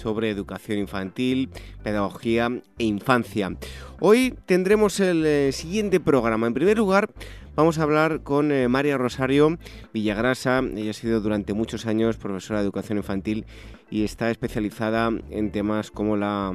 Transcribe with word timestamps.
sobre 0.00 0.30
educación 0.30 0.78
infantil, 0.78 1.50
pedagogía 1.82 2.48
e 2.78 2.84
infancia. 2.84 3.54
Hoy 4.00 4.34
tendremos 4.46 4.98
el 4.98 5.24
eh, 5.26 5.52
siguiente 5.52 6.00
programa. 6.00 6.46
En 6.46 6.54
primer 6.54 6.78
lugar, 6.78 7.10
vamos 7.54 7.78
a 7.78 7.82
hablar 7.82 8.22
con 8.22 8.50
eh, 8.50 8.66
María 8.68 8.96
Rosario 8.96 9.58
Villagrasa. 9.92 10.62
Ella 10.74 10.90
ha 10.90 10.94
sido 10.94 11.20
durante 11.20 11.52
muchos 11.52 11.86
años 11.86 12.16
profesora 12.16 12.60
de 12.60 12.64
educación 12.64 12.98
infantil 12.98 13.44
y 13.90 14.04
está 14.04 14.30
especializada 14.30 15.10
en 15.30 15.52
temas 15.52 15.90
como 15.90 16.16
la 16.16 16.52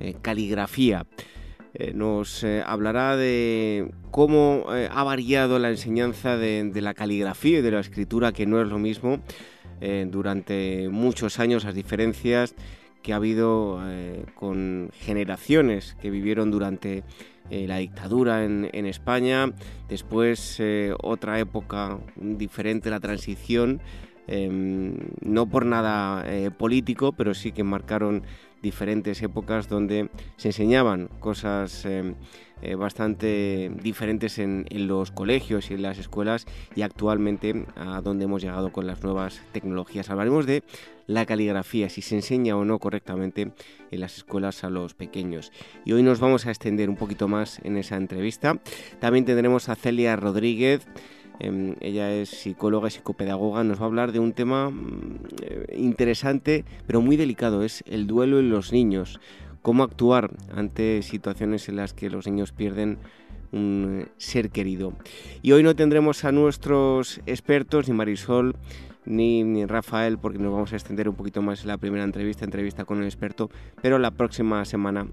eh, 0.00 0.14
caligrafía. 0.20 1.06
nos 1.94 2.44
hablará 2.66 3.16
de 3.16 3.92
cómo 4.10 4.64
ha 4.68 5.04
variado 5.04 5.58
la 5.60 5.68
enseñanza 5.68 6.36
de, 6.36 6.64
de 6.64 6.80
la 6.80 6.94
caligrafía 6.94 7.58
y 7.58 7.62
de 7.62 7.70
la 7.70 7.80
escritura, 7.80 8.32
que 8.32 8.46
no 8.46 8.60
es 8.60 8.68
lo 8.68 8.78
mismo. 8.78 9.20
durante 10.10 10.88
muchos 10.88 11.38
años 11.38 11.64
las 11.64 11.74
diferencias 11.74 12.56
que 13.02 13.12
ha 13.12 13.16
habido 13.16 13.80
eh, 13.86 14.24
con 14.34 14.90
generaciones 14.92 15.96
que 16.00 16.10
vivieron 16.10 16.50
durante 16.50 17.04
eh, 17.50 17.66
la 17.66 17.78
dictadura 17.78 18.44
en, 18.44 18.86
España, 18.86 19.52
después 19.88 20.56
eh, 20.60 20.94
otra 21.02 21.38
época 21.38 21.98
diferente, 22.16 22.90
la 22.90 23.00
transición, 23.00 23.80
em, 24.26 24.96
no 25.22 25.46
por 25.46 25.64
nada 25.64 26.24
político, 26.58 27.12
pero 27.12 27.32
sí 27.32 27.52
que 27.52 27.64
marcaron 27.64 28.22
diferentes 28.60 29.22
épocas 29.22 29.68
donde 29.68 30.10
se 30.36 30.48
enseñaban 30.48 31.08
cosas 31.20 31.86
em, 31.86 32.14
bastante 32.76 33.70
diferentes 33.82 34.38
en, 34.38 34.66
en, 34.68 34.88
los 34.88 35.12
colegios 35.12 35.70
y 35.70 35.74
en 35.74 35.82
las 35.82 35.96
escuelas 35.98 36.44
y 36.74 36.82
actualmente 36.82 37.64
a 37.76 38.00
donde 38.02 38.24
hemos 38.24 38.42
llegado 38.42 38.72
con 38.72 38.86
las 38.86 39.02
nuevas 39.02 39.40
tecnologías. 39.52 40.10
Hablaremos 40.10 40.44
de 40.44 40.64
la 41.08 41.26
caligrafía, 41.26 41.88
si 41.88 42.02
se 42.02 42.14
enseña 42.14 42.56
o 42.56 42.64
no 42.64 42.78
correctamente 42.78 43.50
en 43.90 44.00
las 44.00 44.18
escuelas 44.18 44.62
a 44.62 44.70
los 44.70 44.94
pequeños. 44.94 45.50
Y 45.84 45.92
hoy 45.92 46.04
nos 46.04 46.20
vamos 46.20 46.46
a 46.46 46.50
extender 46.50 46.88
un 46.88 46.96
poquito 46.96 47.26
más 47.26 47.60
en 47.64 47.78
esa 47.78 47.96
entrevista. 47.96 48.60
También 49.00 49.24
tendremos 49.24 49.68
a 49.68 49.74
Celia 49.74 50.14
Rodríguez. 50.16 50.86
Em, 51.40 51.76
ella 51.80 52.12
es 52.12 52.28
psicóloga 52.28 52.88
y 52.88 52.90
psicopedagoga. 52.90 53.64
Nos 53.64 53.80
va 53.80 53.84
a 53.84 53.86
hablar 53.86 54.12
de 54.12 54.18
un 54.18 54.34
tema 54.34 54.70
mm, 54.70 55.18
eh, 55.42 55.74
interesante, 55.78 56.66
pero 56.86 57.00
muy 57.00 57.16
delicado. 57.16 57.64
Es 57.64 57.82
el 57.86 58.06
duelo 58.06 58.38
en 58.38 58.50
los 58.50 58.72
niños. 58.72 59.18
Cómo 59.62 59.84
actuar 59.84 60.30
ante 60.54 61.02
situaciones 61.02 61.70
en 61.70 61.76
las 61.76 61.94
que 61.94 62.10
los 62.10 62.26
niños 62.26 62.52
pierden 62.52 62.98
un 63.50 64.04
eh, 64.04 64.12
ser 64.18 64.50
querido. 64.50 64.92
Y 65.40 65.52
hoy 65.52 65.62
no 65.62 65.74
tendremos 65.74 66.24
a 66.24 66.32
nuestros 66.32 67.22
expertos, 67.24 67.88
ni 67.88 67.94
Marisol, 67.94 68.56
ni, 69.08 69.64
Rafael, 69.66 70.18
porque 70.18 70.38
nos 70.38 70.52
vamos 70.52 70.72
a 70.72 70.76
extender 70.76 71.08
un 71.08 71.16
poquito 71.16 71.42
más 71.42 71.62
en 71.62 71.68
la 71.68 71.78
primera 71.78 72.04
entrevista, 72.04 72.44
entrevista 72.44 72.84
con 72.84 72.98
el 72.98 73.04
experto, 73.04 73.50
pero 73.82 73.98
la 73.98 74.10
próxima 74.10 74.64
semana 74.64 75.08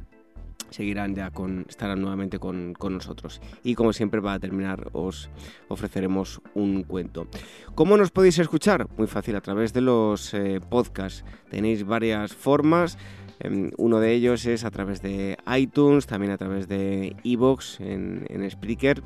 seguirán 0.70 1.16
ya 1.16 1.32
con, 1.32 1.66
estarán 1.70 2.02
nuevamente 2.02 2.38
con, 2.38 2.74
nosotros. 2.90 3.42
Y 3.64 3.76
como 3.76 3.94
siempre, 3.94 4.22
para 4.22 4.40
terminar, 4.40 4.90
os 4.92 5.30
ofreceremos 5.70 6.42
un 6.54 6.84
cuento. 6.84 7.28
¿Cómo 7.76 7.98
nos 7.98 8.12
podéis 8.12 8.40
escuchar? 8.40 8.88
Muy 8.98 9.08
fácil, 9.08 9.36
a 9.36 9.42
través 9.42 9.74
de 9.74 9.82
los 9.82 10.34
eh, 10.34 10.60
podcasts. 10.70 11.24
Tenéis 11.50 11.86
varias 11.86 12.34
formas. 12.34 12.98
Em, 13.40 13.72
uno 13.78 14.00
de 14.00 14.14
ellos 14.14 14.46
es 14.46 14.64
a 14.64 14.72
través 14.72 15.02
de 15.02 15.38
iTunes, 15.56 16.08
también 16.08 16.32
a 16.32 16.38
través 16.38 16.68
de 16.68 17.16
Evox 17.24 17.80
en, 17.80 18.26
en 18.30 18.50
Spreaker 18.50 19.04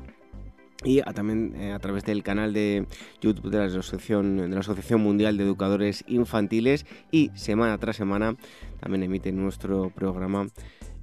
y 0.84 1.02
también 1.02 1.54
eh, 1.56 1.72
a 1.72 1.78
través 1.78 2.04
del 2.04 2.22
canal 2.22 2.52
de 2.52 2.86
YouTube 3.20 3.50
de 3.50 3.58
la, 3.58 3.64
Asociación, 3.64 4.36
de 4.36 4.48
la 4.48 4.60
Asociación 4.60 5.00
Mundial 5.02 5.36
de 5.36 5.44
Educadores 5.44 6.04
Infantiles 6.08 6.86
y 7.10 7.30
semana 7.34 7.76
tras 7.78 7.96
semana 7.96 8.36
también 8.80 9.02
emite 9.02 9.32
nuestro 9.32 9.90
programa 9.90 10.48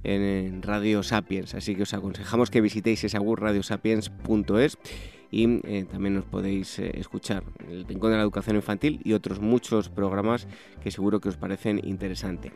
en 0.04 0.62
Radio 0.62 1.02
Sapiens, 1.02 1.54
así 1.54 1.74
que 1.74 1.82
os 1.82 1.94
aconsejamos 1.94 2.50
que 2.50 2.60
visitéis 2.60 3.04
esa 3.04 3.20
web 3.20 3.38
radiosapiens.es 3.38 4.78
y 5.30 5.60
eh, 5.66 5.84
también 5.90 6.14
nos 6.14 6.24
podéis 6.24 6.78
eh, 6.78 6.92
escuchar 6.94 7.44
el 7.68 7.84
Rincón 7.84 8.10
de 8.10 8.16
la 8.16 8.22
Educación 8.22 8.56
Infantil 8.56 9.00
y 9.04 9.12
otros 9.12 9.40
muchos 9.40 9.88
programas 9.88 10.46
que 10.82 10.90
seguro 10.90 11.20
que 11.20 11.28
os 11.28 11.36
parecen 11.36 11.80
interesantes. 11.84 12.52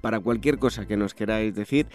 Para 0.00 0.20
cualquier 0.20 0.58
cosa 0.58 0.86
que 0.86 0.96
nos 0.96 1.14
queráis 1.14 1.54
decir, 1.54 1.86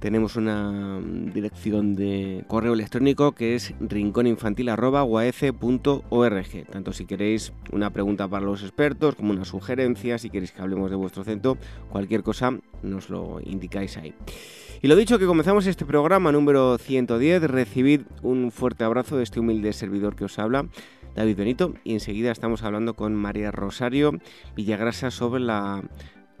tenemos 0.00 0.36
una 0.36 0.98
mm, 0.98 1.32
dirección 1.32 1.94
de 1.94 2.44
correo 2.48 2.72
electrónico 2.72 3.32
que 3.32 3.54
es 3.54 3.74
rinconinfantil.org. 3.80 6.66
Tanto 6.70 6.92
si 6.92 7.04
queréis 7.04 7.52
una 7.70 7.90
pregunta 7.90 8.26
para 8.26 8.44
los 8.44 8.62
expertos 8.62 9.14
como 9.14 9.30
una 9.30 9.44
sugerencia, 9.44 10.18
si 10.18 10.30
queréis 10.30 10.52
que 10.52 10.62
hablemos 10.62 10.90
de 10.90 10.96
vuestro 10.96 11.22
centro, 11.22 11.58
cualquier 11.90 12.22
cosa 12.22 12.58
nos 12.82 13.10
lo 13.10 13.40
indicáis 13.44 13.98
ahí. 13.98 14.14
Y 14.82 14.88
lo 14.88 14.96
dicho, 14.96 15.18
que 15.18 15.26
comenzamos 15.26 15.66
este 15.66 15.84
programa 15.84 16.32
número 16.32 16.78
110. 16.78 17.42
Recibid 17.42 18.00
un 18.22 18.50
fuerte 18.50 18.84
abrazo 18.84 19.18
de 19.18 19.24
este 19.24 19.38
humilde 19.38 19.74
servidor 19.74 20.16
que 20.16 20.24
os 20.24 20.38
habla. 20.38 20.66
David 21.14 21.36
Benito 21.36 21.74
y 21.84 21.92
enseguida 21.92 22.32
estamos 22.32 22.62
hablando 22.62 22.94
con 22.94 23.14
María 23.14 23.50
Rosario 23.50 24.12
Villagrasa 24.56 25.10
sobre 25.10 25.40
la 25.40 25.82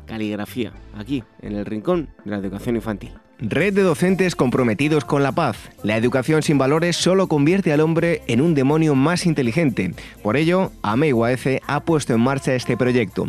caligrafía, 0.06 0.72
aquí, 0.94 1.22
en 1.42 1.56
el 1.56 1.66
rincón 1.66 2.08
de 2.24 2.30
la 2.30 2.38
educación 2.38 2.76
infantil. 2.76 3.12
Red 3.42 3.72
de 3.72 3.82
docentes 3.82 4.36
comprometidos 4.36 5.06
con 5.06 5.22
la 5.22 5.32
paz. 5.32 5.56
La 5.82 5.96
educación 5.96 6.42
sin 6.42 6.58
valores 6.58 6.96
solo 6.96 7.26
convierte 7.26 7.72
al 7.72 7.80
hombre 7.80 8.20
en 8.26 8.42
un 8.42 8.54
demonio 8.54 8.94
más 8.94 9.24
inteligente. 9.24 9.94
Por 10.22 10.36
ello, 10.36 10.72
AMEIUAF 10.82 11.46
ha 11.66 11.80
puesto 11.80 12.12
en 12.12 12.20
marcha 12.20 12.54
este 12.54 12.76
proyecto. 12.76 13.28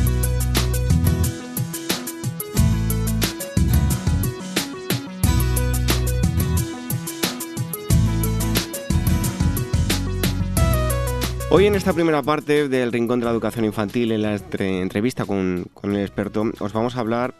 Hoy 11.53 11.65
en 11.65 11.75
esta 11.75 11.91
primera 11.91 12.23
parte 12.23 12.69
del 12.69 12.93
Rincón 12.93 13.19
de 13.19 13.25
la 13.25 13.33
Educación 13.33 13.65
Infantil, 13.65 14.13
en 14.13 14.21
la 14.21 14.39
entrevista 14.57 15.25
con, 15.25 15.69
el 15.83 15.97
experto, 15.97 16.49
os 16.61 16.71
vamos 16.71 16.95
a 16.95 17.01
hablar 17.01 17.35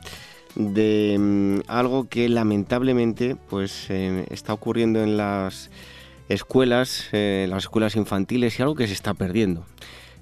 de 0.55 1.15
mm, 1.17 1.59
algo 1.67 2.09
que 2.09 2.27
lamentablemente 2.27 3.37
pues, 3.49 3.89
eh, 3.89 4.25
está 4.29 4.51
ocurriendo 4.51 5.01
en 5.01 5.15
las 5.15 5.71
escuelas, 6.27 7.07
eh, 7.13 7.45
las 7.49 7.63
escuelas 7.63 7.95
infantiles 7.95 8.59
y 8.59 8.61
algo 8.61 8.75
que 8.75 8.87
se 8.87 8.93
está 8.93 9.13
perdiendo. 9.13 9.65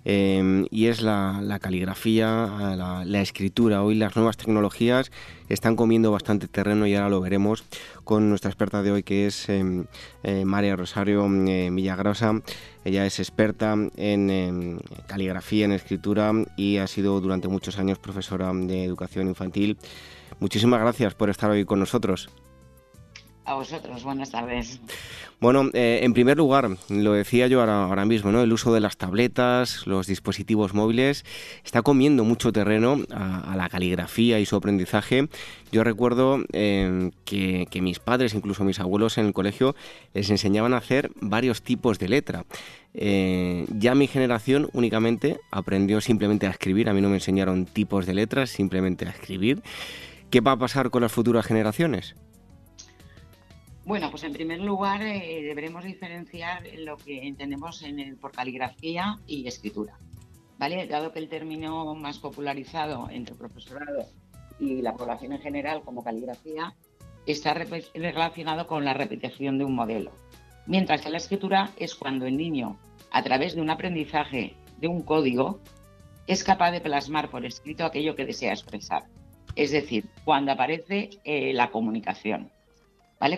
Em, 0.06 0.65
y 0.71 0.88
es 0.88 1.01
la, 1.01 1.59
caligrafía, 1.62 2.75
la, 3.06 3.21
escritura. 3.21 3.83
Hoy 3.83 3.95
las 3.95 4.15
nuevas 4.15 4.38
tecnologías 4.38 5.12
están 5.50 5.75
comiendo 5.75 6.12
bastante 6.12 6.47
terreno 6.47 6.88
y 6.88 6.95
ahora 6.95 7.09
lo 7.09 7.21
veremos 7.21 7.65
con 8.06 8.30
nuestra 8.30 8.50
experta 8.50 8.81
de 8.81 8.92
hoy 8.92 9.03
que 9.03 9.27
es 9.27 9.50
em, 9.50 9.85
eh, 10.24 10.45
María 10.45 10.75
Rosario 10.75 11.27
eh, 11.47 11.69
Villagrosa. 11.71 12.42
Ella 12.86 13.06
es 13.06 13.20
experta 13.20 13.76
en 13.98 14.30
em, 14.30 14.80
caligrafía, 15.08 15.66
en 15.66 15.74
escritura 15.74 16.31
y 16.56 16.78
ha 16.78 16.88
sido 16.88 17.20
durante 17.20 17.48
muchos 17.48 17.78
años 17.78 18.00
profesora 18.00 18.52
de 18.54 18.84
educación 18.86 19.28
infantil 19.28 19.78
muchísimas 20.40 20.80
gracias 20.80 21.14
por 21.14 21.30
estar 21.30 21.50
hoy 21.52 21.66
con 21.66 21.80
nosotros. 21.80 22.30
A 23.50 23.56
vosotros, 23.56 24.04
buenas 24.04 24.30
tardes. 24.30 24.80
Bueno, 25.40 25.72
eh, 25.74 26.01
en 26.04 26.13
primer 26.13 26.38
lugar, 26.38 26.69
lo 26.88 27.13
decía 27.13 27.48
yo 27.48 27.63
ahora, 27.63 28.06
mismo, 28.06 28.31
¿no? 28.31 28.44
El 28.44 28.54
uso 28.54 28.72
de 28.72 28.80
las 28.80 28.96
tabletas, 28.96 29.88
los 29.88 30.06
dispositivos 30.06 30.75
móviles, 30.75 31.25
está 31.66 31.81
comiendo 31.81 32.24
mucho 32.24 32.51
terreno 32.51 33.00
a, 33.10 33.56
la 33.57 33.68
caligrafía 33.68 34.40
y 34.40 34.46
su 34.46 34.56
aprendizaje. 34.56 35.30
Yo 35.72 35.84
recuerdo 35.84 36.44
eh, 36.54 37.10
que, 37.25 37.81
mis 37.81 37.98
padres, 37.98 38.36
incluso 38.36 38.63
mis 38.63 38.80
abuelos 38.80 39.18
en 39.18 39.25
el 39.25 39.34
colegio, 39.34 39.75
les 40.13 40.30
enseñaban 40.30 40.75
a 40.75 40.78
hacer 40.78 41.10
varios 41.19 41.63
tipos 41.63 41.98
de 41.98 42.07
letra. 42.07 42.45
Eh, 42.94 43.66
ya 43.75 43.95
mi 43.95 44.06
generación 44.06 44.69
únicamente 44.74 45.40
aprendió 45.50 46.02
simplemente 46.02 46.45
a 46.45 46.52
escribir, 46.52 46.88
a 46.88 46.94
mí 46.94 47.02
no 47.02 47.10
me 47.10 47.16
enseñaron 47.16 47.66
tipos 47.66 48.06
de 48.06 48.13
letras, 48.13 48.52
simplemente 48.52 49.07
a 49.07 49.10
escribir. 49.10 49.63
¿Qué 50.30 50.40
va 50.40 50.52
a 50.52 50.57
pasar 50.57 50.92
con 50.92 51.02
las 51.02 51.12
futuras 51.12 51.48
generaciones? 51.48 52.16
Bueno, 53.89 54.12
pues 54.12 54.24
en 54.24 54.33
primer 54.33 54.59
lugar 54.59 55.01
eh, 55.01 55.41
deberemos 55.41 55.83
diferenciar 55.83 56.62
lo 56.77 56.95
que 56.95 57.27
entendemos 57.27 57.81
en 57.81 58.18
por 58.18 58.31
caligrafía 58.31 59.18
y 59.25 59.47
escritura. 59.47 59.97
¿vale? 60.59 60.86
Dado 60.86 61.12
que 61.12 61.18
el 61.18 61.27
término 61.27 61.95
más 61.95 62.19
popularizado 62.19 63.09
entre 63.09 63.33
el 63.33 63.39
profesorado 63.39 64.06
y 64.59 64.83
la 64.83 64.94
población 64.94 65.33
en 65.33 65.39
general 65.39 65.81
como 65.81 66.03
caligrafía 66.03 66.75
está 67.25 67.56
relacionado 67.56 68.68
con 68.68 68.86
la 68.86 68.94
repetición 68.94 69.57
de 69.57 69.65
un 69.65 69.74
modelo. 69.74 70.12
Mientras 70.68 71.01
que 71.01 71.09
la 71.09 71.18
escritura 71.18 71.71
es 71.75 71.95
cuando 71.95 72.27
el 72.27 72.38
niño, 72.38 72.77
a 73.09 73.24
través 73.24 73.56
de 73.56 73.62
un 73.62 73.71
aprendizaje 73.71 74.56
de 74.77 74.88
un 74.88 75.01
código, 75.01 75.62
es 76.27 76.44
capaz 76.44 76.69
de 76.69 76.81
plasmar 76.81 77.31
por 77.31 77.44
escrito 77.44 77.85
aquello 77.85 78.15
que 78.15 78.27
desea 78.27 78.53
expresar. 78.53 79.06
Es 79.56 79.71
decir, 79.71 80.06
cuando 80.25 80.51
aparece 80.51 81.09
eh, 81.24 81.53
la 81.53 81.71
comunicación. 81.71 82.51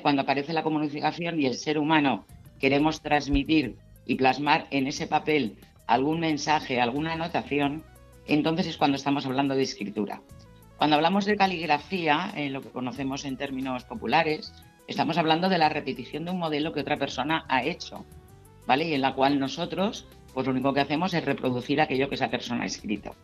Cuando 0.02 0.22
aparece 0.22 0.54
la 0.54 0.64
comunicación 0.64 1.40
y 1.40 1.48
el 1.48 1.56
ser 1.56 1.80
humano 1.80 2.26
queremos 2.60 3.02
transmitir 3.02 3.78
y 4.06 4.16
plasmar 4.16 4.68
en 4.70 4.86
ese 4.88 5.08
papel 5.08 5.58
algún 5.88 6.20
mensaje, 6.20 6.80
alguna 6.80 7.14
anotación, 7.14 7.84
entonces 8.28 8.68
es 8.68 8.78
cuando 8.78 8.96
estamos 8.96 9.26
hablando 9.26 9.56
de 9.56 9.64
escritura. 9.64 10.22
Cuando 10.78 10.96
hablamos 10.96 11.26
de 11.26 11.36
caligrafía, 11.36 12.32
en 12.36 12.54
lo 12.54 12.62
que 12.62 12.70
conocemos 12.70 13.26
en 13.26 13.38
términos 13.38 13.84
populares, 13.84 14.54
estamos 14.88 15.18
hablando 15.18 15.50
de 15.50 15.58
la 15.58 15.70
repetición 15.70 16.26
de 16.26 16.32
un 16.32 16.40
modelo 16.40 16.74
que 16.74 16.82
otra 16.82 16.98
persona 16.98 17.46
ha 17.48 17.64
hecho, 17.64 18.06
¿vale? 18.68 18.88
Y 18.88 18.94
en 18.94 19.02
la 19.02 19.14
cual 19.14 19.40
nosotros, 19.40 20.08
pues 20.34 20.46
lo 20.46 20.54
único 20.54 20.74
que 20.74 20.82
hacemos 20.82 21.14
es 21.14 21.26
reproducir 21.26 21.82
aquello 21.82 22.08
que 22.08 22.16
esa 22.16 22.30
persona 22.30 22.64
ha 22.64 22.68
escrito, 22.68 23.16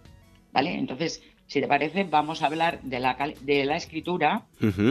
¿vale? 0.51 0.74
Entonces, 0.74 1.24
si 1.45 1.62
te 1.62 1.68
parece, 1.68 2.04
vamos 2.04 2.42
a 2.42 2.48
hablar 2.48 2.81
de 2.81 3.00
la, 3.00 3.15
de 3.42 3.65
la 3.65 3.75
escritura 3.75 4.45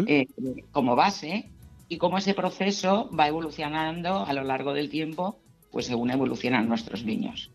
eh, 0.06 0.26
como 0.72 0.96
base 0.96 1.50
y 1.88 1.98
cómo 1.98 2.18
ese 2.18 2.34
proceso 2.34 3.10
va 3.18 3.28
evolucionando 3.28 4.24
a 4.26 4.32
lo 4.32 4.44
largo 4.44 4.74
del 4.74 4.90
tiempo, 4.90 5.38
pues 5.70 5.86
según 5.86 6.10
evolucionan 6.10 6.68
nuestros 6.68 7.04
niños. 7.04 7.50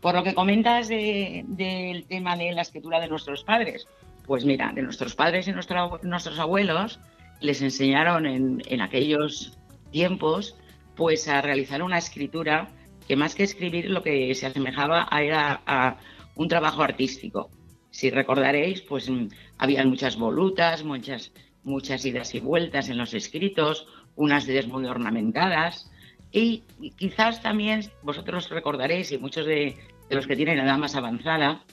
Por 0.00 0.14
lo 0.14 0.22
que 0.22 0.34
comentas 0.34 0.88
del 0.88 2.04
tema 2.08 2.36
de 2.36 2.52
la 2.52 2.62
escritura 2.62 3.00
de 3.00 3.08
nuestros 3.08 3.44
padres, 3.44 3.88
pues 4.26 4.44
mira, 4.44 4.72
de 4.72 4.82
nuestros 4.82 5.14
padres 5.14 5.48
y 5.48 5.52
nuestros 5.52 6.38
abuelos 6.38 7.00
les 7.40 7.62
enseñaron 7.62 8.26
en, 8.26 8.80
aquellos 8.80 9.58
tiempos 9.90 10.56
pues 10.94 11.28
a 11.28 11.42
realizar 11.42 11.82
una 11.82 11.98
escritura 11.98 12.68
que 13.06 13.16
más 13.16 13.34
que 13.34 13.44
escribir 13.44 13.90
lo 13.90 14.02
que 14.02 14.34
se 14.34 14.46
asemejaba 14.46 15.06
a, 15.10 15.22
era 15.22 15.60
a 15.66 15.96
un 16.34 16.48
trabajo 16.48 16.82
artístico. 16.82 17.50
Si 17.90 18.10
recordaréis, 18.10 18.82
pues 18.82 19.08
mm, 19.08 19.28
había 19.58 19.84
muchas 19.84 20.16
volutas, 20.16 20.84
muchas 20.84 21.32
muchas 21.66 22.04
idas 22.06 22.34
y 22.34 22.40
vueltas 22.40 22.88
en 22.88 22.96
los 22.96 23.12
escritos, 23.12 23.86
unas 24.14 24.48
ideas 24.48 24.66
muy 24.66 24.86
ornamentadas 24.86 25.90
y 26.32 26.62
quizás 26.96 27.42
también 27.42 27.82
vosotros 28.02 28.48
recordaréis, 28.50 29.12
y 29.12 29.18
muchos 29.18 29.46
de, 29.46 29.76
los 30.08 30.26
que 30.26 30.36
tienen 30.36 30.58
edad 30.58 30.78
más 30.78 30.94
avanzada, 30.94 31.64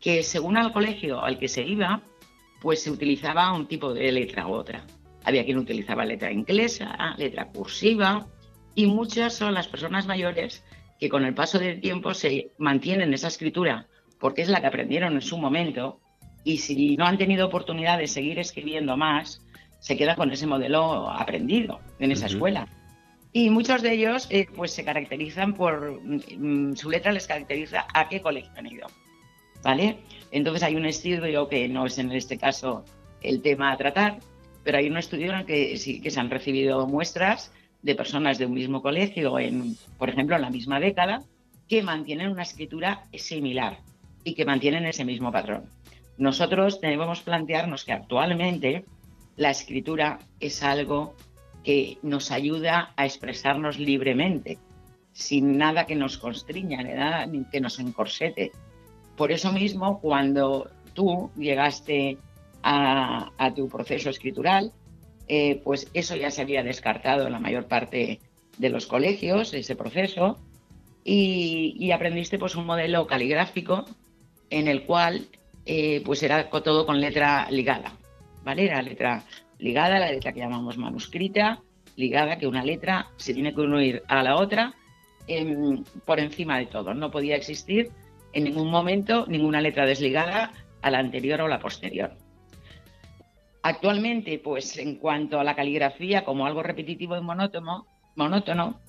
que 0.00 0.22
según 0.22 0.56
al 0.56 0.72
colegio 0.72 1.22
al 1.22 1.38
que 1.38 1.48
se 1.48 1.62
iba, 1.62 2.02
pues 2.60 2.82
se 2.82 2.90
utilizaba 2.90 3.52
un 3.52 3.66
tipo 3.66 3.92
de 3.92 4.10
letra 4.10 4.46
u 4.46 4.52
otra. 4.52 4.84
Había 5.24 5.44
quien 5.44 5.58
utilizaba 5.58 6.04
letra 6.04 6.32
inglesa, 6.32 7.14
letra 7.18 7.48
cursiva, 7.48 8.26
y 8.74 8.86
muchas 8.86 9.34
son 9.34 9.54
las 9.54 9.68
personas 9.68 10.06
mayores 10.06 10.64
que 10.98 11.08
con 11.08 11.24
el 11.24 11.34
paso 11.34 11.58
del 11.58 11.80
tiempo 11.80 12.14
se 12.14 12.52
mantienen 12.58 13.12
esa 13.12 13.28
escritura 13.28 13.86
porque 14.18 14.42
es 14.42 14.48
la 14.48 14.60
que 14.60 14.68
aprendieron 14.68 15.14
en 15.14 15.20
su 15.20 15.36
momento 15.36 16.00
y 16.44 16.58
si 16.58 16.96
no 16.96 17.06
han 17.06 17.18
tenido 17.18 17.46
oportunidad 17.46 17.98
de 17.98 18.06
seguir 18.06 18.38
escribiendo 18.38 18.96
más, 18.96 19.41
se 19.82 19.96
queda 19.96 20.14
con 20.14 20.30
ese 20.30 20.46
modelo 20.46 21.10
aprendido 21.10 21.80
en 21.98 22.12
esa 22.12 22.26
escuela. 22.26 22.68
Y 23.32 23.50
muchos 23.50 23.82
de 23.82 23.94
ellos 23.94 24.28
eh, 24.30 24.46
pues 24.54 24.70
se 24.70 24.84
caracterizan 24.84 25.54
por, 25.54 26.00
mm, 26.00 26.76
su 26.76 26.88
letra 26.88 27.10
les 27.10 27.26
caracteriza 27.26 27.86
a 27.92 28.08
qué 28.08 28.22
colegio 28.22 28.52
han 28.56 28.68
ido. 28.68 28.86
¿Vale? 29.64 29.98
Entonces 30.30 30.62
hay 30.62 30.76
un 30.76 30.86
estudio 30.86 31.48
que 31.48 31.68
no 31.68 31.86
es 31.86 31.98
en 31.98 32.12
este 32.12 32.38
caso 32.38 32.84
el 33.22 33.42
tema 33.42 33.72
a 33.72 33.76
tratar, 33.76 34.20
pero 34.62 34.78
hay 34.78 34.88
un 34.88 34.98
estudio 34.98 35.32
en 35.32 35.38
el 35.40 35.46
que 35.46 35.76
sí 35.76 36.00
que 36.00 36.12
se 36.12 36.20
han 36.20 36.30
recibido 36.30 36.86
muestras 36.86 37.52
de 37.82 37.96
personas 37.96 38.38
de 38.38 38.46
un 38.46 38.54
mismo 38.54 38.82
colegio, 38.82 39.36
en, 39.40 39.76
por 39.98 40.10
ejemplo, 40.10 40.36
en 40.36 40.42
la 40.42 40.50
misma 40.50 40.78
década, 40.78 41.22
que 41.68 41.82
mantienen 41.82 42.30
una 42.30 42.42
escritura 42.42 43.06
similar 43.14 43.78
y 44.22 44.34
que 44.34 44.44
mantienen 44.44 44.86
ese 44.86 45.04
mismo 45.04 45.32
patrón. 45.32 45.64
Nosotros 46.18 46.80
debemos 46.80 47.22
plantearnos 47.22 47.84
que 47.84 47.92
actualmente 47.92 48.84
la 49.36 49.50
escritura 49.50 50.18
es 50.40 50.62
algo 50.62 51.14
que 51.64 51.98
nos 52.02 52.30
ayuda 52.30 52.92
a 52.96 53.04
expresarnos 53.04 53.78
libremente, 53.78 54.58
sin 55.12 55.58
nada 55.58 55.86
que 55.86 55.94
nos 55.94 56.18
constriña, 56.18 56.82
ni 56.82 56.92
nada 56.92 57.28
que 57.50 57.60
nos 57.60 57.78
encorsete. 57.78 58.52
Por 59.16 59.30
eso 59.32 59.52
mismo, 59.52 60.00
cuando 60.00 60.70
tú 60.94 61.30
llegaste 61.36 62.18
a, 62.62 63.30
tu 63.54 63.68
proceso 63.68 64.10
escritural, 64.10 64.72
eh, 65.28 65.60
pues 65.64 65.88
eso 65.94 66.16
ya 66.16 66.30
se 66.30 66.42
había 66.42 66.62
descartado 66.62 67.26
en 67.26 67.32
la 67.32 67.40
mayor 67.40 67.66
parte 67.66 68.20
de 68.58 68.68
los 68.68 68.86
colegios, 68.86 69.54
ese 69.54 69.76
proceso, 69.76 70.38
y, 71.04 71.90
aprendiste 71.90 72.38
pues 72.38 72.54
un 72.54 72.66
modelo 72.66 73.06
caligráfico 73.06 73.84
en 74.50 74.68
el 74.68 74.84
cual 74.84 75.26
eh, 75.66 76.02
pues 76.04 76.22
era 76.22 76.48
todo 76.48 76.86
con 76.86 77.00
letra 77.00 77.50
ligada, 77.50 77.92
¿vale? 78.44 78.64
Era 78.64 78.82
letra 78.82 79.22
ligada, 79.58 79.98
la 79.98 80.10
letra 80.10 80.32
que 80.32 80.40
llamamos 80.40 80.76
manuscrita, 80.76 81.60
ligada, 81.96 82.38
que 82.38 82.46
una 82.46 82.64
letra 82.64 83.08
se 83.16 83.34
tiene 83.34 83.54
que 83.54 83.60
unir 83.60 84.02
a 84.08 84.22
la 84.22 84.36
otra 84.36 84.74
em, 85.26 85.84
por 86.04 86.20
encima 86.20 86.58
de 86.58 86.66
todo. 86.66 86.94
No 86.94 87.10
podía 87.10 87.36
existir 87.36 87.90
en 88.32 88.44
ningún 88.44 88.70
momento 88.70 89.26
ninguna 89.28 89.60
letra 89.60 89.86
desligada 89.86 90.52
a 90.80 90.90
la 90.90 90.98
anterior 90.98 91.40
o 91.42 91.48
la 91.48 91.60
posterior. 91.60 92.16
Actualmente, 93.62 94.40
pues 94.40 94.76
en 94.78 94.96
cuanto 94.96 95.38
a 95.38 95.44
la 95.44 95.54
caligrafía 95.54 96.24
como 96.24 96.46
algo 96.46 96.62
repetitivo 96.62 97.16
y 97.16 97.20
monótono, 97.20 97.86
monótono 98.16 98.80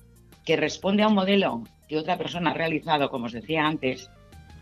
que 0.44 0.56
responde 0.56 1.04
a 1.04 1.08
un 1.08 1.14
modelo 1.14 1.62
que 1.88 1.96
otra 1.96 2.18
persona 2.18 2.50
ha 2.50 2.54
realizado, 2.54 3.10
como 3.10 3.26
os 3.26 3.32
decía 3.32 3.66
antes, 3.66 4.10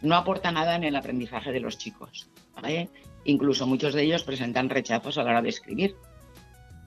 no 0.02 0.16
aporta 0.16 0.50
nada 0.50 0.76
en 0.76 0.84
el 0.84 0.96
aprendizaje 0.96 1.52
de 1.52 1.60
los 1.60 1.78
chicos. 1.78 2.28
Incluso 3.24 3.66
muchos 3.66 3.94
de 3.94 4.02
ellos 4.02 4.24
presentan 4.24 4.70
rechazos 4.70 5.18
a 5.18 5.22
la 5.22 5.30
hora 5.30 5.42
de 5.42 5.48
escribir. 5.48 5.96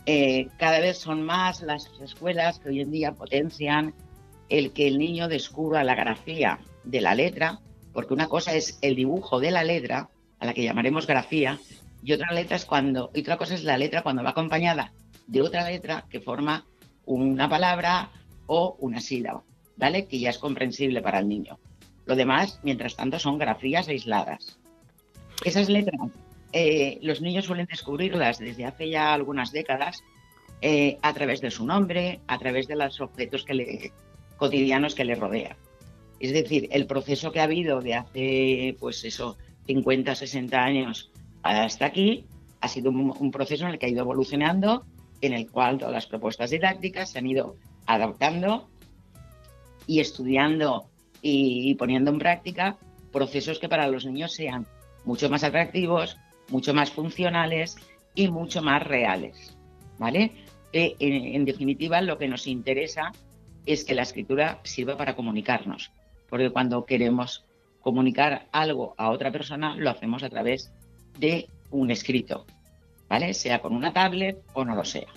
Eh, 0.06 0.50
cada 0.58 0.80
vez 0.80 0.98
son 0.98 1.24
más 1.24 1.62
las 1.62 1.90
escuelas 2.02 2.60
que 2.60 2.70
hoy 2.70 2.82
en 2.82 2.92
día 2.92 3.14
potencian 3.14 3.94
el 4.50 4.72
que 4.74 4.88
el 4.88 5.00
niño 5.00 5.28
descubra 5.28 5.84
la 5.84 5.96
grafía 5.96 6.60
de 6.84 7.02
la 7.02 7.16
letra, 7.16 7.60
porque 7.94 8.14
una 8.14 8.28
cosa 8.28 8.54
es 8.54 8.78
el 8.82 8.96
dibujo 8.96 9.40
de 9.40 9.52
la 9.52 9.64
letra, 9.64 10.10
a 10.40 10.46
la 10.46 10.54
que 10.54 10.64
llamaremos 10.64 11.08
grafía, 11.08 11.60
y 12.04 12.14
otra 12.14 12.32
letra 12.34 12.58
es 12.58 12.66
cuando, 12.66 13.10
y 13.16 13.22
otra 13.22 13.38
cosa 13.38 13.56
es 13.56 13.64
la 13.64 13.78
letra 13.78 14.04
cuando 14.04 14.24
va 14.24 14.30
acompañada 14.30 14.94
de 15.28 15.42
otra 15.42 15.68
letra 15.70 16.06
que 16.10 16.20
forma 16.20 16.66
una 17.06 17.50
palabra 17.50 18.12
o 18.48 18.78
una 18.80 19.02
sílaba, 19.02 19.44
¿vale? 19.78 20.06
Que 20.06 20.20
ya 20.20 20.30
es 20.30 20.38
comprensible 20.38 21.02
para 21.02 21.20
el 21.20 21.28
niño. 21.28 21.58
Lo 22.06 22.16
demás, 22.16 22.60
mientras 22.64 22.96
tanto, 22.96 23.18
son 23.18 23.38
grafías 23.38 23.88
aisladas. 23.88 24.60
Esas 25.44 25.70
letras, 25.70 26.12
eh, 26.58 27.00
los 27.02 27.20
niños 27.20 27.44
suelen 27.44 27.66
descubrirlas 27.66 28.40
desde 28.40 28.64
hace 28.64 28.90
ya 28.90 29.14
algunas 29.14 29.52
décadas 29.52 30.06
eh, 30.62 30.98
a 31.02 31.14
través 31.14 31.42
de 31.42 31.52
su 31.52 31.66
nombre, 31.66 32.22
a 32.28 32.38
través 32.38 32.66
de 32.70 32.78
los 32.78 33.02
objetos 33.02 33.44
que 33.44 33.54
le, 33.54 33.92
cotidianos 34.38 34.96
que 34.96 35.04
le 35.04 35.16
rodean. 35.16 35.58
Es 36.18 36.32
decir, 36.32 36.70
el 36.72 36.88
proceso 36.88 37.34
que 37.34 37.42
ha 37.42 37.44
habido 37.44 37.82
de 37.82 37.96
hace, 37.96 38.78
pues 38.80 39.04
eso, 39.04 39.38
50, 39.68 40.16
60 40.16 40.58
años 40.58 41.12
hasta 41.44 41.88
aquí, 41.88 42.26
ha 42.62 42.70
sido 42.70 42.90
un, 42.90 43.32
proceso 43.32 43.66
en 43.66 43.72
el 43.72 43.78
que 43.78 43.88
ha 43.88 43.90
ido 43.90 44.04
evolucionando, 44.04 44.86
en 45.20 45.34
el 45.34 45.52
cual 45.52 45.78
todas 45.78 45.94
las 45.94 46.08
propuestas 46.08 46.52
didácticas 46.52 47.12
se 47.12 47.20
han 47.20 47.28
ido 47.28 47.58
adaptando 47.86 48.70
y 49.88 50.00
estudiando 50.00 50.86
y 51.22 51.76
poniendo 51.76 52.12
en 52.12 52.20
práctica 52.20 52.78
procesos 53.12 53.60
que 53.60 53.68
para 53.68 53.88
los 53.88 54.06
niños 54.06 54.32
sean 54.32 54.66
mucho 55.04 55.30
más 55.30 55.44
atractivos, 55.44 56.18
mucho 56.50 56.74
más 56.74 56.92
funcionales 56.92 57.78
y 58.14 58.30
mucho 58.30 58.62
más 58.62 58.84
reales, 58.84 59.56
¿vale? 59.98 60.32
Eh, 60.74 60.96
en, 61.00 61.46
definitiva, 61.46 62.02
lo 62.02 62.18
que 62.18 62.28
nos 62.28 62.48
interesa 62.48 63.12
es 63.66 63.84
que 63.84 63.96
la 63.96 64.04
escritura 64.04 64.60
sirva 64.64 64.98
para 64.98 65.16
comunicarnos, 65.16 65.92
porque 66.30 66.50
cuando 66.50 66.86
queremos 66.86 67.46
comunicar 67.82 68.48
algo 68.52 68.94
a 68.98 69.12
otra 69.12 69.32
persona, 69.32 69.76
lo 69.76 69.90
hacemos 69.90 70.24
a 70.24 70.30
través 70.30 70.72
de 71.18 71.48
un 71.72 71.92
escrito, 71.92 72.46
¿vale? 73.10 73.34
Sea 73.34 73.60
con 73.60 73.74
una 73.74 73.94
tablet 73.94 74.38
o 74.54 74.66
no 74.66 74.76
lo 74.76 74.84
sea. 74.84 75.08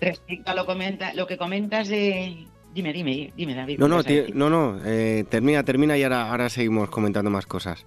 Respecto 0.00 0.50
a 0.50 0.54
lo, 0.54 0.64
comenta, 0.64 1.12
lo 1.14 1.26
que 1.26 1.36
comentas 1.36 1.88
de... 1.88 2.46
Dime, 2.72 2.92
dime, 2.92 3.32
dime, 3.36 3.54
David. 3.54 3.78
No, 3.78 3.88
no, 3.88 4.00
no, 4.32 4.48
no, 4.48 4.80
eh, 4.86 5.24
termina, 5.28 5.64
termina 5.64 5.98
y 5.98 6.04
ahora, 6.04 6.30
ahora 6.30 6.48
seguimos 6.48 6.88
comentando 6.88 7.28
más 7.28 7.44
cosas. 7.44 7.84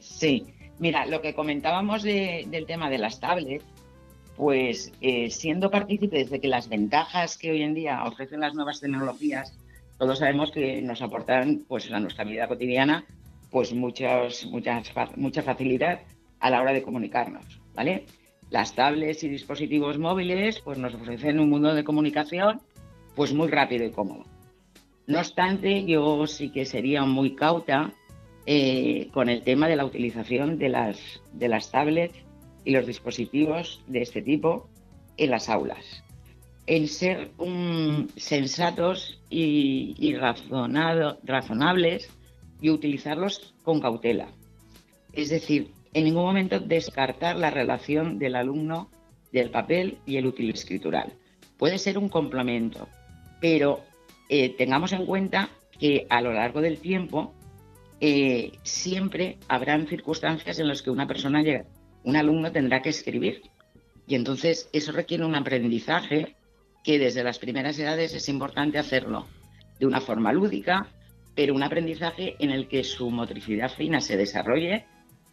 Sí, 0.00 0.53
mira, 0.78 1.06
lo 1.06 1.20
que 1.20 1.34
comentábamos 1.34 2.02
del 2.02 2.66
tema 2.66 2.90
de 2.90 2.98
las 2.98 3.20
tablets, 3.20 3.64
pues 4.36 4.92
eh, 5.00 5.30
siendo 5.30 5.70
partícipes 5.70 6.30
de 6.30 6.40
que 6.40 6.48
las 6.48 6.68
ventajas 6.68 7.38
que 7.38 7.52
hoy 7.52 7.62
en 7.62 7.74
día 7.74 8.04
ofrecen 8.04 8.40
las 8.40 8.54
nuevas 8.54 8.80
tecnologías, 8.80 9.56
todos 9.98 10.18
sabemos 10.18 10.50
que 10.50 10.82
nos 10.82 11.02
aportan 11.02 11.64
pues 11.68 11.90
a 11.92 12.00
nuestra 12.00 12.24
vida 12.24 12.48
cotidiana 12.48 13.04
pues 13.50 13.72
muchas, 13.72 14.46
muchas, 14.46 14.92
mucha 15.16 15.42
facilidad 15.42 16.00
a 16.40 16.50
la 16.50 16.60
hora 16.60 16.72
de 16.72 16.82
comunicarnos, 16.82 17.60
¿vale? 17.74 18.06
Las 18.50 18.74
tablets 18.74 19.22
y 19.22 19.28
dispositivos 19.28 19.98
móviles 19.98 20.60
pues 20.60 20.78
nos 20.78 20.94
ofrecen 20.94 21.38
un 21.38 21.50
mundo 21.50 21.72
de 21.72 21.84
comunicación 21.84 22.60
pues 23.14 23.32
muy 23.32 23.46
rápido 23.48 23.84
y 23.84 23.92
cómodo. 23.92 24.24
No 25.06 25.18
obstante, 25.18 25.84
yo 25.84 26.26
sí 26.26 26.50
que 26.50 26.64
sería 26.64 27.04
muy 27.04 27.36
cauta 27.36 27.92
eh, 28.46 29.08
con 29.12 29.28
el 29.28 29.42
tema 29.42 29.68
de 29.68 29.76
la 29.76 29.84
utilización 29.84 30.58
de 30.58 30.68
las, 30.68 30.98
de 31.32 31.48
las 31.48 31.70
tablets 31.70 32.14
y 32.64 32.72
los 32.72 32.86
dispositivos 32.86 33.82
de 33.86 34.02
este 34.02 34.20
tipo 34.22 34.68
en 35.16 35.30
las 35.30 35.48
aulas. 35.48 36.04
En 36.66 36.88
ser 36.88 37.30
sensatos 38.16 39.20
y, 39.30 40.14
razonables 40.16 42.10
y 42.60 42.70
utilizarlos 42.70 43.54
con 43.62 43.80
cautela. 43.80 44.28
Es 45.12 45.28
decir, 45.30 45.70
en 45.92 46.04
ningún 46.04 46.24
momento 46.24 46.60
descartar 46.60 47.36
la 47.36 47.50
relación 47.50 48.18
del 48.18 48.36
alumno 48.36 48.90
del 49.32 49.50
papel 49.50 49.98
y 50.06 50.16
el 50.16 50.26
útil 50.26 50.50
escritural. 50.50 51.12
Puede 51.58 51.78
ser 51.78 51.98
un 51.98 52.08
complemento, 52.08 52.88
pero 53.40 53.80
eh, 54.28 54.50
tengamos 54.56 54.92
en 54.92 55.06
cuenta 55.06 55.50
que 55.78 56.06
a 56.08 56.20
lo 56.20 56.32
largo 56.32 56.60
del 56.60 56.78
tiempo 56.78 57.34
eh, 58.00 58.52
siempre 58.62 59.38
habrán 59.48 59.86
circunstancias 59.86 60.58
en 60.58 60.68
las 60.68 60.82
que 60.82 60.90
una 60.90 61.06
persona 61.06 61.42
llega, 61.42 61.64
un 62.02 62.16
alumno 62.16 62.52
tendrá 62.52 62.82
que 62.82 62.90
escribir. 62.90 63.42
Y 64.06 64.14
entonces 64.14 64.68
eso 64.72 64.92
requiere 64.92 65.24
un 65.24 65.34
aprendizaje 65.34 66.36
que 66.82 66.98
desde 66.98 67.24
las 67.24 67.38
primeras 67.38 67.78
edades 67.78 68.14
es 68.14 68.28
importante 68.28 68.78
hacerlo 68.78 69.26
de 69.78 69.86
una 69.86 70.00
forma 70.00 70.32
lúdica, 70.32 70.88
pero 71.34 71.54
un 71.54 71.62
aprendizaje 71.62 72.36
en 72.38 72.50
el 72.50 72.68
que 72.68 72.84
su 72.84 73.10
motricidad 73.10 73.70
fina 73.70 74.00
se 74.00 74.16
desarrolle 74.16 74.84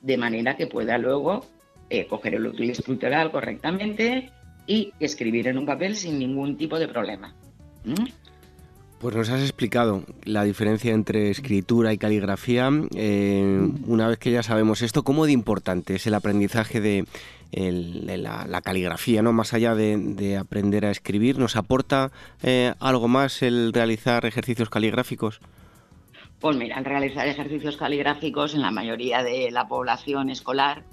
de 0.02 0.18
manera 0.18 0.56
que 0.56 0.68
pueda 0.68 0.98
luego 0.98 1.46
eh, 1.90 2.08
coger 2.08 2.36
el 2.36 2.48
útil 2.48 2.70
estructural 2.70 3.32
correctamente 3.32 4.32
y 4.66 4.94
escribir 5.00 5.48
en 5.48 5.58
un 5.58 5.66
papel 5.66 5.96
sin 5.96 6.18
ningún 6.18 6.58
tipo 6.58 6.80
de 6.80 6.88
problema. 6.88 7.36
¿Mm? 7.84 8.06
Pues 9.02 9.16
nos 9.16 9.30
has 9.32 9.42
explicado 9.42 10.04
la 10.26 10.44
diferencia 10.44 10.94
entre 10.94 11.32
escritura 11.32 11.92
y 11.92 11.98
caligrafía. 11.98 12.70
Eh, 12.96 13.68
una 13.88 14.08
vez 14.08 14.20
que 14.20 14.30
ya 14.30 14.44
sabemos 14.44 14.84
esto, 14.84 15.02
¿cómo 15.02 15.26
de 15.26 15.32
importante 15.32 15.96
es 15.96 16.06
el 16.06 16.14
aprendizaje 16.14 16.80
de, 16.82 17.06
la, 17.52 18.62
caligrafía, 18.62 19.24
no 19.24 19.34
más 19.34 19.56
allá 19.56 19.74
de, 19.74 20.38
aprender 20.38 20.86
a 20.86 20.92
escribir? 20.92 21.40
¿Nos 21.40 21.56
aporta 21.56 22.12
eh, 22.44 22.76
algo 22.80 23.08
más 23.08 23.42
el 23.42 23.74
realizar 23.74 24.24
ejercicios 24.28 24.70
caligráficos? 24.70 25.42
Pues 26.40 26.56
mira, 26.56 26.78
al 26.78 26.86
realizar 26.86 27.28
ejercicios 27.28 27.78
caligráficos 27.78 28.54
en 28.54 28.62
la 28.62 28.70
mayoría 28.70 29.24
de 29.24 29.50
la 29.50 29.68
población 29.68 30.30
escolar 30.30 30.84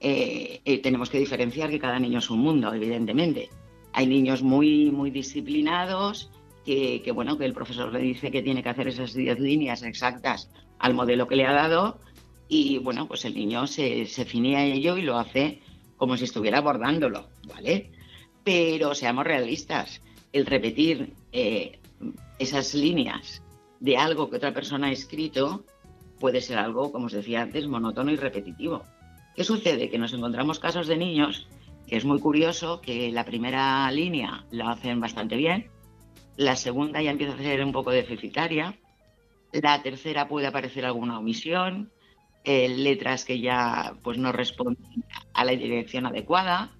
eh, 0.00 0.80
tenemos 0.82 1.10
que 1.10 1.18
diferenciar 1.18 1.68
que 1.68 1.78
cada 1.78 1.98
niño 1.98 2.20
es 2.20 2.30
un 2.30 2.40
mundo, 2.40 2.72
evidentemente. 2.72 3.50
Hay 3.92 4.06
niños 4.06 4.42
muy, 4.42 4.90
muy 4.90 5.10
disciplinados 5.10 6.30
que, 6.64 7.12
bueno, 7.12 7.36
que 7.36 7.44
el 7.44 7.52
profesor 7.52 7.92
le 7.92 8.00
dice 8.00 8.30
que 8.30 8.42
tiene 8.42 8.62
que 8.62 8.68
hacer 8.68 8.88
esas 8.88 9.14
10 9.14 9.38
líneas 9.40 9.82
exactas 9.82 10.50
al 10.78 10.94
modelo 10.94 11.26
que 11.26 11.36
le 11.36 11.46
ha 11.46 11.52
dado 11.52 11.98
y 12.48 12.78
bueno, 12.78 13.06
pues 13.06 13.24
el 13.24 13.34
niño 13.34 13.66
se, 13.66 14.06
se 14.06 14.24
finía 14.24 14.58
a 14.58 14.64
ello 14.64 14.96
y 14.96 15.02
lo 15.02 15.18
hace 15.18 15.60
como 15.96 16.16
si 16.16 16.24
estuviera 16.24 16.58
abordándolo, 16.58 17.28
¿vale? 17.46 17.90
Pero 18.42 18.94
seamos 18.94 19.24
realistas, 19.24 20.02
el 20.32 20.46
repetir 20.46 21.14
eh, 21.32 21.78
esas 22.38 22.74
líneas 22.74 23.42
de 23.80 23.96
algo 23.96 24.28
que 24.28 24.36
otra 24.36 24.52
persona 24.52 24.88
ha 24.88 24.92
escrito 24.92 25.64
puede 26.18 26.40
ser 26.40 26.58
algo, 26.58 26.90
como 26.92 27.06
os 27.06 27.12
decía 27.12 27.42
antes, 27.42 27.66
monótono 27.66 28.10
y 28.10 28.16
repetitivo. 28.16 28.82
¿Qué 29.36 29.44
sucede? 29.44 29.90
Que 29.90 29.98
nos 29.98 30.12
encontramos 30.12 30.58
casos 30.58 30.86
de 30.86 30.96
niños 30.96 31.46
que 31.86 31.96
es 31.96 32.04
muy 32.04 32.18
curioso 32.18 32.80
que 32.80 33.10
la 33.12 33.24
primera 33.24 33.90
línea 33.90 34.44
la 34.50 34.70
hacen 34.70 35.00
bastante 35.00 35.36
bien, 35.36 35.66
la 36.36 36.56
segunda 36.56 37.00
ya 37.02 37.10
empieza 37.10 37.34
a 37.34 37.38
ser 37.38 37.64
un 37.64 37.72
poco 37.72 37.90
deficitaria, 37.90 38.78
la 39.52 39.82
tercera 39.82 40.28
puede 40.28 40.46
aparecer 40.46 40.84
alguna 40.84 41.18
omisión, 41.18 41.92
eh, 42.44 42.68
letras 42.68 43.24
que 43.24 43.40
ya 43.40 43.94
pues 44.02 44.18
no 44.18 44.32
responden 44.32 45.04
a 45.32 45.44
la 45.44 45.52
dirección 45.52 46.06
adecuada, 46.06 46.70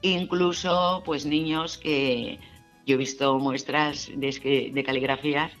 incluso 0.00 1.02
pues 1.04 1.26
niños 1.26 1.78
que 1.78 2.38
yo 2.86 2.94
he 2.94 2.98
visto 2.98 3.38
muestras 3.38 4.10
de, 4.14 4.70
de 4.72 4.84
caligrafías 4.84 5.52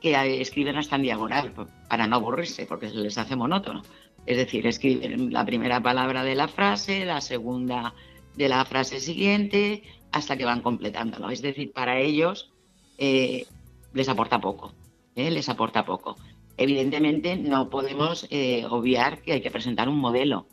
que 0.00 0.40
escriben 0.40 0.76
hasta 0.76 0.96
en 0.96 1.02
diagonal 1.02 1.52
para 1.88 2.06
no 2.06 2.16
aburrirse 2.16 2.66
porque 2.66 2.88
se 2.88 2.96
les 2.96 3.18
hace 3.18 3.34
monótono. 3.34 3.82
Es 4.26 4.36
decir, 4.36 4.66
escriben 4.66 5.32
la 5.32 5.44
primera 5.44 5.82
palabra 5.82 6.22
de 6.22 6.34
la 6.34 6.48
frase, 6.48 7.04
la 7.04 7.20
segunda 7.20 7.94
de 8.36 8.48
la 8.48 8.64
frase 8.64 9.00
siguiente, 9.00 9.82
hasta 10.12 10.36
que 10.36 10.44
van 10.44 10.60
completándolo. 10.60 11.30
Es 11.30 11.42
decir, 11.42 11.72
para 11.72 11.98
ellos 11.98 12.52
eh, 12.98 13.46
les 13.94 14.08
aporta 14.08 14.40
poco, 14.40 14.72
¿eh? 15.14 15.30
les 15.30 15.48
aporta 15.48 15.84
poco. 15.84 16.16
Evidentemente 16.56 17.36
no 17.36 17.70
podemos 17.70 18.26
eh, 18.30 18.66
obviar 18.68 19.22
que 19.22 19.32
hay 19.34 19.40
que 19.40 19.50
presentar 19.50 19.88
un 19.88 19.98
modelo, 19.98 20.46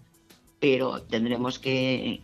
pero 0.59 1.01
tendremos 1.01 1.57
que 1.57 2.21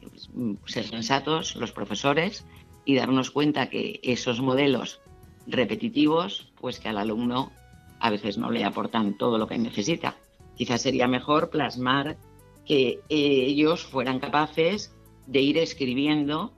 ser 0.66 0.86
sensatos 0.86 1.56
los 1.56 1.72
profesores 1.72 2.46
y 2.86 2.96
darnos 2.96 3.32
cuenta 3.32 3.70
que 3.70 4.00
esos 4.04 4.42
modelos 4.42 5.02
repetitivos, 5.48 6.52
pues 6.60 6.80
que 6.80 6.90
al 6.90 7.00
alumno 7.00 7.52
a 8.00 8.10
veces 8.12 8.38
no 8.38 8.52
le 8.52 8.64
aportan 8.64 9.18
todo 9.18 9.40
lo 9.40 9.48
que 9.48 9.58
necesita. 9.58 10.16
Quizás 10.56 10.84
sería 10.84 11.08
mejor 11.08 11.50
plasmar 11.50 12.18
que 12.66 13.00
ellos 13.10 13.84
fueran 13.84 14.20
capaces 14.20 14.94
de 15.26 15.42
ir 15.42 15.58
escribiendo 15.58 16.54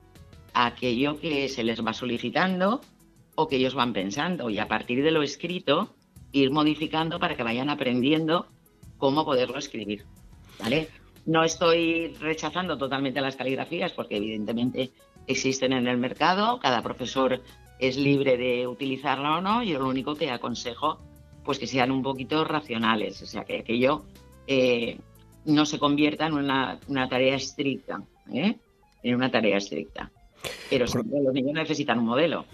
aquello 0.52 1.18
que 1.18 1.48
se 1.48 1.64
les 1.64 1.84
va 1.84 1.92
solicitando 1.92 2.80
o 3.34 3.48
que 3.48 3.56
ellos 3.56 3.74
van 3.74 3.92
pensando 3.92 4.50
y 4.50 4.58
a 4.58 4.68
partir 4.68 5.02
de 5.02 5.10
lo 5.10 5.22
escrito 5.22 5.94
ir 6.32 6.50
modificando 6.50 7.18
para 7.18 7.36
que 7.36 7.42
vayan 7.42 7.70
aprendiendo 7.70 8.46
cómo 8.98 9.24
poderlo 9.24 9.58
escribir. 9.58 10.04
¿Vale? 10.58 10.88
No 11.26 11.42
estoy 11.42 12.08
rechazando 12.20 12.76
totalmente 12.76 13.20
las 13.20 13.36
caligrafías 13.36 13.92
porque 13.92 14.16
evidentemente 14.16 14.92
existen 15.26 15.72
en 15.72 15.88
el 15.88 15.96
mercado, 15.96 16.58
cada 16.60 16.82
profesor 16.82 17.42
es 17.78 17.96
libre 17.96 18.36
de 18.36 18.66
utilizarla 18.66 19.38
o 19.38 19.40
no, 19.40 19.62
yo 19.62 19.78
lo 19.78 19.88
único 19.88 20.14
que 20.14 20.30
aconsejo 20.30 20.98
pues 21.44 21.58
que 21.58 21.66
sean 21.66 21.90
un 21.90 22.02
poquito 22.02 22.44
racionales, 22.44 23.20
o 23.22 23.26
sea 23.26 23.44
que 23.44 23.58
aquello 23.58 24.04
eh, 24.46 24.98
no 25.44 25.66
se 25.66 25.78
convierta 25.78 26.26
en 26.26 26.34
una, 26.34 26.78
tarea 27.08 27.36
estricta, 27.36 28.02
¿eh? 28.32 28.56
en 29.02 29.14
una 29.14 29.30
tarea 29.30 29.58
estricta. 29.58 30.10
Pero 30.70 30.86
siempre 30.86 31.20
los 31.22 31.32
niños 31.32 31.54
necesitan 31.54 31.98
un 31.98 32.06
modelo. 32.06 32.44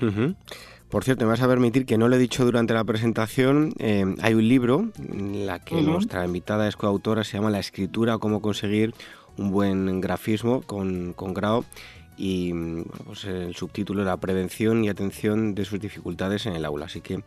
Por 0.88 1.04
cierto, 1.04 1.24
me 1.24 1.30
vas 1.30 1.40
a 1.40 1.46
permitir 1.46 1.86
que 1.86 1.96
no 1.98 2.08
lo 2.08 2.16
he 2.16 2.18
dicho 2.18 2.44
durante 2.44 2.74
la 2.74 2.82
presentación. 2.82 3.72
Eh, 3.78 4.04
hay 4.20 4.34
un 4.34 4.48
libro, 4.48 4.88
en 4.98 5.46
la 5.46 5.60
que 5.60 5.80
nuestra 5.80 6.24
invitada 6.24 6.66
es 6.66 6.76
coautora, 6.76 7.22
se 7.22 7.36
llama 7.36 7.50
La 7.50 7.60
escritura, 7.60 8.18
cómo 8.18 8.42
conseguir 8.42 8.92
un 9.36 9.52
buen 9.52 10.00
grafismo 10.00 10.62
con, 10.62 11.12
con 11.12 11.32
grado. 11.32 11.64
Y 12.16 12.52
pues 13.06 13.24
el 13.24 13.54
subtítulo 13.54 14.02
era 14.02 14.16
Prevención 14.16 14.84
y 14.84 14.88
atención 14.88 15.54
de 15.54 15.64
sus 15.64 15.80
dificultades 15.80 16.46
en 16.46 16.54
el 16.54 16.64
aula. 16.64 16.86
Así 16.86 17.00
que 17.00 17.22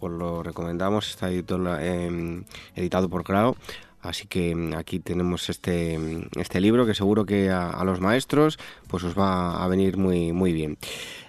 os 0.00 0.10
lo 0.10 0.42
recomendamos, 0.42 1.08
está 1.08 1.30
editado, 1.30 1.78
eh, 1.78 2.42
editado 2.74 3.08
por 3.08 3.22
Grado. 3.22 3.56
Así 4.04 4.26
que 4.26 4.54
mm, 4.54 4.74
aquí 4.74 5.00
tenemos 5.00 5.48
este, 5.50 5.98
mm, 5.98 6.40
este 6.40 6.60
libro 6.60 6.86
que 6.86 6.94
seguro 6.94 7.26
que 7.26 7.50
a, 7.50 7.82
los 7.84 8.00
maestros 8.00 8.58
pues 8.88 9.04
os 9.04 9.18
va 9.18 9.62
a 9.62 9.68
venir 9.68 9.96
muy, 9.96 10.32
muy 10.32 10.52
bien. 10.52 10.78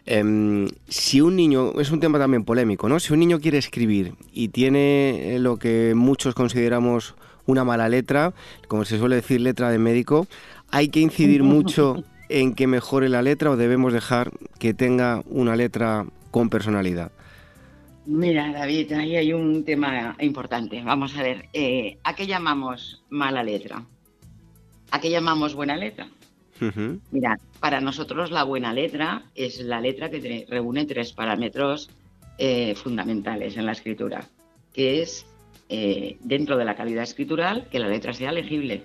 Em, 0.05 0.67
si 0.87 1.21
un 1.21 1.35
niño, 1.35 1.79
es 1.79 1.91
un 1.91 1.99
tema 1.99 2.19
también 2.19 2.45
polémico, 2.45 2.87
¿no? 2.87 2.99
Si 2.99 3.11
un 3.11 3.19
niño 3.19 3.39
quiere 3.39 3.57
escribir 3.57 4.13
y 4.31 4.49
tiene 4.49 5.35
eh, 5.35 5.39
lo 5.39 5.57
que 5.57 5.93
muchos 5.95 6.35
consideramos 6.35 7.15
una 7.47 7.63
mala 7.63 7.89
letra, 7.89 8.33
como 8.67 8.85
se 8.85 8.97
suele 8.97 9.15
decir 9.15 9.41
letra 9.41 9.69
de 9.69 9.77
médico, 9.77 10.27
¿Hay 10.71 10.89
que 10.89 10.99
incidir 10.99 11.43
mucho 11.55 12.03
en 12.29 12.53
que 12.53 12.67
mejore 12.67 13.09
la 13.09 13.21
letra 13.21 13.51
o 13.51 13.57
debemos 13.57 13.93
dejar 13.93 14.31
que 14.59 14.73
tenga 14.73 15.21
una 15.25 15.55
letra 15.55 16.05
con 16.31 16.49
personalidad? 16.49 17.11
Mira, 18.07 18.51
David, 18.51 18.91
ahí 18.93 19.15
hay 19.15 19.33
un 19.33 19.63
tema 19.63 20.15
importante. 20.19 20.81
Vamos 20.83 21.17
a 21.17 21.23
ver, 21.23 21.49
eh, 21.53 21.97
¿a 22.03 22.15
qué 22.15 22.27
llamamos 22.27 23.03
mala 23.09 23.41
letra? 23.43 23.83
¿A 24.91 24.99
qué 25.01 25.09
llamamos 25.09 25.55
buena 25.55 25.75
letra? 25.75 26.07
Mira, 27.11 27.39
para 27.59 27.81
nosotros 27.81 28.29
la 28.29 28.43
buena 28.43 28.73
letra 28.73 29.23
es 29.33 29.59
la 29.59 29.81
letra 29.81 30.09
que 30.09 30.45
reúne 30.47 30.85
tres 30.85 31.13
parámetros 31.13 31.89
eh, 32.37 32.75
fundamentales 32.75 33.57
en 33.57 33.65
la 33.65 33.71
escritura, 33.71 34.23
que 34.71 35.01
es 35.01 35.25
eh, 35.67 36.17
dentro 36.21 36.57
de 36.57 36.65
la 36.65 36.75
calidad 36.75 37.03
escritural 37.03 37.67
que 37.69 37.79
la 37.79 37.87
letra 37.87 38.13
sea 38.13 38.31
legible, 38.31 38.83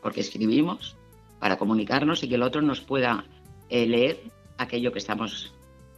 porque 0.00 0.20
escribimos 0.20 0.96
para 1.40 1.58
comunicarnos 1.58 2.22
y 2.22 2.28
que 2.28 2.36
el 2.36 2.42
otro 2.42 2.62
nos 2.62 2.80
pueda 2.80 3.24
leer 3.68 4.20
aquello 4.58 4.92
que 4.92 4.98
estamos 5.00 5.52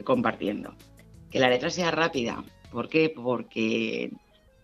compartiendo. 0.04 0.74
Que 1.30 1.40
la 1.40 1.50
letra 1.50 1.68
sea 1.68 1.90
rápida, 1.90 2.44
¿por 2.74 2.90
qué? 2.90 3.08
Porque 3.08 4.10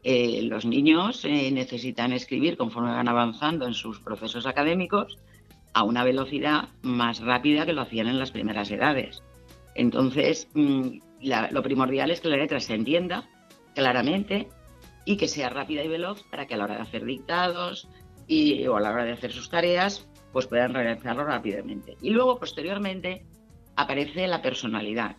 los 0.05 0.67
niños 0.67 1.25
necesitan 1.25 2.13
escribir 2.13 2.57
conforme 2.57 2.91
van 2.91 3.09
avanzando 3.09 3.67
en 3.67 3.75
sus 3.75 4.01
procesos 4.01 4.47
académicos 4.47 5.17
a 5.73 5.85
una 5.85 6.05
velocidad 6.05 6.69
más 6.83 7.21
rápida 7.21 7.65
que 7.65 7.73
lo 7.73 7.83
hacían 7.83 8.09
en 8.09 8.19
las 8.19 8.33
primeras 8.33 8.71
edades. 8.71 9.23
Entonces, 9.75 10.49
mm, 10.55 10.99
lo 11.51 11.63
primordial 11.63 12.11
es 12.11 12.21
que 12.21 12.29
la 12.29 12.37
letra 12.37 12.61
se 12.61 12.75
entienda 12.75 13.29
claramente 13.75 14.49
y 15.05 15.17
que 15.17 15.29
sea 15.29 15.49
rápida 15.49 15.85
y 15.85 15.89
veloz 15.89 16.23
para 16.25 16.47
que 16.47 16.55
a 16.55 16.57
la 16.57 16.65
hora 16.65 16.77
de 16.77 16.83
hacer 16.83 17.05
dictados 17.05 17.89
y, 18.27 18.67
o 18.67 18.77
a 18.77 18.81
la 18.81 18.91
hora 18.91 19.05
de 19.05 19.13
hacer 19.13 19.33
sus 19.33 19.49
tareas, 19.49 20.09
pues 20.33 20.47
puedan 20.47 20.75
realizarlo 20.75 21.25
rápidamente. 21.25 21.97
Y 22.03 22.11
luego, 22.11 22.39
posteriormente, 22.39 23.25
aparece 23.77 24.27
la 24.27 24.43
personalidad, 24.43 25.17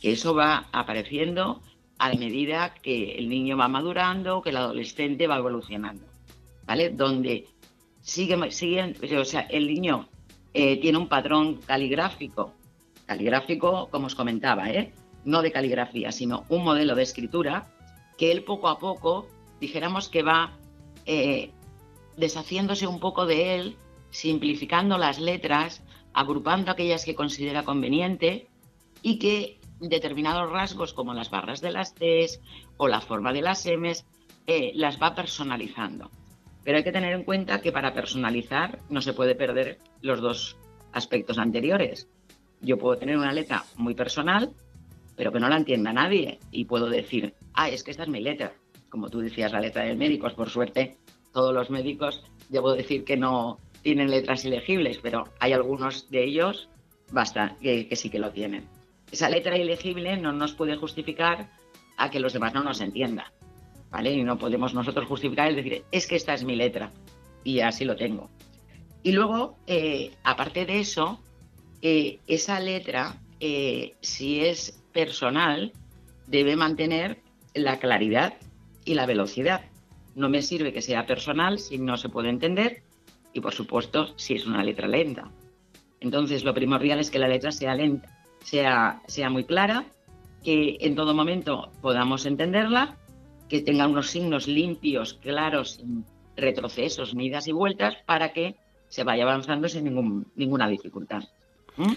que 0.00 0.12
eso 0.12 0.34
va 0.34 0.66
apareciendo 0.72 1.62
a 2.00 2.08
medida 2.14 2.72
que 2.72 3.12
el 3.18 3.28
niño 3.28 3.58
va 3.58 3.68
madurando, 3.68 4.40
que 4.40 4.48
el 4.48 4.56
adolescente 4.56 5.26
va 5.26 5.36
evolucionando, 5.36 6.06
¿vale? 6.64 6.88
Donde 6.88 7.46
sigue, 8.00 8.50
sigue 8.50 9.18
o 9.18 9.24
sea, 9.26 9.42
el 9.42 9.66
niño 9.66 10.08
eh, 10.54 10.80
tiene 10.80 10.96
un 10.96 11.08
patrón 11.08 11.56
caligráfico, 11.66 12.54
caligráfico, 13.04 13.88
como 13.90 14.06
os 14.06 14.14
comentaba, 14.14 14.70
¿eh? 14.70 14.94
no 15.26 15.42
de 15.42 15.52
caligrafía, 15.52 16.10
sino 16.10 16.44
un 16.48 16.64
modelo 16.64 16.94
de 16.94 17.02
escritura, 17.02 17.70
que 18.16 18.32
él 18.32 18.44
poco 18.44 18.68
a 18.68 18.78
poco, 18.78 19.28
dijéramos 19.60 20.08
que 20.08 20.22
va 20.22 20.56
eh, 21.04 21.50
deshaciéndose 22.16 22.86
un 22.86 22.98
poco 22.98 23.26
de 23.26 23.56
él, 23.56 23.76
simplificando 24.10 24.96
las 24.96 25.20
letras, 25.20 25.82
agrupando 26.14 26.70
aquellas 26.70 27.04
que 27.04 27.14
considera 27.14 27.62
conveniente 27.62 28.48
y 29.02 29.18
que 29.18 29.59
determinados 29.80 30.50
rasgos 30.50 30.92
como 30.92 31.14
las 31.14 31.30
barras 31.30 31.60
de 31.60 31.72
las 31.72 31.94
T's 31.94 32.40
o 32.76 32.88
la 32.88 33.00
forma 33.00 33.32
de 33.32 33.42
las 33.42 33.66
M's 33.66 34.04
eh, 34.46 34.72
las 34.74 35.00
va 35.00 35.14
personalizando. 35.14 36.10
Pero 36.64 36.78
hay 36.78 36.84
que 36.84 36.92
tener 36.92 37.14
en 37.14 37.24
cuenta 37.24 37.60
que 37.60 37.72
para 37.72 37.94
personalizar 37.94 38.78
no 38.90 39.00
se 39.00 39.12
puede 39.12 39.34
perder 39.34 39.78
los 40.02 40.20
dos 40.20 40.56
aspectos 40.92 41.38
anteriores. 41.38 42.08
Yo 42.60 42.76
puedo 42.78 42.98
tener 42.98 43.16
una 43.16 43.32
letra 43.32 43.64
muy 43.76 43.94
personal, 43.94 44.50
pero 45.16 45.32
que 45.32 45.40
no 45.40 45.48
la 45.48 45.56
entienda 45.56 45.92
nadie. 45.92 46.38
Y 46.50 46.66
puedo 46.66 46.88
decir, 46.88 47.34
ah, 47.54 47.70
es 47.70 47.82
que 47.82 47.90
esta 47.90 48.02
es 48.02 48.08
mi 48.08 48.20
letra. 48.20 48.52
Como 48.90 49.08
tú 49.08 49.20
decías, 49.20 49.52
la 49.52 49.60
letra 49.60 49.84
del 49.84 49.96
médico. 49.96 50.28
Por 50.34 50.50
suerte, 50.50 50.98
todos 51.32 51.54
los 51.54 51.70
médicos, 51.70 52.22
debo 52.50 52.74
decir 52.74 53.04
que 53.04 53.16
no 53.16 53.58
tienen 53.82 54.10
letras 54.10 54.44
ilegibles, 54.44 54.98
pero 54.98 55.28
hay 55.38 55.54
algunos 55.54 56.10
de 56.10 56.24
ellos 56.24 56.68
basta, 57.12 57.56
que, 57.60 57.88
sí 57.96 58.10
que 58.10 58.18
lo 58.18 58.30
tienen. 58.30 58.66
Esa 59.10 59.28
letra 59.28 59.56
ilegible 59.56 60.16
no 60.16 60.32
nos 60.32 60.54
puede 60.54 60.76
justificar 60.76 61.50
a 61.96 62.10
que 62.10 62.20
los 62.20 62.32
demás 62.32 62.54
no 62.54 62.62
nos 62.62 62.80
entiendan. 62.80 63.26
¿Vale? 63.90 64.12
Y 64.12 64.22
no 64.22 64.38
podemos 64.38 64.72
nosotros 64.72 65.06
justificar 65.06 65.48
el 65.48 65.56
decir, 65.56 65.84
es 65.90 66.06
que 66.06 66.16
esta 66.16 66.34
es 66.34 66.44
mi 66.44 66.54
letra. 66.54 66.92
Y 67.42 67.60
así 67.60 67.84
lo 67.84 67.96
tengo. 67.96 68.30
Y 69.02 69.12
luego, 69.12 69.56
eh, 69.66 70.12
aparte 70.22 70.64
de 70.64 70.80
eso, 70.80 71.20
eh, 71.82 72.18
esa 72.26 72.60
letra, 72.60 73.16
eh, 73.40 73.94
si 74.00 74.40
es 74.40 74.80
personal 74.92 75.72
debe 76.26 76.54
mantener 76.56 77.18
la 77.54 77.78
claridad 77.78 78.34
y 78.84 78.94
la 78.94 79.06
velocidad. 79.06 79.62
No 80.14 80.28
me 80.28 80.42
sirve 80.42 80.72
que 80.72 80.82
sea 80.82 81.06
personal 81.06 81.58
si 81.58 81.78
no 81.78 81.96
se 81.96 82.08
puede 82.08 82.28
entender 82.28 82.82
y, 83.32 83.40
por 83.40 83.54
supuesto, 83.54 84.16
si 84.16 84.34
es 84.34 84.46
una 84.46 84.62
letra 84.62 84.88
lenta. 84.88 85.30
Entonces, 86.00 86.44
lo 86.44 86.54
primordial 86.54 87.00
es 87.00 87.10
que 87.10 87.18
la 87.18 87.28
letra 87.28 87.52
sea 87.52 87.74
lenta, 87.74 88.19
sea, 88.42 89.02
sea 89.06 89.30
muy 89.30 89.44
clara, 89.44 89.84
que 90.42 90.78
en 90.80 90.94
todo 90.94 91.14
momento 91.14 91.70
podamos 91.80 92.26
entenderla, 92.26 92.96
que 93.48 93.60
tenga 93.60 93.86
unos 93.86 94.08
signos 94.08 94.46
limpios, 94.46 95.14
claros, 95.14 95.80
retrocesos, 96.36 97.14
ni 97.14 97.26
idas 97.26 97.48
y 97.48 97.52
vueltas, 97.52 97.96
para 98.06 98.32
que 98.32 98.56
se 98.88 99.04
vaya 99.04 99.24
avanzando 99.24 99.68
sin 99.68 99.84
ningún, 99.84 100.26
ninguna 100.34 100.68
dificultad. 100.68 101.24
¿Mm? 101.76 101.92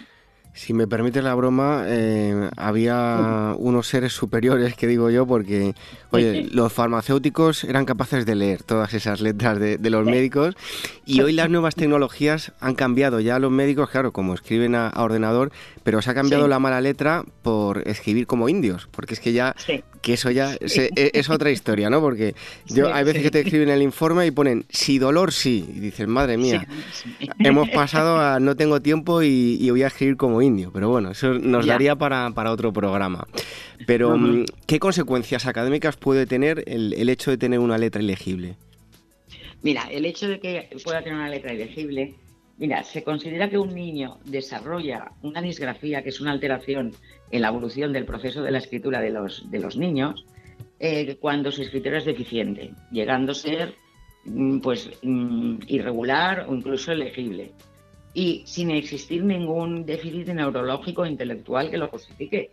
Si 0.55 0.73
me 0.73 0.87
permite 0.87 1.23
la 1.23 1.33
broma, 1.33 1.83
eh, 1.87 2.49
había 2.57 3.55
unos 3.57 3.87
seres 3.87 4.13
superiores, 4.13 4.75
que 4.75 4.85
digo 4.85 5.09
yo, 5.09 5.25
porque, 5.25 5.73
oye, 6.11 6.47
los 6.51 6.71
farmacéuticos 6.71 7.63
eran 7.63 7.85
capaces 7.85 8.25
de 8.27 8.35
leer 8.35 8.61
todas 8.61 8.93
esas 8.93 9.19
letras 9.19 9.59
de, 9.59 9.89
los 9.89 10.05
médicos 10.05 10.55
y 11.05 11.21
hoy 11.21 11.33
las 11.33 11.49
nuevas 11.49 11.75
tecnologías 11.75 12.51
han 12.59 12.75
cambiado. 12.75 13.19
Ya 13.19 13.39
los 13.39 13.51
médicos, 13.51 13.89
claro, 13.89 14.13
como 14.13 14.35
escriben 14.35 14.75
a, 14.75 14.91
ordenador, 14.95 15.51
pero 15.83 16.01
se 16.03 16.11
ha 16.11 16.13
cambiado 16.13 16.47
la 16.47 16.59
mala 16.59 16.81
letra 16.81 17.23
por 17.41 17.87
escribir 17.87 18.27
como 18.27 18.47
indios, 18.47 18.87
porque 18.91 19.15
es 19.15 19.19
que 19.19 19.33
ya, 19.33 19.55
que 20.03 20.13
eso 20.13 20.29
ya 20.29 20.55
e, 20.59 21.11
es, 21.13 21.29
otra 21.29 21.49
historia, 21.49 21.89
¿no? 21.89 22.01
Porque 22.01 22.35
yo 22.67 22.93
hay 22.93 23.05
veces 23.05 23.23
que 23.23 23.31
te 23.31 23.39
escriben 23.39 23.69
el 23.69 23.81
informe 23.81 24.27
y 24.27 24.31
ponen, 24.31 24.65
si 24.69 24.99
dolor, 24.99 25.31
sí. 25.31 25.65
Y 25.75 25.79
dices, 25.79 26.07
madre 26.07 26.37
mía, 26.37 26.67
hemos 27.39 27.69
pasado 27.69 28.19
a 28.19 28.39
no 28.39 28.55
tengo 28.55 28.81
tiempo 28.81 29.23
y, 29.23 29.57
y 29.59 29.69
voy 29.71 29.81
a 29.81 29.87
escribir 29.87 30.17
como 30.17 30.41
indio. 30.41 30.71
Pero 30.73 30.89
bueno, 30.89 31.11
eso 31.11 31.33
nos 31.33 31.65
daría 31.65 31.95
para, 31.95 32.29
otro 32.51 32.73
programa. 32.73 33.25
Pero, 33.87 34.17
mm, 34.17 34.45
¿qué 34.67 34.77
consecuencias 34.77 35.47
académicas 35.47 35.95
puede 35.95 36.25
tener 36.25 36.63
el, 36.67 36.93
el, 36.93 37.07
hecho 37.07 37.31
de 37.31 37.37
tener 37.37 37.59
una 37.59 37.77
letra 37.77 38.01
ilegible? 38.01 38.57
Mira, 39.61 39.87
el 39.89 40.05
hecho 40.05 40.27
de 40.27 40.41
que 40.41 40.69
pueda 40.83 41.01
tener 41.01 41.17
una 41.17 41.29
letra 41.29 41.53
ilegible, 41.53 42.15
mira, 42.57 42.83
se 42.83 43.03
considera 43.03 43.49
que 43.49 43.57
un 43.57 43.73
niño 43.73 44.17
desarrolla 44.25 45.13
una 45.21 45.41
disgrafía, 45.41 46.03
que 46.03 46.09
es 46.09 46.19
una 46.19 46.33
alteración 46.33 46.91
en 47.33 47.41
la 47.41 47.47
evolución 47.47 47.91
del 47.91 48.05
proceso 48.05 48.43
de 48.43 48.51
la 48.51 48.59
escritura 48.59 49.01
de 49.01 49.09
los, 49.09 49.75
niños, 49.75 50.23
eh, 50.79 51.17
cuando 51.19 51.51
su 51.51 51.63
escritura 51.63 51.97
es 51.97 52.05
deficiente, 52.05 52.71
llegando 52.91 53.31
a 53.31 53.35
ser 53.35 53.73
mm, 54.25 54.59
pues 54.59 54.91
mm, 55.01 55.55
irregular 55.65 56.45
o 56.47 56.53
incluso 56.53 56.91
elegible 56.91 57.51
y 58.13 58.43
sin 58.45 58.69
existir 58.69 59.23
ningún 59.23 59.83
déficit 59.83 60.27
neurológico 60.27 61.01
o 61.01 61.05
intelectual 61.07 61.71
que 61.71 61.79
lo 61.79 61.87
justifique. 61.87 62.51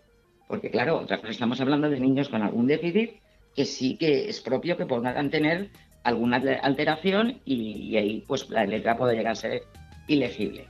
Porque 0.49 0.71
claro, 0.71 0.97
otra 0.97 1.19
cosa, 1.19 1.31
estamos 1.31 1.61
hablando 1.61 1.90
de 1.90 2.01
niños 2.01 2.31
con 2.31 2.43
algún 2.43 2.66
déficit 2.66 3.21
que 3.55 3.66
sí 3.66 3.99
que 3.99 4.31
es 4.31 4.40
propio 4.40 4.79
que 4.79 4.87
puedan 4.87 5.31
tener 5.31 5.69
alguna 6.05 6.37
alteración 6.62 7.43
y, 7.45 7.95
ahí 7.99 8.25
pues 8.27 8.49
la 8.49 8.64
letra 8.64 8.97
puede 8.97 9.14
llegar 9.14 9.33
a 9.33 9.35
ser 9.35 9.62
ilegible. 10.09 10.69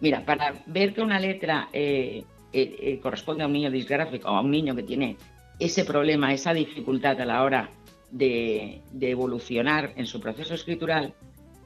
Mira, 0.00 0.24
para 0.24 0.54
ver 0.64 0.94
que 0.94 1.02
una 1.02 1.20
letra 1.20 1.68
eh, 1.74 2.24
eh, 2.52 2.76
eh, 2.80 3.00
corresponde 3.00 3.42
a 3.42 3.46
un 3.46 3.52
niño 3.52 3.70
disgráfico 3.70 4.28
a 4.28 4.40
un 4.40 4.50
niño 4.50 4.74
que 4.74 4.82
tiene 4.82 5.16
ese 5.58 5.84
problema, 5.84 6.32
esa 6.32 6.54
dificultad 6.54 7.20
a 7.20 7.26
la 7.26 7.42
hora 7.42 7.70
de 8.10 8.80
evolucionar 9.00 9.92
en 9.96 10.06
su 10.06 10.20
proceso 10.20 10.54
escritural, 10.54 11.14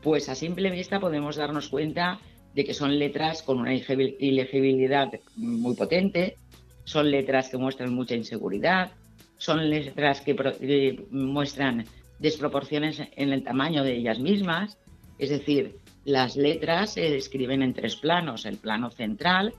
pues 0.03 0.29
a 0.29 0.35
simple 0.35 0.71
vista 0.71 1.01
podemos 1.01 1.37
darnos 1.37 1.69
cuenta 1.69 2.21
de 2.55 2.65
que 2.65 2.75
son 2.75 2.99
letras 2.99 3.43
con 3.43 3.59
una 3.59 3.75
ilegibilidad 3.75 5.11
muy 5.37 5.75
potente, 5.75 6.37
son 6.85 7.11
letras 7.11 7.49
que 7.49 7.57
muestran 7.57 7.95
mucha 7.95 8.15
inseguridad, 8.15 8.93
son 9.39 9.69
letras 9.69 10.21
que 10.21 11.07
muestran 11.11 11.87
desproporciones 12.19 13.03
en 13.17 13.33
el 13.33 13.43
tamaño 13.43 13.83
de 13.83 13.97
ellas 13.97 14.21
mismas, 14.21 14.79
es 15.19 15.31
decir, 15.31 15.77
las 16.05 16.37
letras 16.37 16.93
se 16.93 17.17
escriben 17.17 17.63
en 17.63 17.75
tres 17.75 17.97
planos, 17.97 18.47
el 18.47 18.59
plano 18.59 18.91
central, 18.91 19.55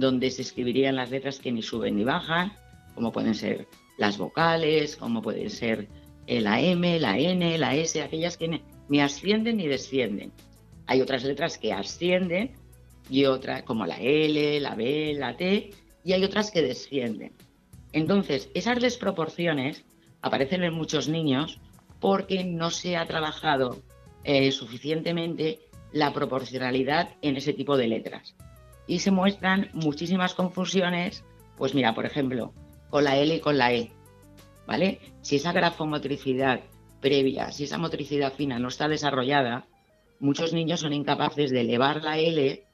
donde 0.00 0.30
se 0.30 0.42
escribirían 0.42 0.96
las 0.96 1.10
letras 1.10 1.38
que 1.38 1.52
ni 1.52 1.62
suben 1.62 1.96
ni 1.96 2.04
bajan, 2.04 2.52
como 2.94 3.12
pueden 3.12 3.34
ser 3.34 3.68
las 3.98 4.18
vocales, 4.18 4.96
como 4.96 5.22
pueden 5.22 5.50
ser 5.50 5.88
la 6.26 6.60
M, 6.60 6.98
la 7.00 7.18
N, 7.18 7.58
la 7.58 7.74
S, 7.74 8.00
aquellas 8.00 8.36
que 8.36 8.62
ni 8.88 9.00
ascienden 9.00 9.56
ni 9.56 9.66
descienden. 9.66 10.32
Hay 10.86 11.00
otras 11.00 11.24
letras 11.24 11.58
que 11.58 11.72
ascienden 11.72 12.52
y 13.08 13.24
otras 13.24 13.62
como 13.62 13.86
la 13.86 13.98
L, 14.00 14.60
la 14.60 14.74
B, 14.74 15.14
la 15.16 15.36
T, 15.36 15.70
y 16.04 16.12
hay 16.12 16.24
otras 16.24 16.50
que 16.50 16.62
descienden. 16.62 17.32
Entonces, 17.92 18.48
esas 18.54 18.80
desproporciones 18.80 19.84
aparecen 20.22 20.62
en 20.62 20.74
muchos 20.74 21.08
niños 21.08 21.60
porque 21.98 22.44
no 22.44 22.70
se 22.70 22.96
ha 22.96 23.06
trabajado 23.06 23.82
eh, 24.24 24.52
suficientemente 24.52 25.58
la 25.92 26.12
proporcionalidad 26.12 27.10
en 27.22 27.36
ese 27.36 27.52
tipo 27.52 27.76
de 27.76 27.88
letras. 27.88 28.34
Y 28.90 28.98
se 28.98 29.12
muestran 29.12 29.70
muchísimas 29.72 30.34
confusiones, 30.34 31.22
pues 31.56 31.76
mira, 31.76 31.94
por 31.94 32.06
ejemplo, 32.06 32.52
con 32.88 33.04
la 33.04 33.18
L 33.18 33.32
y 33.32 33.38
con 33.38 33.56
la 33.56 33.72
E. 33.72 33.92
¿Vale? 34.66 34.98
Si 35.22 35.36
esa 35.36 35.52
grafomotricidad 35.52 36.62
previa, 37.00 37.52
si 37.52 37.62
esa 37.62 37.78
motricidad 37.78 38.32
fina 38.32 38.58
no 38.58 38.66
está 38.66 38.88
desarrollada, 38.88 39.68
muchos 40.18 40.52
niños 40.52 40.80
son 40.80 40.92
incapaces 40.92 41.52
de 41.52 41.60
elevar 41.60 42.02
la 42.02 42.18
L 42.18 42.64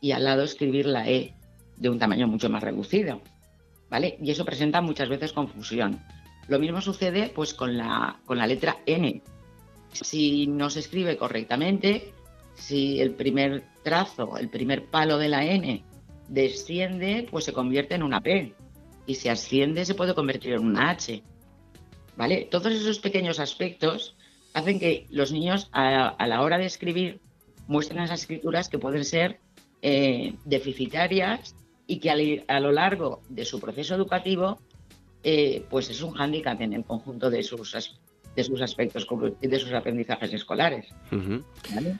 y 0.00 0.12
al 0.12 0.24
lado 0.24 0.44
escribir 0.44 0.86
la 0.86 1.10
E 1.10 1.34
de 1.76 1.90
un 1.90 1.98
tamaño 1.98 2.26
mucho 2.26 2.48
más 2.48 2.62
reducido. 2.62 3.20
¿Vale? 3.90 4.16
Y 4.22 4.30
eso 4.30 4.46
presenta 4.46 4.80
muchas 4.80 5.10
veces 5.10 5.34
confusión. 5.34 6.00
Lo 6.48 6.58
mismo 6.58 6.80
sucede 6.80 7.30
pues 7.34 7.52
con 7.52 7.76
la, 7.76 8.18
con 8.24 8.38
la 8.38 8.46
letra 8.46 8.78
N. 8.86 9.20
Si 9.92 10.46
no 10.46 10.70
se 10.70 10.80
escribe 10.80 11.18
correctamente, 11.18 12.14
si 12.56 13.00
el 13.00 13.12
primer 13.12 13.64
trazo, 13.82 14.36
el 14.38 14.48
primer 14.48 14.86
palo 14.86 15.18
de 15.18 15.28
la 15.28 15.44
N 15.44 15.84
desciende, 16.28 17.28
pues 17.30 17.44
se 17.44 17.52
convierte 17.52 17.94
en 17.94 18.02
una 18.02 18.20
P. 18.20 18.54
Y 19.06 19.14
si 19.14 19.28
asciende, 19.28 19.84
se 19.84 19.94
puede 19.94 20.14
convertir 20.14 20.54
en 20.54 20.64
una 20.64 20.90
H. 20.90 21.22
¿Vale? 22.16 22.48
Todos 22.50 22.72
esos 22.72 22.98
pequeños 22.98 23.38
aspectos 23.38 24.16
hacen 24.54 24.80
que 24.80 25.06
los 25.10 25.32
niños 25.32 25.68
a, 25.72 26.16
la 26.26 26.42
hora 26.42 26.58
de 26.58 26.64
escribir 26.64 27.20
muestren 27.68 28.02
esas 28.02 28.22
escrituras 28.22 28.68
que 28.68 28.78
pueden 28.78 29.04
ser 29.04 29.38
eh, 29.82 30.34
deficitarias 30.44 31.54
y 31.86 31.98
que 31.98 32.44
a, 32.48 32.60
lo 32.60 32.72
largo 32.72 33.20
de 33.28 33.44
su 33.44 33.60
proceso 33.60 33.94
educativo 33.94 34.58
eh, 35.22 35.64
pues 35.68 35.90
es 35.90 36.00
un 36.02 36.12
hándicap 36.14 36.60
en 36.62 36.72
el 36.72 36.84
conjunto 36.84 37.28
de 37.28 37.42
sus, 37.42 37.76
de 38.34 38.44
sus 38.44 38.62
aspectos 38.62 39.06
de 39.40 39.58
sus 39.58 39.72
aprendizajes 39.72 40.32
escolares. 40.32 40.86
¿vale? 41.74 41.96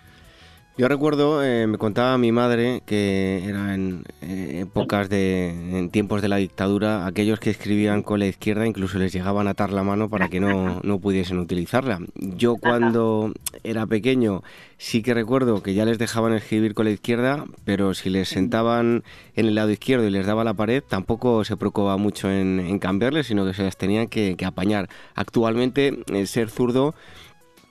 Yo 0.78 0.88
recuerdo, 0.88 1.42
eh, 1.42 1.66
me 1.66 1.78
contaba 1.78 2.18
mi 2.18 2.32
madre 2.32 2.82
que 2.84 3.42
era 3.48 3.74
en 3.74 4.04
eh, 4.20 4.60
épocas 4.60 5.08
de, 5.08 5.48
en 5.48 5.88
tiempos 5.88 6.20
de 6.20 6.28
la 6.28 6.36
dictadura, 6.36 7.06
aquellos 7.06 7.40
que 7.40 7.48
escribían 7.48 8.02
con 8.02 8.18
la 8.18 8.26
izquierda 8.26 8.66
incluso 8.66 8.98
les 8.98 9.10
llegaban 9.10 9.48
a 9.48 9.52
atar 9.52 9.72
la 9.72 9.82
mano 9.82 10.10
para 10.10 10.28
que 10.28 10.38
no, 10.38 10.80
no 10.82 10.98
pudiesen 10.98 11.38
utilizarla. 11.38 12.00
Yo 12.14 12.56
cuando 12.56 13.32
era 13.64 13.86
pequeño 13.86 14.42
sí 14.76 15.02
que 15.02 15.14
recuerdo 15.14 15.62
que 15.62 15.72
ya 15.72 15.86
les 15.86 15.96
dejaban 15.96 16.34
escribir 16.34 16.74
con 16.74 16.84
la 16.84 16.90
izquierda, 16.90 17.46
pero 17.64 17.94
si 17.94 18.10
les 18.10 18.28
sentaban 18.28 19.02
en 19.34 19.46
el 19.46 19.54
lado 19.54 19.70
izquierdo 19.70 20.06
y 20.06 20.10
les 20.10 20.26
daba 20.26 20.44
la 20.44 20.52
pared, 20.52 20.82
tampoco 20.86 21.42
se 21.46 21.56
preocupaba 21.56 21.96
mucho 21.96 22.30
en, 22.30 22.60
en 22.60 22.78
cambiarles, 22.78 23.28
sino 23.28 23.46
que 23.46 23.54
se 23.54 23.62
las 23.62 23.78
tenían 23.78 24.08
que, 24.08 24.36
que 24.36 24.44
apañar. 24.44 24.90
Actualmente, 25.14 26.00
el 26.12 26.26
ser 26.26 26.50
zurdo 26.50 26.94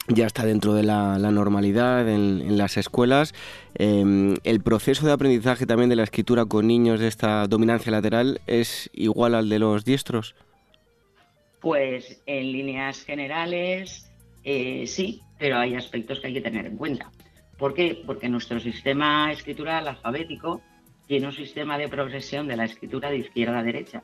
ya 0.07 0.25
está 0.27 0.45
dentro 0.45 0.73
de 0.73 0.83
la, 0.83 1.17
normalidad 1.17 2.07
en, 2.07 2.57
las 2.57 2.77
escuelas. 2.77 3.33
Em, 3.75 4.35
el 4.43 4.61
proceso 4.61 5.05
de 5.05 5.13
aprendizaje 5.13 5.65
también 5.65 5.89
de 5.89 5.95
la 5.95 6.03
escritura 6.03 6.45
con 6.45 6.67
niños 6.67 6.99
de 6.99 7.07
esta 7.07 7.47
dominancia 7.47 7.91
lateral 7.91 8.41
es 8.47 8.89
igual 8.93 9.35
al 9.35 9.49
de 9.49 9.59
los 9.59 9.83
diestros. 9.83 10.35
Pues 11.59 12.21
en 12.25 12.51
líneas 12.51 13.03
generales 13.03 14.11
eh, 14.43 14.85
sí, 14.85 15.21
pero 15.39 15.57
hay 15.57 15.75
aspectos 15.75 16.19
que 16.19 16.27
hay 16.27 16.33
que 16.33 16.41
tener 16.41 16.67
en 16.67 16.77
cuenta. 16.77 17.11
¿Por 17.57 17.73
qué? 17.73 18.01
Porque 18.05 18.29
nuestro 18.29 18.59
sistema 18.59 19.31
escritural 19.31 19.87
alfabético 19.87 20.61
tiene 21.07 21.27
un 21.27 21.33
sistema 21.33 21.77
de 21.77 21.87
progresión 21.87 22.47
de 22.47 22.55
la 22.55 22.65
escritura 22.65 23.09
de 23.09 23.17
izquierda 23.17 23.59
a 23.59 23.63
derecha. 23.63 24.03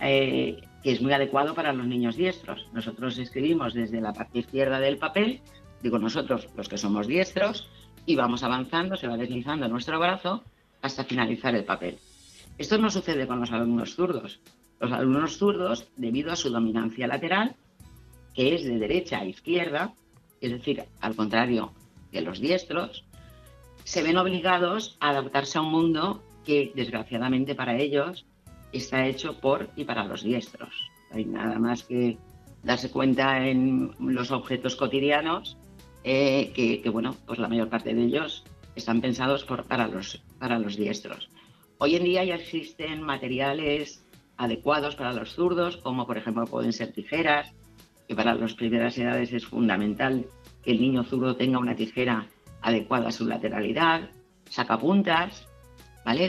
Eh, 0.00 0.60
que 0.82 0.92
es 0.92 1.02
muy 1.02 1.12
adecuado 1.12 1.54
para 1.54 1.72
los 1.72 1.86
niños 1.86 2.16
diestros. 2.16 2.66
Nosotros 2.72 3.18
escribimos 3.18 3.74
desde 3.74 4.00
la 4.00 4.12
parte 4.12 4.40
izquierda 4.40 4.80
del 4.80 4.98
papel, 4.98 5.40
digo 5.82 5.98
nosotros 5.98 6.48
los 6.56 6.68
que 6.68 6.78
somos 6.78 7.06
diestros, 7.06 7.68
y 8.06 8.16
vamos 8.16 8.42
avanzando, 8.42 8.96
se 8.96 9.06
va 9.06 9.16
deslizando 9.16 9.68
nuestro 9.68 9.98
brazo 9.98 10.42
hasta 10.82 11.04
finalizar 11.04 11.54
el 11.54 11.64
papel. 11.64 11.98
Esto 12.58 12.78
no 12.78 12.90
sucede 12.90 13.26
con 13.26 13.40
los 13.40 13.52
alumnos 13.52 13.94
zurdos. 13.94 14.40
Los 14.80 14.92
alumnos 14.92 15.36
zurdos, 15.36 15.88
debido 15.96 16.32
a 16.32 16.36
su 16.36 16.50
dominancia 16.50 17.06
lateral, 17.06 17.54
que 18.34 18.54
es 18.54 18.64
de 18.64 18.78
derecha 18.78 19.18
a 19.18 19.24
izquierda, 19.26 19.92
es 20.40 20.52
decir, 20.52 20.84
al 21.00 21.14
contrario 21.14 21.72
que 22.10 22.22
los 22.22 22.40
diestros, 22.40 23.04
se 23.84 24.02
ven 24.02 24.16
obligados 24.16 24.96
a 25.00 25.10
adaptarse 25.10 25.58
a 25.58 25.62
un 25.62 25.70
mundo 25.70 26.22
que, 26.44 26.72
desgraciadamente 26.74 27.54
para 27.54 27.76
ellos, 27.76 28.26
está 28.72 29.06
hecho 29.06 29.38
por 29.40 29.68
y 29.76 29.84
para 29.84 30.04
los 30.04 30.22
diestros. 30.22 30.74
Hay 31.12 31.24
nada 31.24 31.58
más 31.58 31.82
que 31.82 32.18
darse 32.62 32.90
cuenta 32.90 33.46
en 33.46 33.92
los 33.98 34.30
objetos 34.30 34.76
cotidianos 34.76 35.56
eh, 36.04 36.52
que, 36.54 36.88
bueno, 36.90 37.16
pues 37.26 37.38
la 37.38 37.48
mayor 37.48 37.68
parte 37.68 37.94
de 37.94 38.04
ellos 38.04 38.44
están 38.74 39.00
pensados 39.00 39.44
por, 39.44 39.64
para, 39.64 39.88
los, 39.88 40.22
para 40.38 40.58
los 40.58 40.76
diestros. 40.76 41.30
Hoy 41.78 41.96
en 41.96 42.04
día 42.04 42.24
ya 42.24 42.34
existen 42.34 43.02
materiales 43.02 44.04
adecuados 44.36 44.96
para 44.96 45.12
los 45.12 45.34
zurdos, 45.34 45.76
como 45.78 46.06
por 46.06 46.16
ejemplo 46.16 46.44
pueden 46.44 46.72
ser 46.72 46.92
tijeras, 46.92 47.52
que 48.08 48.14
para 48.14 48.34
las 48.34 48.54
primeras 48.54 48.96
edades 48.98 49.32
es 49.32 49.46
fundamental 49.46 50.26
que 50.62 50.72
el 50.72 50.80
niño 50.80 51.04
zurdo 51.04 51.36
tenga 51.36 51.58
una 51.58 51.76
tijera 51.76 52.26
adecuada 52.62 53.08
a 53.08 53.12
su 53.12 53.26
lateralidad, 53.26 54.10
sacapuntas, 54.48 55.46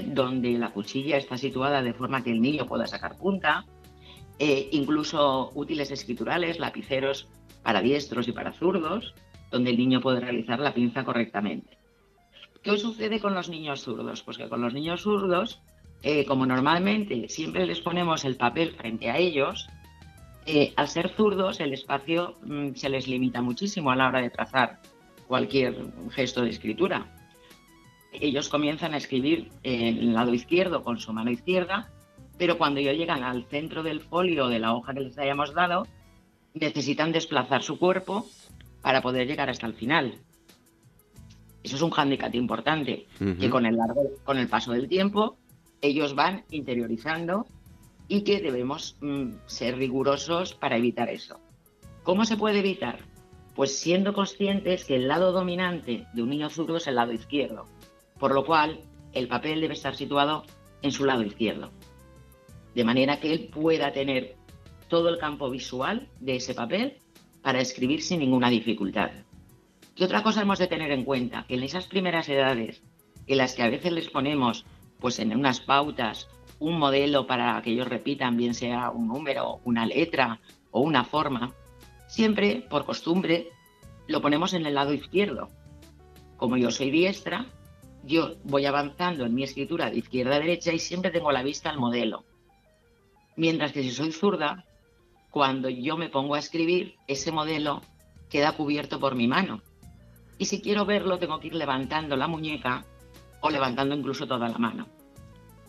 Donde 0.06 0.52
la 0.60 0.72
cuchilla 0.72 1.18
está 1.18 1.38
situada 1.38 1.82
de 1.82 1.94
forma 1.94 2.24
que 2.24 2.32
el 2.32 2.42
niño 2.42 2.68
pueda 2.68 2.86
sacar 2.86 3.18
punta, 3.18 3.66
eh, 4.38 4.70
incluso 4.72 5.52
útiles 5.56 5.90
escriturales, 5.90 6.60
lapiceros 6.60 7.28
para 7.64 7.82
diestros 7.82 8.28
y 8.28 8.32
para 8.32 8.54
zurdos, 8.54 9.16
donde 9.50 9.72
el 9.72 9.78
niño 9.78 10.00
puede 10.00 10.20
realizar 10.20 10.60
la 10.60 10.74
pinza 10.74 11.04
correctamente. 11.04 11.78
¿Qué 12.62 12.78
sucede 12.78 13.20
con 13.20 13.34
los 13.34 13.50
niños 13.50 13.82
zurdos? 13.82 14.22
Pues 14.22 14.38
que 14.38 14.50
con 14.50 14.62
los 14.62 14.74
niños 14.74 15.02
zurdos, 15.02 15.62
eh, 16.04 16.26
como 16.26 16.46
normalmente 16.46 17.28
siempre 17.28 17.66
les 17.66 17.80
ponemos 17.82 18.24
el 18.24 18.36
papel 18.36 18.74
frente 18.74 19.10
a 19.10 19.18
ellos, 19.18 19.68
eh, 20.46 20.74
al 20.76 20.88
ser 20.88 21.10
zurdos 21.10 21.60
el 21.60 21.74
espacio 21.74 22.38
mm, 22.44 22.76
se 22.76 22.90
les 22.90 23.08
limita 23.08 23.42
muchísimo 23.42 23.90
a 23.90 23.96
la 23.96 24.08
hora 24.08 24.22
de 24.22 24.30
trazar 24.30 24.80
cualquier 25.28 25.76
gesto 26.12 26.44
de 26.44 26.50
escritura 26.50 27.08
ellos 28.12 28.50
comienzan 28.50 28.94
a 28.94 28.98
escribir 28.98 29.52
en 29.64 29.98
el 29.98 30.14
lado 30.14 30.34
izquierdo 30.34 30.84
con 30.84 31.00
su 31.00 31.14
mano 31.14 31.32
izquierda, 31.32 31.90
pero 32.38 32.58
cuando 32.58 32.80
ellos 32.80 32.98
llegan 32.98 33.24
al 33.24 33.46
centro 33.46 33.84
del 33.84 34.02
folio 34.02 34.48
de 34.48 34.60
la 34.60 34.74
hoja 34.74 34.94
que 34.94 35.02
les 35.02 35.18
hayamos 35.18 35.54
dado, 35.54 35.88
necesitan 36.54 37.12
desplazar 37.12 37.64
su 37.64 37.80
cuerpo 37.80 38.26
para 38.82 39.02
poder 39.02 39.28
llegar 39.28 39.50
hasta 39.50 39.68
el 39.68 39.74
final. 39.74 40.16
Eso 41.64 41.76
es 41.76 41.82
un 41.82 41.92
hándicap 41.92 42.34
importante, 42.34 43.06
que 43.20 43.50
con 43.50 43.66
el, 43.66 43.78
largo, 43.78 44.02
con 44.24 44.38
el 44.38 44.48
paso 44.48 44.72
del 44.72 44.88
tiempo 44.88 45.38
ellos 45.82 46.16
van 46.16 46.44
interiorizando 46.50 47.46
y 48.08 48.24
que 48.24 48.42
debemos 48.42 48.98
mm, 49.02 49.34
ser 49.46 49.78
rigurosos 49.78 50.54
para 50.54 50.78
evitar 50.78 51.10
eso. 51.10 51.40
¿Cómo 52.04 52.26
se 52.26 52.36
puede 52.36 52.60
evitar? 52.60 53.00
Pues 53.56 53.78
siendo 53.78 54.14
conscientes 54.14 54.86
que 54.86 54.96
el 54.96 55.08
lado 55.08 55.32
dominante 55.32 56.08
de 56.14 56.24
un 56.24 56.30
niño 56.30 56.50
zurdo 56.50 56.78
es 56.78 56.88
el 56.88 56.96
lado 56.96 57.14
izquierdo 57.14 57.68
por 58.22 58.36
lo 58.36 58.46
cual 58.46 58.80
el 59.14 59.28
papel 59.28 59.62
debe 59.62 59.74
estar 59.74 59.96
situado 59.96 60.44
en 60.84 60.92
su 60.92 61.06
lado 61.06 61.24
izquierdo, 61.24 61.72
de 62.76 62.84
manera 62.84 63.20
que 63.20 63.34
él 63.34 63.50
pueda 63.52 63.92
tener 63.94 64.36
todo 64.90 65.10
el 65.10 65.18
campo 65.18 65.50
visual 65.50 66.08
de 66.20 66.36
ese 66.36 66.54
papel 66.54 67.00
para 67.42 67.62
escribir 67.62 68.04
sin 68.04 68.20
ninguna 68.20 68.52
dificultad. 68.52 69.10
¿Qué 69.96 70.06
otra 70.06 70.22
cosa 70.22 70.44
hemos 70.44 70.60
de 70.60 70.68
tener 70.68 70.92
en 70.92 71.04
cuenta? 71.04 71.46
Que 71.48 71.56
en 71.56 71.64
esas 71.64 71.88
primeras 71.88 72.30
edades, 72.30 72.84
en 73.26 73.40
las 73.40 73.56
que 73.56 73.64
a 73.64 73.70
veces 73.70 73.92
les 73.92 74.08
ponemos 74.08 74.66
pues 75.00 75.18
en 75.18 75.36
unas 75.36 75.60
pautas 75.60 76.30
un 76.60 76.78
modelo 76.78 77.26
para 77.26 77.60
que 77.64 77.72
ellos 77.72 77.88
repitan, 77.88 78.38
bien 78.38 78.54
sea 78.54 78.92
un 78.92 79.08
número, 79.08 79.62
una 79.66 79.88
letra 79.88 80.40
o 80.70 80.82
una 80.82 81.06
forma, 81.06 81.56
siempre, 82.08 82.68
por 82.70 82.86
costumbre, 82.86 83.48
lo 84.08 84.22
ponemos 84.22 84.54
en 84.54 84.68
el 84.68 84.76
lado 84.76 84.94
izquierdo. 84.94 85.50
Como 86.38 86.58
yo 86.58 86.70
soy 86.70 86.92
diestra, 86.92 87.48
yo 88.04 88.36
voy 88.44 88.66
avanzando 88.66 89.26
en 89.26 89.34
mi 89.34 89.44
escritura 89.44 89.90
de 89.90 90.00
izquierda 90.00 90.36
a 90.36 90.40
derecha 90.40 90.74
y 90.74 90.80
siempre 90.80 91.12
tengo 91.12 91.32
la 91.32 91.44
vista 91.44 91.70
al 91.70 91.80
modelo. 91.80 92.24
Mientras 93.36 93.72
que 93.72 93.84
si 93.84 93.92
soy 93.92 94.12
zurda, 94.12 94.66
cuando 95.30 95.70
yo 95.70 95.98
me 95.98 96.10
pongo 96.10 96.36
a 96.36 96.40
escribir, 96.40 96.96
ese 97.08 97.32
modelo 97.32 97.82
queda 98.30 98.54
cubierto 98.54 99.00
por 99.00 99.16
mi 99.16 99.28
mano. 99.28 99.62
Y 100.38 100.46
si 100.46 100.62
quiero 100.62 100.86
verlo, 100.86 101.20
tengo 101.20 101.40
que 101.40 101.48
ir 101.48 101.56
levantando 101.56 102.16
la 102.16 102.28
muñeca 102.28 102.86
o 103.42 103.50
levantando 103.50 103.96
incluso 103.96 104.28
toda 104.28 104.50
la 104.50 104.58
mano. 104.58 104.88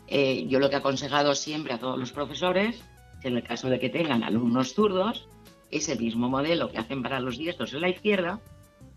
Eh, 0.08 0.46
yo 0.48 0.58
lo 0.58 0.68
que 0.68 0.76
he 0.76 0.78
aconsejado 0.78 1.34
siempre 1.34 1.74
a 1.74 1.78
todos 1.78 1.98
los 1.98 2.12
profesores, 2.12 2.82
en 3.22 3.36
el 3.36 3.42
caso 3.42 3.68
de 3.68 3.78
que 3.78 3.90
tengan 3.90 4.24
alumnos 4.24 4.74
zurdos, 4.74 5.28
ese 5.70 5.96
mismo 5.96 6.28
modelo 6.28 6.70
que 6.70 6.78
hacen 6.78 7.02
para 7.02 7.20
los 7.20 7.38
diestros 7.38 7.72
en 7.74 7.82
la 7.82 7.88
izquierda, 7.88 8.40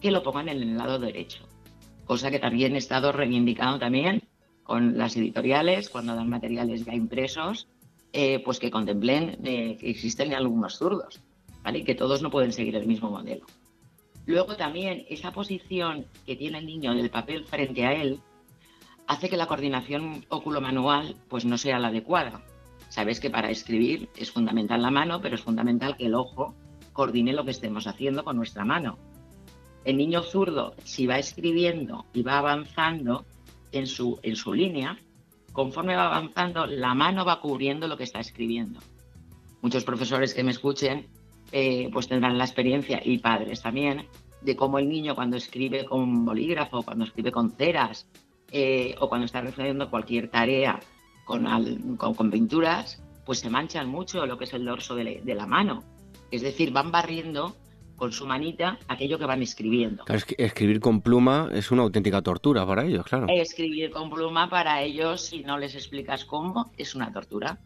que 0.01 0.11
lo 0.11 0.23
pongan 0.23 0.49
en 0.49 0.61
el 0.61 0.77
lado 0.77 0.99
derecho 0.99 1.47
cosa 2.05 2.31
que 2.31 2.39
también 2.39 2.75
he 2.75 2.77
estado 2.77 3.11
reivindicando 3.11 3.79
también 3.79 4.23
con 4.63 4.97
las 4.97 5.15
editoriales 5.15 5.89
cuando 5.89 6.15
dan 6.15 6.29
materiales 6.29 6.85
ya 6.85 6.93
impresos, 6.93 7.67
eh, 8.13 8.39
pues 8.43 8.59
que 8.59 8.71
contemplen 8.71 9.37
eh, 9.43 9.77
que 9.79 9.89
existen 9.89 10.33
algunos 10.33 10.77
zurdos, 10.77 11.21
¿vale? 11.63 11.79
Y 11.79 11.83
que 11.83 11.95
todos 11.95 12.21
no 12.21 12.31
pueden 12.31 12.51
seguir 12.51 12.75
el 12.75 12.87
mismo 12.87 13.09
modelo. 13.09 13.45
Luego 14.25 14.55
también 14.55 15.05
esa 15.09 15.31
posición 15.31 16.07
que 16.25 16.35
tiene 16.35 16.57
el 16.59 16.65
niño 16.65 16.95
del 16.95 17.09
papel 17.09 17.45
frente 17.45 17.85
a 17.85 17.93
él 17.93 18.21
hace 19.07 19.29
que 19.29 19.37
la 19.37 19.47
coordinación 19.47 20.25
óculo-manual 20.29 21.15
pues 21.27 21.45
no 21.45 21.57
sea 21.57 21.77
la 21.77 21.89
adecuada. 21.89 22.41
Sabes 22.89 23.19
que 23.19 23.29
para 23.29 23.51
escribir 23.51 24.09
es 24.15 24.31
fundamental 24.31 24.81
la 24.81 24.89
mano, 24.89 25.21
pero 25.21 25.35
es 25.35 25.41
fundamental 25.41 25.95
que 25.97 26.07
el 26.07 26.15
ojo 26.15 26.55
coordine 26.93 27.33
lo 27.33 27.45
que 27.45 27.51
estemos 27.51 27.87
haciendo 27.87 28.23
con 28.23 28.37
nuestra 28.37 28.65
mano. 28.65 28.97
El 29.85 29.97
niño 29.97 30.23
zurdo, 30.23 30.75
si 30.83 31.07
va 31.07 31.17
escribiendo 31.17 32.05
y 32.13 32.23
va 32.23 32.39
avanzando 32.39 33.25
en 33.71 33.87
su, 33.87 34.19
en 34.23 34.35
su 34.35 34.53
línea, 34.53 34.99
conforme 35.53 35.95
va 35.95 36.07
avanzando, 36.07 36.65
la 36.65 36.93
mano 36.93 37.23
va 37.23 37.39
cubriendo 37.39 37.87
lo 37.87 37.95
que 37.95 38.03
está 38.03 38.19
escribiendo. 38.19 38.81
Muchos 39.61 39.83
profesores 39.83 40.33
que 40.33 40.43
me 40.43 40.51
escuchen 40.51 41.07
eh, 41.51 41.89
pues 41.93 42.07
tendrán 42.07 42.37
la 42.37 42.45
experiencia, 42.45 43.01
y 43.03 43.19
padres 43.19 43.61
también, 43.61 44.07
de 44.41 44.55
cómo 44.55 44.79
el 44.79 44.89
niño 44.89 45.15
cuando 45.15 45.37
escribe 45.37 45.85
con 45.85 46.25
bolígrafo, 46.25 46.83
cuando 46.83 47.05
escribe 47.05 47.31
con 47.31 47.51
ceras, 47.51 48.07
eh, 48.51 48.95
o 48.99 49.09
cuando 49.09 49.25
está 49.25 49.41
resolviendo 49.41 49.89
cualquier 49.89 50.29
tarea 50.29 50.79
con, 51.25 51.97
con, 51.97 52.31
pinturas, 52.31 53.01
pues 53.25 53.39
se 53.39 53.49
manchan 53.49 53.89
mucho 53.89 54.25
lo 54.25 54.37
que 54.37 54.43
es 54.43 54.53
el 54.53 54.65
dorso 54.65 54.95
de, 54.95 55.21
la 55.25 55.47
mano. 55.47 55.83
Es 56.31 56.41
decir, 56.41 56.71
van 56.71 56.91
barriendo 56.91 57.55
con 57.95 58.11
su 58.11 58.25
manita 58.25 58.77
aquello 58.87 59.17
que 59.17 59.25
van 59.25 59.41
escribiendo. 59.41 60.03
escribir 60.37 60.79
con 60.79 61.01
pluma 61.01 61.49
es 61.53 61.71
una 61.71 61.83
auténtica 61.83 62.21
tortura 62.21 62.65
para 62.65 62.85
ellos, 62.85 63.05
claro. 63.05 63.27
Escribir 63.29 63.91
con 63.91 64.09
pluma 64.09 64.49
para 64.49 64.81
ellos, 64.81 65.21
si 65.21 65.43
no 65.43 65.57
les 65.57 65.75
explicas 65.75 66.25
cómo, 66.25 66.71
es 66.77 66.95
una 66.95 67.11
tortura 67.11 67.59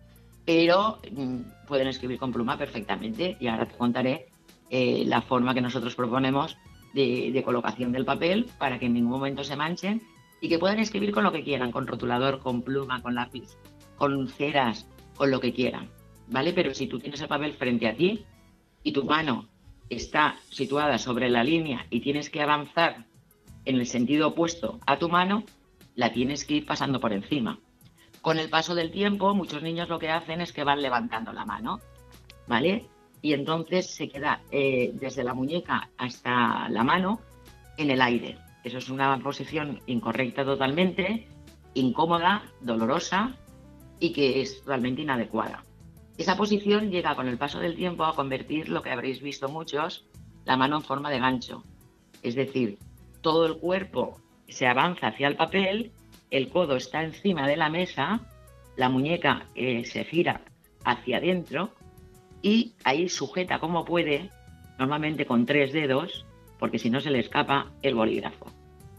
pero 0.49 0.97
mm, 1.11 1.67
pueden 1.67 1.87
escribir 1.87 2.17
con 2.17 2.31
pluma 2.31 2.57
perfectamente 2.57 3.37
y 3.39 3.45
ahora 3.45 3.67
te 3.67 3.77
contaré 3.77 4.29
eh, 4.71 5.03
la 5.05 5.21
forma 5.21 5.53
que 5.53 5.61
nosotros 5.61 5.93
proponemos 5.93 6.57
de, 6.95 7.39
colocación 7.45 7.91
del 7.91 8.03
papel 8.03 8.47
para 8.57 8.79
que 8.79 8.87
en 8.87 8.95
ningún 8.95 9.11
momento 9.11 9.43
se 9.43 9.55
manchen 9.55 10.01
y 10.41 10.49
que 10.49 10.57
puedan 10.57 10.79
escribir 10.79 11.11
con 11.11 11.23
lo 11.23 11.31
que 11.31 11.43
quieran, 11.43 11.71
con 11.71 11.85
rotulador, 11.85 12.39
con 12.39 12.63
pluma, 12.63 12.99
con 13.03 13.13
lápiz, 13.13 13.57
con 13.95 14.27
ceras, 14.27 14.87
con 15.15 15.29
lo 15.29 15.39
que 15.39 15.53
quieran, 15.53 15.87
¿vale? 16.29 16.51
Pero 16.51 16.73
si 16.73 16.87
tú 16.87 16.97
tienes 16.97 17.21
el 17.21 17.27
papel 17.27 17.53
frente 17.53 17.87
a 17.87 17.95
ti 17.95 18.25
y 18.81 18.91
tu 18.91 19.03
mano 19.03 19.47
está 19.89 20.37
situada 20.49 20.97
sobre 20.97 21.29
la 21.29 21.43
línea 21.43 21.85
y 21.89 22.01
tienes 22.01 22.29
que 22.29 22.41
avanzar 22.41 23.05
en 23.65 23.75
el 23.75 23.85
sentido 23.85 24.29
opuesto 24.29 24.79
a 24.85 24.97
tu 24.97 25.09
mano, 25.09 25.43
la 25.95 26.11
tienes 26.11 26.45
que 26.45 26.55
ir 26.55 26.65
pasando 26.65 26.99
por 26.99 27.13
encima. 27.13 27.59
Con 28.21 28.37
el 28.37 28.49
paso 28.49 28.75
del 28.75 28.91
tiempo, 28.91 29.33
muchos 29.33 29.63
niños 29.63 29.89
lo 29.89 29.99
que 29.99 30.09
hacen 30.09 30.41
es 30.41 30.53
que 30.53 30.63
van 30.63 30.81
levantando 30.81 31.31
la 31.33 31.45
mano, 31.45 31.79
¿vale? 32.47 32.87
Y 33.21 33.33
entonces 33.33 33.87
se 33.87 34.09
queda 34.09 34.41
eh, 34.51 34.91
desde 34.93 35.23
la 35.23 35.33
muñeca 35.33 35.89
hasta 35.97 36.69
la 36.69 36.83
mano 36.83 37.21
en 37.77 37.91
el 37.91 38.01
aire. 38.01 38.37
Eso 38.63 38.77
es 38.77 38.89
una 38.89 39.17
posición 39.19 39.81
incorrecta 39.87 40.43
totalmente, 40.43 41.27
incómoda, 41.73 42.43
dolorosa 42.61 43.35
y 43.99 44.11
que 44.11 44.41
es 44.41 44.61
totalmente 44.61 45.01
inadecuada. 45.01 45.63
Esa 46.19 46.37
posición 46.37 46.91
llega 46.91 47.15
con 47.15 47.27
el 47.27 47.39
paso 47.39 47.59
del 47.59 47.75
tiempo 47.75 48.05
a 48.05 48.15
convertir 48.15 48.69
lo 48.69 48.83
que 48.83 48.91
habréis 48.91 49.21
visto 49.21 49.49
muchos, 49.49 50.05
la 50.45 50.57
mano 50.57 50.75
en 50.75 50.83
forma 50.83 51.09
de 51.09 51.17
gancho. 51.17 51.63
Es 52.21 52.35
decir, 52.35 52.77
todo 53.21 53.47
el 53.47 53.57
cuerpo 53.57 54.19
se 54.47 54.67
avanza 54.67 55.07
hacia 55.07 55.27
el 55.27 55.35
papel 55.35 55.91
el 56.31 56.49
codo 56.49 56.75
está 56.75 57.03
encima 57.03 57.47
de 57.47 57.57
la 57.57 57.69
mesa, 57.69 58.19
la 58.77 58.89
muñeca 58.89 59.47
eh, 59.55 59.83
se 59.85 60.03
gira 60.03 60.41
hacia 60.83 61.17
adentro 61.17 61.73
y 62.41 62.73
ahí 62.83 63.09
sujeta 63.09 63.59
como 63.59 63.83
puede, 63.83 64.29
normalmente 64.77 65.25
con 65.25 65.45
tres 65.45 65.73
dedos, 65.73 66.25
porque 66.59 66.77
si 66.77 66.89
no 66.89 67.01
se 67.01 67.09
le 67.09 67.19
escapa 67.19 67.71
el 67.81 67.95
bolígrafo. 67.95 68.51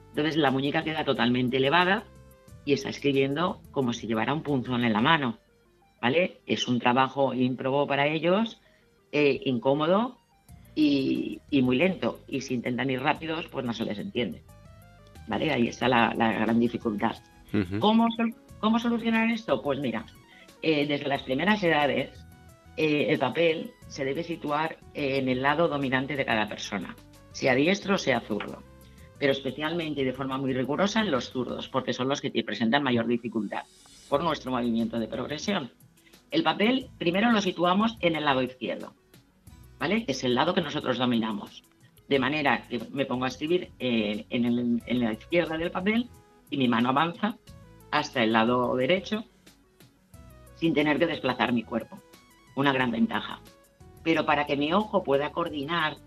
Entonces 0.08 0.36
la 0.36 0.50
muñeca 0.50 0.82
queda 0.82 1.04
totalmente 1.04 1.58
elevada 1.58 2.04
y 2.64 2.72
está 2.72 2.88
escribiendo 2.88 3.60
como 3.70 3.92
si 3.92 4.06
llevara 4.06 4.34
un 4.34 4.42
punzón 4.42 4.84
en 4.84 4.92
la 4.92 5.00
mano. 5.00 5.38
¿Vale? 6.00 6.40
Es 6.46 6.66
un 6.66 6.78
trabajo 6.78 7.34
ímprobo 7.34 7.86
para 7.86 8.06
ellos, 8.06 8.60
eh, 9.12 9.40
incómodo 9.44 10.16
y, 10.74 11.40
muy 11.50 11.76
lento. 11.76 12.20
Y 12.26 12.40
si 12.40 12.54
intentan 12.54 12.90
ir 12.90 13.02
rápidos, 13.02 13.46
pues 13.48 13.64
no 13.64 13.72
se 13.72 13.84
les 13.84 13.98
entiende. 13.98 14.42
¿vale? 15.28 15.52
Ahí 15.52 15.68
está 15.68 15.88
la, 15.88 16.14
gran 16.14 16.58
dificultad. 16.58 17.16
¿Cómo, 17.80 18.06
¿Cómo, 18.60 18.78
solucionar 18.78 19.30
esto? 19.30 19.60
Pues 19.60 19.80
mira, 19.80 20.06
eh, 20.62 20.86
desde 20.86 21.08
las 21.08 21.22
primeras 21.22 21.62
edades, 21.62 22.10
eh, 22.76 23.06
el 23.10 23.18
papel 23.18 23.72
se 23.88 24.04
debe 24.04 24.22
situar 24.22 24.78
en 24.94 25.28
el 25.28 25.42
lado 25.42 25.68
dominante 25.68 26.16
de 26.16 26.24
cada 26.24 26.48
persona, 26.48 26.94
sea 27.32 27.54
diestro 27.54 27.96
o 27.96 27.98
sea 27.98 28.20
zurdo, 28.20 28.62
pero 29.18 29.32
especialmente 29.32 30.02
y 30.02 30.04
de 30.04 30.12
forma 30.12 30.38
muy 30.38 30.54
rigurosa 30.54 31.00
en 31.00 31.10
los 31.10 31.30
zurdos, 31.30 31.68
porque 31.68 31.92
son 31.92 32.08
los 32.08 32.20
que 32.20 32.30
presentan 32.44 32.82
mayor 32.82 33.06
dificultad 33.06 33.64
por 34.08 34.22
nuestro 34.22 34.50
movimiento 34.50 34.98
de 34.98 35.08
progresión. 35.08 35.70
El 36.30 36.42
papel 36.42 36.90
primero 36.98 37.32
lo 37.32 37.40
situamos 37.40 37.96
en 38.00 38.16
el 38.16 38.24
lado 38.24 38.42
izquierdo, 38.42 38.94
¿vale? 39.78 40.04
Es 40.06 40.24
el 40.24 40.34
lado 40.34 40.54
que 40.54 40.60
nosotros 40.60 40.98
dominamos 40.98 41.64
de 42.10 42.18
manera 42.18 42.66
que 42.66 42.80
me 42.90 43.06
pongo 43.06 43.24
a 43.24 43.28
escribir 43.28 43.70
eh, 43.78 44.26
en, 44.30 44.82
la 45.00 45.12
izquierda 45.12 45.56
del 45.56 45.70
papel 45.70 46.10
y 46.50 46.56
mi 46.56 46.66
mano 46.66 46.88
avanza 46.88 47.38
hasta 47.92 48.24
el 48.24 48.32
lado 48.32 48.74
derecho 48.74 49.24
sin 50.56 50.74
tener 50.74 50.98
que 50.98 51.06
desplazar 51.06 51.52
mi 51.52 51.62
cuerpo. 51.62 52.00
Una 52.56 52.72
gran 52.72 52.90
ventaja. 52.90 53.40
Pero 54.02 54.26
para 54.26 54.44
que 54.44 54.56
mi 54.56 54.72
ojo 54.72 55.04
pueda 55.04 55.30
coordinar 55.30 55.98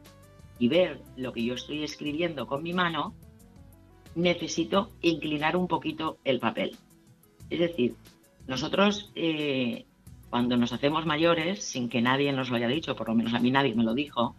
y 0.60 0.68
ver 0.68 1.02
lo 1.16 1.32
que 1.32 1.46
yo 1.46 1.54
estoy 1.54 1.86
escribiendo 1.86 2.48
con 2.48 2.64
mi 2.64 2.74
mano, 2.74 3.16
necesito 4.14 4.90
inclinar 5.02 5.56
un 5.56 5.70
poquito 5.70 6.18
el 6.26 6.42
papel. 6.42 6.76
Es 7.50 7.60
decir, 7.60 7.96
nosotros 8.46 9.10
eh, 9.16 9.86
cuando 10.34 10.58
nos 10.58 10.74
hacemos 10.74 11.06
mayores, 11.06 11.64
sin 11.64 11.90
que 11.90 12.02
nadie 12.02 12.34
nos 12.34 12.50
lo 12.50 12.56
haya 12.56 12.68
dicho, 12.68 12.96
por 12.96 13.08
lo 13.08 13.14
menos 13.14 13.36
a 13.36 13.40
mí 13.40 13.52
nadie 13.52 13.76
me 13.76 13.84
lo 13.84 13.94
dijo, 13.94 14.36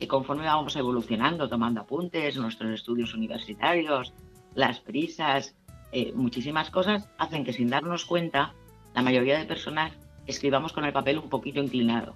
y 0.00 0.06
conforme 0.06 0.46
vamos 0.46 0.74
evolucionando, 0.74 1.50
tomando 1.50 1.82
apuntes, 1.82 2.38
nuestros 2.38 2.72
estudios 2.72 3.12
universitarios, 3.12 4.14
las 4.54 4.80
prisas, 4.80 5.54
eh, 5.92 6.14
muchísimas 6.14 6.70
cosas 6.70 7.10
hacen 7.18 7.44
que 7.44 7.52
sin 7.52 7.68
darnos 7.68 8.06
cuenta, 8.06 8.54
la 8.94 9.02
mayoría 9.02 9.38
de 9.38 9.44
personas 9.44 9.92
escribamos 10.26 10.72
con 10.72 10.86
el 10.86 10.94
papel 10.94 11.18
un 11.18 11.28
poquito 11.28 11.60
inclinado. 11.60 12.14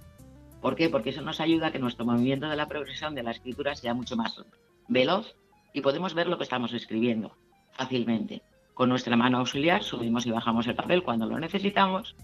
¿Por 0.62 0.74
qué? 0.74 0.88
Porque 0.88 1.10
eso 1.10 1.20
nos 1.20 1.38
ayuda 1.38 1.66
a 1.66 1.70
que 1.70 1.78
nuestro 1.78 2.06
movimiento 2.06 2.48
de 2.48 2.56
la 2.56 2.66
progresión 2.66 3.14
de 3.14 3.24
la 3.24 3.32
escritura 3.32 3.74
sea 3.74 3.92
mucho 3.92 4.16
más 4.16 4.42
veloz 4.88 5.36
y 5.74 5.82
podemos 5.82 6.14
ver 6.14 6.28
lo 6.28 6.38
que 6.38 6.44
estamos 6.44 6.72
escribiendo 6.72 7.36
fácilmente. 7.72 8.40
Con 8.72 8.88
nuestra 8.88 9.18
mano 9.18 9.36
auxiliar 9.36 9.82
subimos 9.82 10.24
y 10.24 10.30
bajamos 10.30 10.66
el 10.66 10.76
papel 10.76 11.02
cuando 11.02 11.26
lo 11.26 11.38
necesitamos 11.38 12.16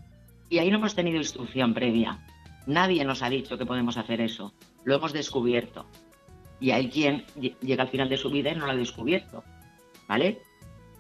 y 0.49 0.59
ahí 0.59 0.71
no 0.71 0.79
hemos 0.79 0.95
tenido 0.95 1.19
instrucción 1.19 1.75
previa. 1.75 2.19
Nadie 2.67 3.05
nos 3.05 3.23
ha 3.23 3.31
dicho 3.31 3.57
que 3.57 3.67
podemos 3.67 3.97
hacer 3.97 4.21
eso 4.21 4.53
lo 4.89 4.95
hemos 4.95 5.13
descubierto. 5.13 5.85
Y 6.61 6.71
hay 6.71 6.89
quien 6.89 7.25
llega 7.61 7.83
al 7.83 7.91
final 7.91 8.09
de 8.09 8.17
su 8.17 8.31
vida 8.31 8.51
y 8.51 8.57
no 8.57 8.67
lo 8.67 8.73
ha 8.73 8.77
descubierto, 8.77 9.45
¿vale? 10.09 10.41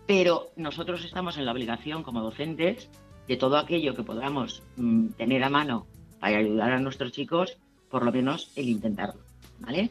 Pero 0.07 0.51
nosotros 0.57 1.05
estamos 1.05 1.39
en 1.39 1.47
la 1.47 1.53
obligación 1.53 2.03
como 2.03 2.23
docentes 2.23 2.91
de 3.27 3.37
todo 3.37 3.57
aquello 3.57 3.95
que 3.95 4.03
podamos 4.03 4.63
mm, 4.77 5.09
tener 5.17 5.43
a 5.43 5.49
mano 5.49 5.87
para 6.21 6.39
ayudar 6.39 6.73
a 6.73 6.81
nuestros 6.81 7.13
chicos, 7.13 7.57
por 7.91 8.05
lo 8.05 8.13
menos 8.13 8.53
el 8.57 8.69
intentarlo, 8.69 9.23
¿vale? 9.59 9.91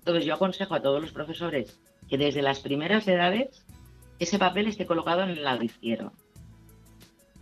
Entonces 0.00 0.24
yo 0.24 0.34
aconsejo 0.34 0.74
a 0.74 0.82
todos 0.82 1.00
los 1.00 1.12
profesores 1.12 1.78
que 2.08 2.18
desde 2.18 2.42
las 2.42 2.60
primeras 2.60 3.06
edades 3.06 3.64
ese 4.18 4.38
papel 4.38 4.66
esté 4.66 4.86
colocado 4.86 5.22
en 5.22 5.30
el 5.30 5.44
lado 5.44 5.62
izquierdo, 5.62 6.12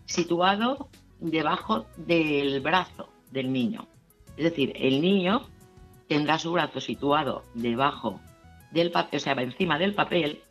situado 0.04 0.90
debajo 1.20 1.86
del 1.96 2.60
brazo 2.60 3.08
del 3.30 3.52
niño. 3.52 3.86
Es 4.36 4.44
decir, 4.44 4.72
el 4.76 5.00
niño 5.00 5.42
tendrá 6.08 6.38
su 6.38 6.52
brazo 6.52 6.80
situado 6.80 7.44
debajo 7.54 8.20
del 8.72 8.90
papel, 8.90 9.16
o 9.18 9.20
sea, 9.20 9.34
encima 9.34 9.78
del 9.78 9.94
papel, 9.94 10.42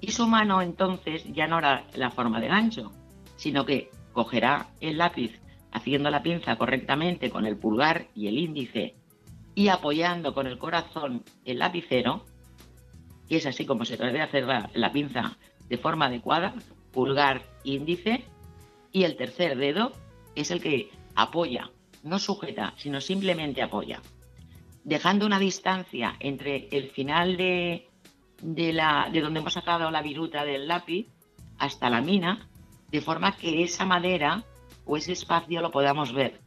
y 0.00 0.12
su 0.12 0.26
mano 0.26 0.62
entonces 0.62 1.24
ya 1.32 1.46
no 1.46 1.56
hará 1.56 1.84
la 1.94 2.10
forma 2.10 2.40
de 2.40 2.48
gancho, 2.48 2.92
sino 3.36 3.64
que 3.64 3.90
cogerá 4.12 4.68
el 4.80 4.98
lápiz 4.98 5.40
haciendo 5.72 6.10
la 6.10 6.22
pinza 6.22 6.56
correctamente 6.56 7.30
con 7.30 7.46
el 7.46 7.56
pulgar 7.56 8.06
y 8.14 8.28
el 8.28 8.38
índice 8.38 8.94
y 9.54 9.68
apoyando 9.68 10.34
con 10.34 10.46
el 10.46 10.58
corazón 10.58 11.24
el 11.44 11.58
lapicero, 11.58 12.24
que 13.28 13.36
es 13.36 13.46
así 13.46 13.66
como 13.66 13.84
se 13.84 13.96
debe 13.96 14.20
hacer 14.20 14.44
la, 14.44 14.70
la 14.74 14.92
pinza 14.92 15.36
de 15.68 15.78
forma 15.78 16.06
adecuada, 16.06 16.54
pulgar, 16.92 17.42
índice, 17.64 18.24
y 18.92 19.04
el 19.04 19.16
tercer 19.16 19.56
dedo 19.56 19.92
es 20.34 20.50
el 20.50 20.60
que 20.60 20.90
apoya, 21.14 21.70
no 22.02 22.18
sujeta, 22.18 22.74
sino 22.76 23.00
simplemente 23.00 23.62
apoya 23.62 24.00
dejando 24.84 25.24
una 25.26 25.38
distancia 25.38 26.14
entre 26.20 26.68
el 26.70 26.90
final 26.90 27.36
de, 27.36 27.88
la, 28.42 29.08
de 29.10 29.20
donde 29.20 29.40
hemos 29.40 29.54
sacado 29.54 29.90
la 29.90 30.02
viruta 30.02 30.44
del 30.44 30.68
lápiz 30.68 31.08
hasta 31.58 31.90
la 31.90 32.02
mina, 32.02 32.46
de 32.90 33.00
forma 33.00 33.36
que 33.36 33.64
esa 33.64 33.86
madera 33.86 34.44
o 34.84 34.96
ese 34.96 35.12
espacio 35.12 35.62
lo 35.62 35.70
podamos 35.70 36.12
ver, 36.12 36.40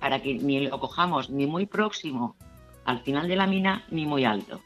para 0.00 0.20
que 0.20 0.34
ni 0.34 0.66
lo 0.66 0.78
cojamos 0.80 1.30
ni 1.30 1.46
muy 1.46 1.66
próximo 1.66 2.36
al 2.84 3.00
final 3.00 3.28
de 3.28 3.36
la 3.36 3.46
mina 3.46 3.84
ni 3.90 4.04
muy 4.04 4.24
alto. 4.24 4.60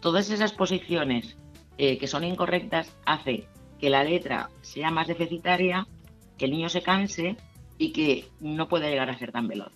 todas 0.00 0.30
esas 0.30 0.52
posiciones 0.52 1.36
eh, 1.78 1.96
que 1.98 2.06
son 2.06 2.24
incorrectas 2.24 2.94
hace 3.06 3.48
que 3.80 3.88
la 3.88 4.04
letra 4.04 4.50
sea 4.60 4.90
más 4.90 5.08
deficitaria, 5.08 5.86
que 6.36 6.44
el 6.44 6.50
niño 6.50 6.68
se 6.68 6.82
canse 6.82 7.36
y 7.78 7.92
que 7.92 8.26
no 8.40 8.68
pueda 8.68 8.88
llegar 8.88 9.10
a 9.10 9.18
ser 9.18 9.32
tan 9.32 9.48
veloz. 9.48 9.72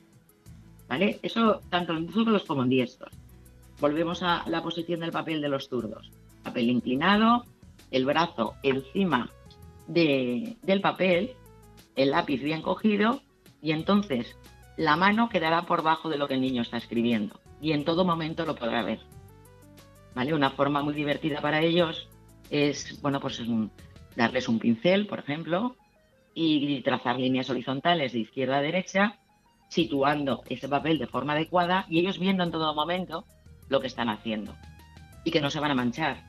¿Vale? 0.89 1.19
Eso 1.23 1.61
tanto 1.69 1.95
en 1.95 2.09
zurdos 2.11 2.45
como 2.45 2.63
en 2.63 2.71
diestros. 2.71 3.13
Volvemos 3.81 4.23
a 4.23 4.45
la 4.49 4.63
posición 4.63 5.01
del 5.01 5.13
papel 5.13 5.41
de 5.41 5.49
los 5.49 5.69
zurdos. 5.69 6.11
Papel 6.43 6.71
inclinado, 6.71 7.45
el 7.91 8.07
brazo 8.07 8.55
encima 8.63 9.31
del 9.87 10.81
papel, 10.83 11.33
el 11.97 12.11
lápiz 12.11 12.43
bien 12.43 12.63
cogido 12.63 13.21
y 13.63 13.73
entonces 13.73 14.37
la 14.77 14.97
mano 14.97 15.29
quedará 15.29 15.63
por 15.63 15.83
bajo 15.83 16.09
de 16.09 16.19
lo 16.19 16.29
que 16.29 16.35
el 16.35 16.41
niño 16.41 16.63
está 16.63 16.77
escribiendo 16.77 17.41
y 17.61 17.73
en 17.73 17.85
todo 17.85 18.05
momento 18.05 18.45
lo 18.45 18.55
podrá 18.55 18.83
ver. 18.83 19.01
¿Vale? 20.15 20.35
Una 20.35 20.51
forma 20.51 20.83
muy 20.83 20.95
divertida 20.95 21.41
para 21.41 21.61
ellos 21.61 22.09
es, 22.51 23.01
bueno, 23.03 23.21
pues 23.21 23.41
darles 24.17 24.49
un 24.49 24.59
pincel, 24.59 25.07
por 25.07 25.19
ejemplo, 25.19 25.77
y 26.41 26.81
trazar 26.83 27.19
líneas 27.19 27.51
horizontales 27.51 28.13
de 28.13 28.21
izquierda 28.21 28.59
a 28.59 28.63
derecha, 28.63 29.19
situando 29.69 30.43
ese 30.49 30.69
papel 30.69 30.99
de 30.99 31.09
forma 31.09 31.33
adecuada 31.33 31.85
y 31.89 31.99
ellos 31.99 32.21
viendo 32.21 32.45
en 32.45 32.53
todo 32.53 32.75
momento 32.75 33.25
lo 33.69 33.81
que 33.81 33.89
están 33.89 34.09
haciendo 34.09 34.55
y 35.25 35.33
que 35.33 35.41
no 35.41 35.51
se 35.51 35.59
van 35.59 35.73
a 35.73 35.75
manchar. 35.75 36.25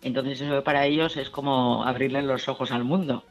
Entonces 0.00 0.40
eso 0.40 0.64
para 0.64 0.86
ellos 0.86 1.16
es 1.18 1.28
como 1.28 1.84
abrirles 1.84 2.24
los 2.24 2.48
ojos 2.48 2.72
al 2.72 2.84
mundo, 2.84 3.24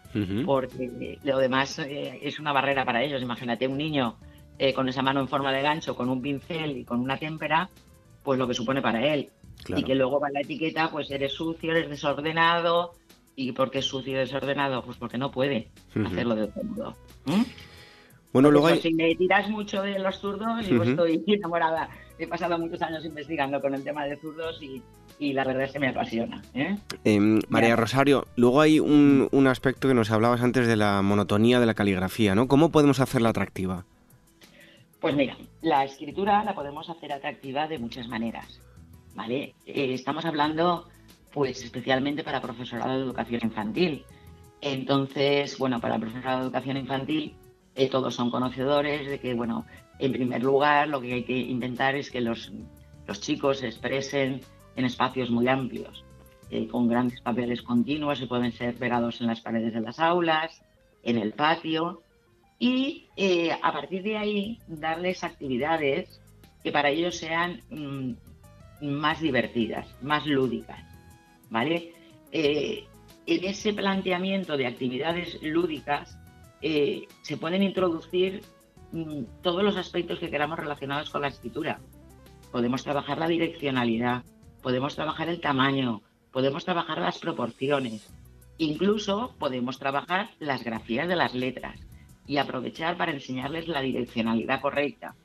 porque 0.46 1.18
lo 1.24 1.40
demás 1.40 1.80
eh, 1.80 2.20
es 2.22 2.40
una 2.40 2.52
barrera 2.52 2.86
para 2.86 3.04
ellos. 3.04 3.22
Imagínate 3.22 3.68
un 3.68 3.78
niño 3.78 4.18
eh, 4.60 4.74
con 4.74 4.88
esa 4.90 5.02
mano 5.02 5.20
en 5.20 5.28
forma 5.28 5.52
de 5.52 5.62
gancho, 5.62 5.96
con 5.96 6.10
un 6.10 6.22
pincel 6.22 6.78
y 6.78 6.86
con 6.86 7.00
una 7.00 7.18
témpera, 7.18 7.70
pues 8.24 8.38
lo 8.38 8.48
que 8.48 8.54
supone 8.54 8.82
para 8.82 9.04
él. 9.14 9.30
Y 9.76 9.84
que 9.84 9.96
luego 9.96 10.20
va 10.20 10.30
la 10.30 10.42
etiqueta, 10.42 10.92
pues 10.92 11.10
eres 11.10 11.34
sucio, 11.34 11.72
eres 11.72 11.90
desordenado. 11.90 12.94
¿Y 13.39 13.52
por 13.52 13.69
qué 13.69 13.80
es 13.80 13.86
sucio 13.86 14.13
y 14.13 14.15
desordenado? 14.15 14.82
Pues 14.82 14.97
porque 14.97 15.19
no 15.19 15.30
puede 15.30 15.67
hacerlo 16.04 16.34
de 16.34 16.43
otro 16.45 16.63
modo. 16.63 16.95
Bueno, 18.34 18.50
luego 18.50 18.76
Si 18.78 18.91
me 18.95 19.13
tiras 19.13 19.47
mucho 19.47 19.84
de 19.84 20.00
los 20.00 20.17
zurdos, 20.17 20.67
yo 20.67 20.82
estoy 20.82 21.23
enamorada. 21.28 21.88
He 22.17 22.26
pasado 22.26 22.58
muchos 22.58 22.82
años 22.82 23.06
investigando 23.06 23.62
con 23.62 23.76
el 23.76 23.84
tema 23.84 24.06
de 24.06 24.17
zurdos 24.17 24.60
y, 25.19 25.34
la 25.34 25.43
verdad 25.43 25.65
es 25.65 25.71
que 25.71 25.78
me 25.78 25.89
apasiona. 25.89 26.41
¿eh? 26.56 26.78
Em, 27.04 27.39
María 27.47 27.76
Rosario, 27.76 28.26
luego 28.36 28.60
hay 28.60 28.80
un, 28.80 29.30
un, 29.32 29.45
aspecto 29.45 29.88
que 29.88 29.93
nos 29.93 30.10
hablabas 30.10 30.41
antes 30.41 30.65
de 30.65 30.76
la 30.76 31.04
monotonía 31.04 31.60
de 31.60 31.67
la 31.67 31.76
caligrafía, 31.76 32.34
¿no? 32.34 32.47
¿Cómo 32.47 32.71
podemos 32.71 33.00
hacerla 33.00 33.30
atractiva? 33.30 33.86
Pues 35.00 35.15
mira, 35.15 35.38
la 35.62 35.86
escritura 35.86 36.43
la 36.43 36.56
podemos 36.56 36.89
hacer 36.89 37.13
atractiva 37.13 37.67
de 37.67 37.78
muchas 37.78 38.08
maneras, 38.08 38.60
¿vale? 39.13 39.54
Eh, 39.67 39.93
estamos 39.93 40.26
hablando, 40.26 40.88
pues, 41.32 41.63
especialmente 41.63 42.24
para 42.24 42.42
profesorado 42.42 42.98
de 42.98 43.04
educación 43.04 43.42
infantil. 43.44 44.06
Entonces, 44.62 45.58
bueno, 45.58 45.80
para 45.80 46.00
profesorado 46.00 46.40
de 46.40 46.46
educación 46.46 46.78
infantil, 46.78 47.36
eh, 47.76 47.90
todos 47.90 48.16
son 48.16 48.32
conocedores 48.32 49.08
de 49.08 49.20
que, 49.20 49.34
bueno, 49.34 49.66
en 50.00 50.12
primer 50.12 50.44
lugar, 50.44 50.88
lo 50.88 51.02
que 51.02 51.13
hay 51.13 51.24
que 51.24 51.38
intentar 51.38 51.96
es 51.96 52.10
que 52.10 52.22
los, 52.22 52.52
chicos 53.20 53.60
se 53.60 53.68
expresen 53.68 54.42
en 54.76 54.86
espacios 54.86 55.30
muy 55.30 55.48
amplios, 55.48 56.04
eh, 56.50 56.68
con 56.68 56.88
grandes 56.88 57.22
papeles 57.22 57.62
continuos, 57.62 58.22
y 58.22 58.26
pueden 58.26 58.52
ser 58.52 58.76
pegados 58.76 59.22
en 59.22 59.28
las 59.28 59.42
paredes 59.42 59.74
de 59.74 59.82
las 59.82 60.00
aulas, 60.00 60.62
en 61.04 61.18
el 61.18 61.34
patio, 61.34 62.02
y 62.60 63.08
eh, 63.16 63.52
a 63.62 63.72
partir 63.72 64.04
de 64.04 64.18
ahí 64.18 64.60
darles 64.68 65.24
actividades 65.24 66.20
que 66.63 66.72
para 66.72 66.90
ellos 66.90 67.18
sean 67.18 67.62
mm, 67.70 68.13
más 68.82 69.22
divertidas, 69.22 69.88
más 70.02 70.26
lúdicas, 70.26 70.87
Eh, 72.32 72.86
en 73.26 73.44
ese 73.44 73.74
planteamiento 73.74 74.58
de 74.58 74.68
actividades 74.68 75.42
lúdicas 75.42 76.18
eh, 76.62 77.08
se 77.22 77.38
pueden 77.38 77.64
introducir 77.64 78.42
mm, 78.92 79.24
todos 79.42 79.64
los 79.64 79.78
aspectos 79.78 80.20
que 80.20 80.30
queramos 80.30 80.60
relacionados 80.60 81.10
con 81.10 81.22
la 81.22 81.28
escritura. 81.28 81.80
Podemos 82.52 82.84
trabajar 82.84 83.18
la 83.18 83.28
direccionalidad, 83.28 84.24
podemos 84.62 84.96
trabajar 84.96 85.30
el 85.30 85.42
tamaño, 85.42 86.02
podemos 86.32 86.66
trabajar 86.66 87.00
las 87.00 87.20
proporciones, 87.20 88.10
incluso 88.58 89.36
podemos 89.40 89.78
trabajar 89.78 90.30
las 90.40 90.64
grafías 90.64 91.08
de 91.08 91.16
las 91.16 91.34
letras 91.36 91.80
y 92.26 92.38
aprovechar 92.38 92.98
para 92.98 93.12
enseñarles 93.12 93.68
la 93.68 93.82
direccionalidad 93.82 94.62
correcta. 94.62 95.16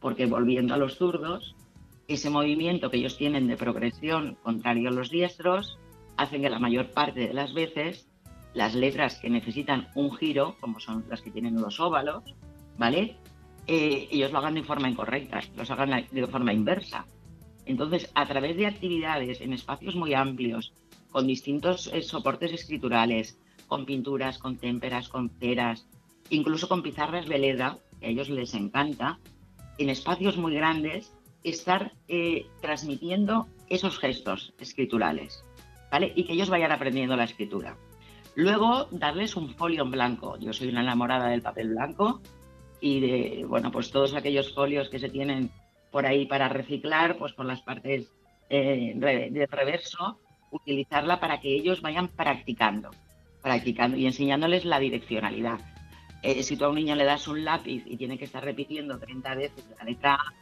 Porque 0.00 0.26
volviendo 0.26 0.74
a 0.74 0.78
los 0.78 0.96
zurdos, 0.96 1.56
ese 2.08 2.30
movimiento 2.30 2.90
que 2.90 2.98
ellos 2.98 3.16
tienen 3.16 3.46
de 3.46 3.56
progresión 3.56 4.36
contrario 4.42 4.88
a 4.88 4.92
los 4.92 5.10
diestros 5.10 5.78
hace 6.16 6.40
que 6.40 6.50
la 6.50 6.58
mayor 6.58 6.90
parte 6.90 7.28
de 7.28 7.34
las 7.34 7.54
veces 7.54 8.08
las 8.54 8.74
letras 8.74 9.16
que 9.16 9.28
necesitan 9.28 9.88
un 9.94 10.14
giro, 10.14 10.56
como 10.60 10.78
son 10.78 11.04
las 11.10 11.20
que 11.20 11.30
tienen 11.30 11.60
los 11.60 11.80
óvalos, 11.80 12.22
¿vale? 12.78 13.16
Eh, 13.66 14.08
ellos 14.10 14.30
lo 14.30 14.38
hagan 14.38 14.54
de 14.54 14.62
forma 14.62 14.88
incorrecta, 14.88 15.40
los 15.56 15.70
hagan 15.70 16.06
de 16.10 16.26
forma 16.28 16.52
inversa. 16.52 17.04
Entonces, 17.66 18.10
a 18.14 18.26
través 18.26 18.56
de 18.56 18.66
actividades 18.66 19.40
en 19.40 19.52
espacios 19.52 19.96
muy 19.96 20.14
amplios, 20.14 20.72
con 21.10 21.26
distintos 21.26 21.90
eh, 21.92 22.02
soportes 22.02 22.52
escriturales, 22.52 23.38
con 23.66 23.86
pinturas, 23.86 24.38
con 24.38 24.56
témperas, 24.56 25.08
con 25.08 25.30
ceras, 25.30 25.86
incluso 26.30 26.68
con 26.68 26.82
pizarras 26.82 27.26
veleda, 27.26 27.78
que 28.00 28.06
a 28.06 28.10
ellos 28.10 28.28
les 28.28 28.54
encanta, 28.54 29.18
en 29.78 29.90
espacios 29.90 30.36
muy 30.36 30.54
grandes, 30.54 31.13
estar 31.44 31.92
eh, 32.08 32.46
transmitiendo 32.60 33.46
esos 33.68 33.98
gestos 33.98 34.54
escriturales, 34.58 35.44
¿vale? 35.90 36.12
Y 36.16 36.24
que 36.24 36.32
ellos 36.32 36.50
vayan 36.50 36.72
aprendiendo 36.72 37.16
la 37.16 37.24
escritura. 37.24 37.76
Luego, 38.34 38.88
darles 38.90 39.36
un 39.36 39.54
folio 39.54 39.84
en 39.84 39.92
blanco. 39.92 40.36
Yo 40.40 40.52
soy 40.52 40.68
una 40.68 40.80
enamorada 40.80 41.28
del 41.28 41.42
papel 41.42 41.68
blanco 41.68 42.20
y 42.80 43.00
de, 43.00 43.44
bueno, 43.46 43.70
pues 43.70 43.90
todos 43.90 44.14
aquellos 44.14 44.52
folios 44.52 44.88
que 44.88 44.98
se 44.98 45.08
tienen 45.08 45.50
por 45.92 46.06
ahí 46.06 46.26
para 46.26 46.48
reciclar, 46.48 47.16
pues 47.16 47.32
por 47.32 47.46
las 47.46 47.60
partes 47.60 48.10
eh, 48.50 48.94
de 48.96 49.46
reverso, 49.46 50.18
utilizarla 50.50 51.20
para 51.20 51.40
que 51.40 51.54
ellos 51.54 51.80
vayan 51.82 52.08
practicando, 52.08 52.90
practicando 53.42 53.96
y 53.96 54.06
enseñándoles 54.06 54.64
la 54.64 54.78
direccionalidad. 54.80 55.60
Eh, 56.22 56.42
si 56.42 56.56
tú 56.56 56.64
a 56.64 56.68
un 56.70 56.76
niño 56.76 56.94
le 56.94 57.04
das 57.04 57.28
un 57.28 57.44
lápiz 57.44 57.82
y 57.84 57.98
tiene 57.98 58.16
que 58.16 58.24
estar 58.24 58.42
repitiendo 58.42 58.98
30 58.98 59.34
veces 59.34 59.66
la 59.78 59.84
letra 59.84 60.14
A, 60.14 60.32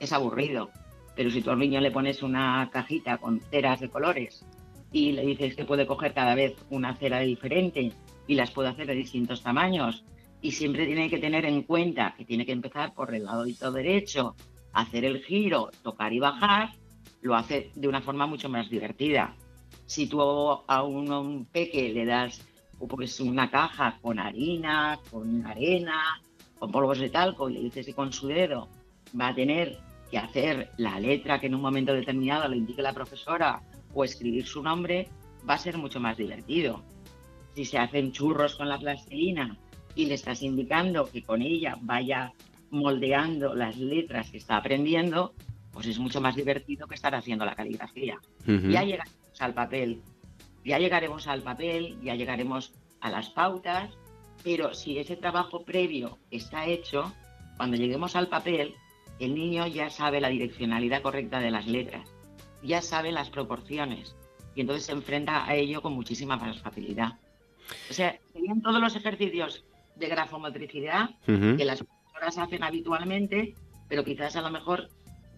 es 0.00 0.12
aburrido. 0.12 0.70
Pero 1.14 1.30
si 1.30 1.42
tú 1.42 1.50
a 1.50 1.52
un 1.52 1.60
niño 1.60 1.80
le 1.80 1.90
pones 1.90 2.22
una 2.22 2.68
cajita 2.72 3.18
con 3.18 3.40
ceras 3.40 3.80
de 3.80 3.90
colores 3.90 4.44
y 4.92 5.12
le 5.12 5.24
dices 5.24 5.54
que 5.54 5.64
puede 5.64 5.86
coger 5.86 6.14
cada 6.14 6.34
vez 6.34 6.56
una 6.70 6.96
cera 6.96 7.20
diferente 7.20 7.92
y 8.26 8.34
las 8.34 8.50
puede 8.50 8.70
hacer 8.70 8.86
de 8.86 8.94
distintos 8.94 9.42
tamaños 9.42 10.04
y 10.40 10.52
siempre 10.52 10.86
tiene 10.86 11.10
que 11.10 11.18
tener 11.18 11.44
en 11.44 11.62
cuenta 11.62 12.14
que 12.16 12.24
tiene 12.24 12.46
que 12.46 12.52
empezar 12.52 12.94
por 12.94 13.14
el 13.14 13.24
lado 13.24 13.44
derecho, 13.44 14.34
hacer 14.72 15.04
el 15.04 15.22
giro, 15.22 15.70
tocar 15.82 16.12
y 16.12 16.18
bajar, 16.18 16.70
lo 17.20 17.34
hace 17.34 17.70
de 17.74 17.88
una 17.88 18.00
forma 18.00 18.26
mucho 18.26 18.48
más 18.48 18.70
divertida. 18.70 19.36
Si 19.86 20.06
tú 20.06 20.20
a 20.22 20.82
un, 20.82 21.12
a 21.12 21.20
un 21.20 21.44
peque 21.44 21.92
le 21.92 22.06
das 22.06 22.46
pues 22.88 23.20
una 23.20 23.50
caja 23.50 23.98
con 24.00 24.18
harina, 24.18 24.98
con 25.10 25.44
arena, 25.46 26.22
con 26.58 26.70
polvos 26.70 26.98
de 26.98 27.10
talco 27.10 27.50
y 27.50 27.54
le 27.54 27.60
dices 27.60 27.86
que 27.86 27.94
con 27.94 28.12
su 28.12 28.28
dedo 28.28 28.68
va 29.18 29.28
a 29.28 29.34
tener 29.34 29.78
que 30.10 30.18
hacer 30.18 30.70
la 30.76 30.98
letra 30.98 31.40
que 31.40 31.46
en 31.46 31.54
un 31.54 31.60
momento 31.60 31.92
determinado 31.92 32.48
le 32.48 32.56
indique 32.56 32.82
la 32.82 32.92
profesora 32.92 33.62
o 33.94 34.04
escribir 34.04 34.46
su 34.46 34.62
nombre, 34.62 35.08
va 35.48 35.54
a 35.54 35.58
ser 35.58 35.78
mucho 35.78 36.00
más 36.00 36.16
divertido. 36.16 36.82
Si 37.54 37.64
se 37.64 37.78
hacen 37.78 38.12
churros 38.12 38.56
con 38.56 38.68
la 38.68 38.78
plastilina 38.78 39.56
y 39.94 40.06
le 40.06 40.14
estás 40.14 40.42
indicando 40.42 41.10
que 41.10 41.22
con 41.22 41.42
ella 41.42 41.76
vaya 41.80 42.32
moldeando 42.70 43.54
las 43.54 43.76
letras 43.76 44.30
que 44.30 44.38
está 44.38 44.56
aprendiendo, 44.56 45.34
pues 45.72 45.86
es 45.86 45.98
mucho 45.98 46.20
más 46.20 46.36
divertido 46.36 46.86
que 46.86 46.94
estar 46.94 47.14
haciendo 47.14 47.44
la 47.44 47.54
caligrafía. 47.54 48.18
Ya 48.46 48.84
llegamos 48.84 49.40
al 49.40 49.54
papel 49.54 50.02
ya 50.64 50.78
llegaremos 50.78 51.26
al 51.26 51.42
papel, 51.42 51.98
ya 52.02 52.14
llegaremos 52.14 52.72
a 53.00 53.10
las 53.10 53.30
pautas, 53.30 53.90
pero 54.42 54.74
si 54.74 54.98
ese 54.98 55.16
trabajo 55.16 55.64
previo 55.64 56.18
está 56.30 56.66
hecho, 56.66 57.12
cuando 57.56 57.76
lleguemos 57.76 58.16
al 58.16 58.28
papel, 58.28 58.74
el 59.20 59.34
niño 59.34 59.66
ya 59.66 59.90
sabe 59.90 60.20
la 60.20 60.28
direccionalidad 60.28 61.02
correcta 61.02 61.40
de 61.40 61.50
las 61.50 61.66
letras, 61.66 62.08
ya 62.62 62.82
sabe 62.82 63.12
las 63.12 63.30
proporciones 63.30 64.16
y 64.54 64.62
entonces 64.62 64.86
se 64.86 64.92
enfrenta 64.92 65.46
a 65.46 65.54
ello 65.54 65.82
con 65.82 65.92
muchísima 65.92 66.36
más 66.36 66.60
facilidad. 66.60 67.18
O 67.88 67.92
sea, 67.92 68.18
serían 68.32 68.62
todos 68.62 68.80
los 68.80 68.96
ejercicios 68.96 69.64
de 69.96 70.08
grafomotricidad 70.08 71.10
que 71.26 71.64
las 71.64 71.84
profesoras 71.84 72.38
hacen 72.38 72.64
habitualmente, 72.64 73.54
pero 73.88 74.04
quizás 74.04 74.36
a 74.36 74.40
lo 74.40 74.50
mejor 74.50 74.88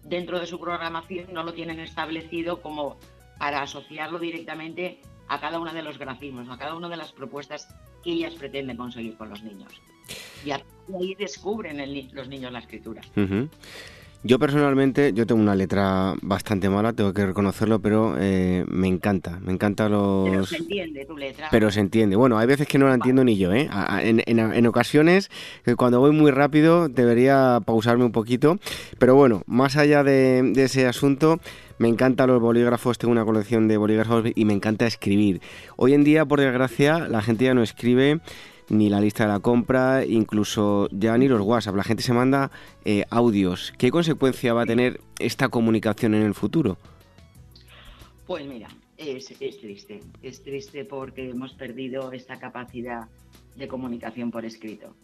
dentro 0.03 0.39
de 0.39 0.47
su 0.47 0.59
programación 0.59 1.33
no 1.33 1.43
lo 1.43 1.53
tienen 1.53 1.79
establecido 1.79 2.61
como 2.61 2.97
para 3.37 3.61
asociarlo 3.61 4.19
directamente 4.19 5.01
a 5.27 5.39
cada 5.39 5.59
uno 5.59 5.73
de 5.73 5.83
los 5.83 5.97
grafismos, 5.97 6.49
a 6.49 6.57
cada 6.57 6.75
una 6.75 6.89
de 6.89 6.97
las 6.97 7.11
propuestas 7.11 7.67
que 8.03 8.11
ellas 8.11 8.33
pretenden 8.35 8.77
conseguir 8.77 9.17
con 9.17 9.29
los 9.29 9.43
niños. 9.43 9.81
Y 10.45 10.51
ahí 10.51 11.15
descubren 11.17 11.77
los 12.13 12.27
niños 12.27 12.51
la 12.51 12.59
escritura. 12.59 13.01
Yo 14.25 14.39
personalmente, 14.39 15.11
yo 15.13 15.27
tengo 15.27 15.41
una 15.41 15.53
letra 15.53 16.13
bastante 16.21 16.69
mala, 16.69 16.93
tengo 16.93 17.13
que 17.13 17.25
reconocerlo, 17.25 17.79
pero 17.79 18.15
eh, 18.17 18.63
me 18.69 18.87
encanta, 18.87 19.37
me 19.41 19.51
encanta 19.51 19.89
los... 19.89 20.29
Pero 20.29 20.45
se 20.45 20.57
entiende 20.57 21.05
tu 21.05 21.17
letra. 21.17 21.49
Pero 21.51 21.69
se 21.71 21.81
entiende. 21.81 22.15
Bueno, 22.15 22.37
hay 22.37 22.47
veces 22.47 22.65
que 22.65 22.77
no 22.77 22.87
la 22.87 22.93
entiendo 22.93 23.25
ni 23.25 23.37
yo, 23.37 23.51
¿eh? 23.51 23.69
En, 23.99 24.65
ocasiones, 24.67 25.29
cuando 25.75 25.99
voy 25.99 26.11
muy 26.11 26.31
rápido, 26.31 26.87
debería 26.87 27.59
pausarme 27.65 28.05
un 28.05 28.13
poquito. 28.13 28.59
Pero 28.97 29.15
bueno, 29.15 29.43
más 29.45 29.75
allá 29.75 30.05
de, 30.05 30.53
ese 30.55 30.87
asunto, 30.87 31.41
me 31.77 31.89
encantan 31.89 32.29
los 32.29 32.39
bolígrafos, 32.39 32.97
tengo 32.97 33.11
una 33.11 33.25
colección 33.25 33.67
de 33.67 33.75
bolígrafos 33.75 34.23
y 34.33 34.45
me 34.45 34.53
encanta 34.53 34.87
escribir. 34.87 35.41
Hoy 35.75 35.93
en 35.93 36.05
día, 36.05 36.23
por 36.25 36.39
desgracia, 36.39 37.09
la 37.09 37.21
gente 37.21 37.43
ya 37.43 37.53
no 37.53 37.61
escribe 37.61 38.21
ni 38.73 38.89
la 38.89 38.99
lista 38.99 39.23
de 39.23 39.29
la 39.29 39.39
compra, 39.39 40.05
incluso 40.05 40.89
ya 40.91 41.17
ni 41.17 41.27
los 41.27 41.41
WhatsApp. 41.41 41.75
La 41.75 41.83
gente 41.83 42.03
se 42.03 42.13
manda 42.13 42.51
eh, 42.85 43.05
audios. 43.09 43.73
¿Qué 43.77 43.91
consecuencia 43.91 44.53
va 44.53 44.63
a 44.63 44.65
tener 44.65 45.01
esta 45.19 45.49
comunicación 45.49 46.13
en 46.15 46.23
el 46.23 46.33
futuro? 46.33 46.77
Pues 48.25 48.45
mira, 48.45 48.69
es, 48.97 49.27
triste. 49.59 49.99
Es 50.21 50.43
triste 50.43 50.85
porque 50.85 51.29
hemos 51.29 51.53
perdido 51.53 52.11
esta 52.11 52.39
capacidad 52.39 53.07
de 53.55 53.67
comunicación 53.67 54.31
por 54.31 54.45
escrito. 54.45 54.95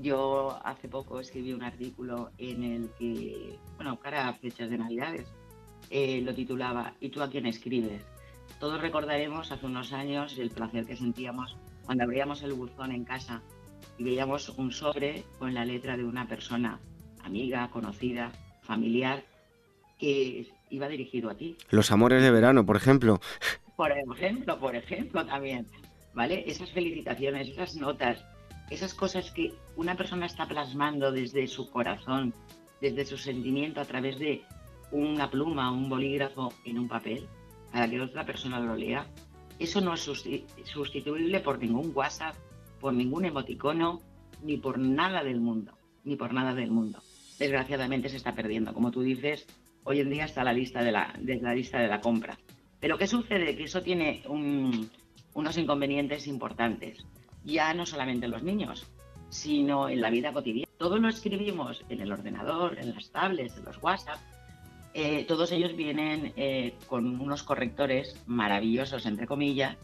Yo 0.00 0.58
hace 0.64 0.88
poco 0.88 1.20
escribí 1.20 1.52
un 1.52 1.62
artículo 1.62 2.30
en 2.38 2.64
el 2.64 2.90
que, 2.98 3.58
bueno, 3.76 3.98
cara 4.00 4.32
fechas 4.32 4.70
de 4.70 4.78
Navidades, 4.78 5.26
eh, 5.90 6.22
lo 6.22 6.34
titulaba 6.34 6.94
¿Y 7.00 7.10
tú 7.10 7.20
a 7.22 7.28
quién 7.28 7.44
escribes? 7.44 8.02
Todos 8.58 8.80
recordaremos 8.80 9.52
hace 9.52 9.66
unos 9.66 9.92
años 9.92 10.38
el 10.38 10.50
placer 10.50 10.86
que 10.86 10.96
sentíamos 10.96 11.56
cuando 11.84 12.04
abríamos 12.04 12.42
el 12.42 12.52
buzón 12.52 12.92
en 12.92 13.04
casa 13.04 13.42
y 13.98 14.04
veíamos 14.04 14.48
un 14.50 14.72
sobre 14.72 15.24
con 15.38 15.54
la 15.54 15.64
letra 15.64 15.96
de 15.96 16.04
una 16.04 16.26
persona, 16.26 16.80
amiga, 17.22 17.70
conocida, 17.70 18.32
familiar, 18.62 19.24
que 19.98 20.48
iba 20.70 20.88
dirigido 20.88 21.30
a 21.30 21.34
ti. 21.34 21.56
Los 21.70 21.92
amores 21.92 22.22
de 22.22 22.30
verano, 22.30 22.64
por 22.66 22.76
ejemplo. 22.76 23.20
Por 23.76 23.92
ejemplo, 23.92 24.58
por 24.58 24.76
ejemplo 24.76 25.24
también. 25.26 25.66
¿Vale? 26.14 26.44
Esas 26.46 26.70
felicitaciones, 26.70 27.48
esas 27.48 27.74
notas, 27.76 28.24
esas 28.70 28.94
cosas 28.94 29.30
que 29.30 29.54
una 29.76 29.96
persona 29.96 30.26
está 30.26 30.46
plasmando 30.46 31.10
desde 31.10 31.46
su 31.46 31.70
corazón, 31.70 32.34
desde 32.80 33.06
su 33.06 33.16
sentimiento 33.16 33.80
a 33.80 33.84
través 33.84 34.18
de 34.18 34.42
una 34.90 35.30
pluma, 35.30 35.70
un 35.72 35.88
bolígrafo 35.88 36.52
en 36.64 36.78
un 36.78 36.88
papel, 36.88 37.26
para 37.72 37.88
que 37.88 38.00
otra 38.00 38.26
persona 38.26 38.60
lo 38.60 38.76
lea, 38.76 39.06
eso 39.58 39.80
no 39.80 39.94
es 39.94 40.00
sustituible 40.00 41.40
por 41.40 41.58
ningún 41.58 41.92
WhatsApp, 41.94 42.34
por 42.80 42.92
ningún 42.92 43.24
emoticono, 43.24 44.00
ni 44.42 44.56
por 44.56 44.78
nada 44.78 45.22
del 45.22 45.40
mundo, 45.40 45.72
ni 46.04 46.16
por 46.16 46.32
nada 46.32 46.54
del 46.54 46.70
mundo. 46.70 47.00
Desgraciadamente 47.38 48.08
se 48.08 48.16
está 48.16 48.34
perdiendo. 48.34 48.74
Como 48.74 48.90
tú 48.90 49.02
dices, 49.02 49.46
hoy 49.84 50.00
en 50.00 50.10
día 50.10 50.24
está 50.24 50.44
la 50.44 50.52
lista 50.52 50.82
de 50.82 50.92
la, 50.92 51.18
la 51.22 51.54
lista 51.54 51.78
de 51.78 51.88
la 51.88 52.00
compra. 52.00 52.38
Pero 52.80 52.98
¿qué 52.98 53.06
sucede? 53.06 53.56
Que 53.56 53.64
eso 53.64 53.82
tiene 53.82 54.22
unos 55.34 55.58
inconvenientes 55.58 56.26
importantes. 56.26 57.04
Ya 57.44 57.72
no 57.74 57.86
solamente 57.86 58.26
en 58.26 58.32
los 58.32 58.42
niños, 58.42 58.86
sino 59.28 59.88
en 59.88 60.00
la 60.00 60.10
vida 60.10 60.32
cotidiana. 60.32 60.70
Todo 60.78 60.98
lo 60.98 61.08
escribimos 61.08 61.84
en 61.88 62.00
el 62.00 62.12
ordenador, 62.12 62.78
en 62.78 62.94
las 62.94 63.10
tablets, 63.10 63.56
en 63.56 63.64
los 63.64 63.82
WhatsApp, 63.82 64.18
eh, 64.94 65.24
todos 65.26 65.50
ellos 65.52 65.74
vienen 65.74 66.34
eh, 66.36 66.74
con 66.86 67.18
unos 67.18 67.42
correctores 67.42 68.14
maravillosos, 68.26 69.06
entre 69.06 69.26
comillas, 69.26 69.76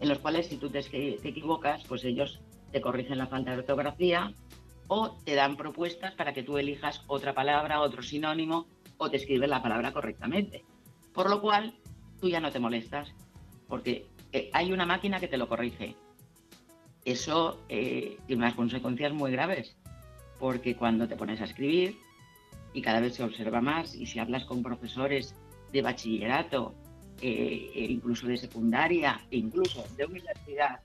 en 0.00 0.08
los 0.08 0.18
cuales 0.18 0.46
si 0.46 0.56
tú 0.56 0.70
te, 0.70 0.78
equivocas, 0.78 1.82
pues 1.88 2.04
ellos 2.04 2.40
te 2.70 2.80
corrigen 2.80 3.18
la 3.18 3.26
falta 3.26 3.50
de 3.50 3.58
ortografía 3.58 4.32
o 4.86 5.16
te 5.24 5.34
dan 5.34 5.56
propuestas 5.56 6.14
para 6.14 6.32
que 6.32 6.44
tú 6.44 6.58
elijas 6.58 7.02
otra 7.08 7.34
palabra, 7.34 7.80
otro 7.80 8.02
sinónimo 8.02 8.66
o 8.98 9.10
te 9.10 9.16
escriben 9.16 9.50
la 9.50 9.62
palabra 9.62 9.92
correctamente. 9.92 10.64
Por 11.12 11.28
lo 11.28 11.40
cual, 11.40 11.74
tú 12.20 12.28
ya 12.28 12.40
no 12.40 12.52
te 12.52 12.60
molestas, 12.60 13.12
porque 13.68 14.06
eh, 14.32 14.48
hay 14.52 14.72
una 14.72 14.86
máquina 14.86 15.18
que 15.18 15.28
te 15.28 15.38
lo 15.38 15.48
corrige. 15.48 15.96
Eso 17.04 17.58
tiene 17.66 18.16
unas 18.28 18.54
consecuencias 18.54 19.12
muy 19.12 19.32
graves, 19.32 19.76
porque 20.38 20.76
cuando 20.76 21.08
te 21.08 21.16
pones 21.16 21.40
a 21.40 21.44
escribir, 21.44 21.96
y 22.72 22.82
cada 22.82 23.00
vez 23.00 23.14
se 23.14 23.24
observa 23.24 23.60
más 23.60 23.94
y 23.94 24.06
si 24.06 24.18
hablas 24.18 24.44
con 24.44 24.62
profesores 24.62 25.34
de 25.72 25.82
bachillerato, 25.82 26.74
eh, 27.20 27.70
e 27.74 27.84
incluso 27.84 28.26
de 28.26 28.36
secundaria, 28.36 29.20
e 29.30 29.36
incluso 29.36 29.84
de 29.96 30.06
universidad, 30.06 30.80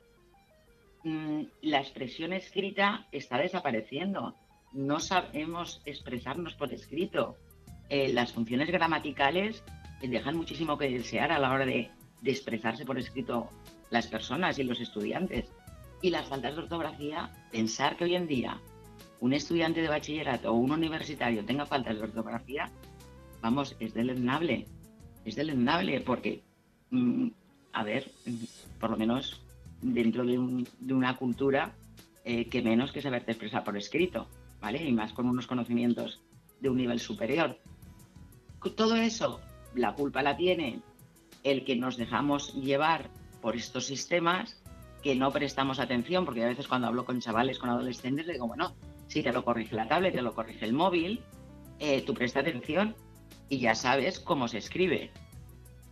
mm, 1.04 1.42
la 1.62 1.80
expresión 1.80 2.34
escrita 2.34 3.08
está 3.12 3.38
desapareciendo. 3.38 4.36
No 4.74 5.00
sabemos 5.00 5.82
expresarnos 5.86 6.54
por 6.56 6.74
escrito. 6.74 7.38
Eh, 7.90 8.12
las 8.14 8.34
funciones 8.34 8.70
gramaticales 8.70 9.64
dejan 10.02 10.38
muchísimo 10.38 10.78
que 10.78 10.90
desear 10.90 11.32
a 11.32 11.40
la 11.40 11.52
hora 11.52 11.66
de, 11.66 11.90
de 12.22 12.32
expresarse 12.32 12.86
por 12.86 13.00
escrito 13.00 13.50
las 13.90 14.08
personas 14.08 14.60
y 14.60 14.64
los 14.64 14.80
estudiantes. 14.80 15.46
Y 16.02 16.12
las 16.12 16.28
faltas 16.28 16.56
de 16.56 16.62
ortografía, 16.62 17.32
pensar 17.52 17.98
que 17.98 18.04
hoy 18.04 18.16
en 18.16 18.28
día 18.28 18.62
un 19.20 19.34
estudiante 19.34 19.82
de 19.82 19.88
bachillerato 19.88 20.52
o 20.52 20.56
un 20.56 20.72
universitario 20.72 21.46
tenga 21.46 21.66
faltas 21.66 21.98
de 21.98 22.04
ortografía, 22.04 22.72
vamos, 23.42 23.76
es 23.80 23.94
deleznable. 23.94 24.66
Es 25.26 25.36
deleznable 25.36 26.02
porque, 26.02 26.44
mm, 26.92 27.28
a 27.74 27.84
ver, 27.84 28.12
por 28.80 28.92
lo 28.92 28.98
menos 28.98 29.42
dentro 29.82 30.26
de, 30.26 30.38
una 30.94 31.16
cultura 31.16 31.74
eh, 32.24 32.48
que 32.48 32.62
menos 32.62 32.92
que 32.92 33.02
saberte 33.02 33.32
expresar 33.32 33.64
por 33.64 33.78
escrito, 33.78 34.28
¿vale? 34.62 34.84
Y 34.84 34.92
más 34.92 35.14
con 35.14 35.28
unos 35.28 35.48
conocimientos 35.48 36.22
de 36.60 36.70
un 36.70 36.78
nivel 36.78 37.00
superior. 37.00 37.58
Todo 38.76 38.96
eso, 38.96 39.40
la 39.76 39.94
culpa 39.94 40.22
la 40.22 40.36
tiene 40.36 40.82
el 41.44 41.64
que 41.64 41.76
nos 41.76 41.98
dejamos 41.98 42.54
llevar 42.54 43.10
por 43.42 43.56
estos 43.56 43.86
sistemas 43.86 44.62
que 45.02 45.16
no 45.16 45.32
prestamos 45.32 45.80
atención, 45.80 46.26
porque 46.26 46.44
a 46.44 46.48
veces 46.48 46.68
cuando 46.68 46.88
hablo 46.88 47.06
con 47.06 47.22
chavales, 47.22 47.60
con 47.60 47.70
adolescentes, 47.70 48.26
les 48.26 48.36
digo, 48.36 48.48
bueno, 48.48 48.76
si 49.08 49.24
te 49.24 49.32
lo 49.32 49.44
corrige 49.44 49.76
la 49.76 49.88
tablet, 49.88 50.14
te 50.14 50.22
lo 50.22 50.34
corrige 50.34 50.66
el 50.66 50.74
móvil, 50.74 51.22
eh, 51.80 52.02
tú 52.02 52.14
presta 52.14 52.42
atención 52.42 52.96
y 53.50 53.60
ya 53.60 53.76
sabes 53.76 54.20
cómo 54.20 54.48
se 54.48 54.58
escribe. 54.58 55.12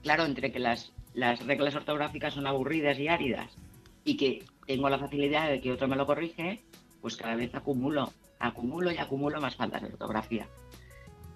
Claro, 0.04 0.26
entre 0.26 0.52
que 0.52 0.60
las, 0.60 0.94
las 1.14 1.46
reglas 1.46 1.76
ortográficas 1.76 2.34
son 2.34 2.48
aburridas 2.48 3.00
y 3.00 3.08
áridas 3.08 3.58
y 4.04 4.18
que 4.18 4.44
tengo 4.68 4.90
la 4.90 5.00
facilidad 5.00 5.50
de 5.50 5.62
que 5.62 5.72
otro 5.72 5.88
me 5.88 5.96
lo 5.96 6.06
corrige, 6.06 6.64
pues 7.02 7.18
cada 7.18 7.36
vez 7.36 7.54
acumulo, 7.56 8.12
acumulo 8.40 8.92
y 8.92 8.98
acumulo 8.98 9.42
más 9.42 9.56
faltas 9.56 9.82
de 9.82 9.90
ortografía. 9.90 10.48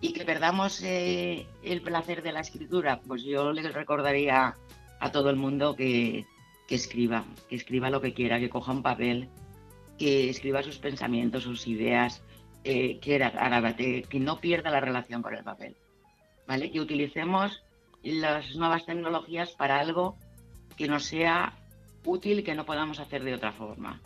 Y 0.01 0.13
que 0.13 0.23
perdamos 0.23 0.81
eh, 0.83 1.45
el 1.63 1.81
placer 1.81 2.23
de 2.23 2.31
la 2.31 2.39
escritura, 2.39 3.01
pues 3.05 3.23
yo 3.23 3.51
les 3.51 3.73
recordaría 3.73 4.55
a 4.99 5.11
todo 5.11 5.29
el 5.29 5.35
mundo 5.35 5.75
que, 5.75 6.25
que 6.67 6.75
escriba, 6.75 7.25
que 7.49 7.55
escriba 7.55 7.89
lo 7.89 8.01
que 8.01 8.13
quiera, 8.13 8.39
que 8.39 8.49
coja 8.49 8.71
un 8.71 8.83
papel, 8.83 9.29
que 9.99 10.29
escriba 10.29 10.63
sus 10.63 10.79
pensamientos, 10.79 11.43
sus 11.43 11.67
ideas, 11.67 12.23
eh, 12.63 12.99
que, 12.99 14.05
que 14.09 14.19
no 14.19 14.39
pierda 14.39 14.71
la 14.71 14.79
relación 14.79 15.21
con 15.21 15.35
el 15.35 15.43
papel. 15.43 15.75
¿Vale? 16.47 16.71
Que 16.71 16.79
utilicemos 16.79 17.61
las 18.01 18.55
nuevas 18.55 18.85
tecnologías 18.85 19.51
para 19.51 19.79
algo 19.79 20.17
que 20.77 20.87
nos 20.87 21.03
sea 21.05 21.53
útil 22.05 22.39
y 22.39 22.43
que 22.43 22.55
no 22.55 22.65
podamos 22.65 22.99
hacer 22.99 23.23
de 23.23 23.35
otra 23.35 23.51
forma. 23.51 24.01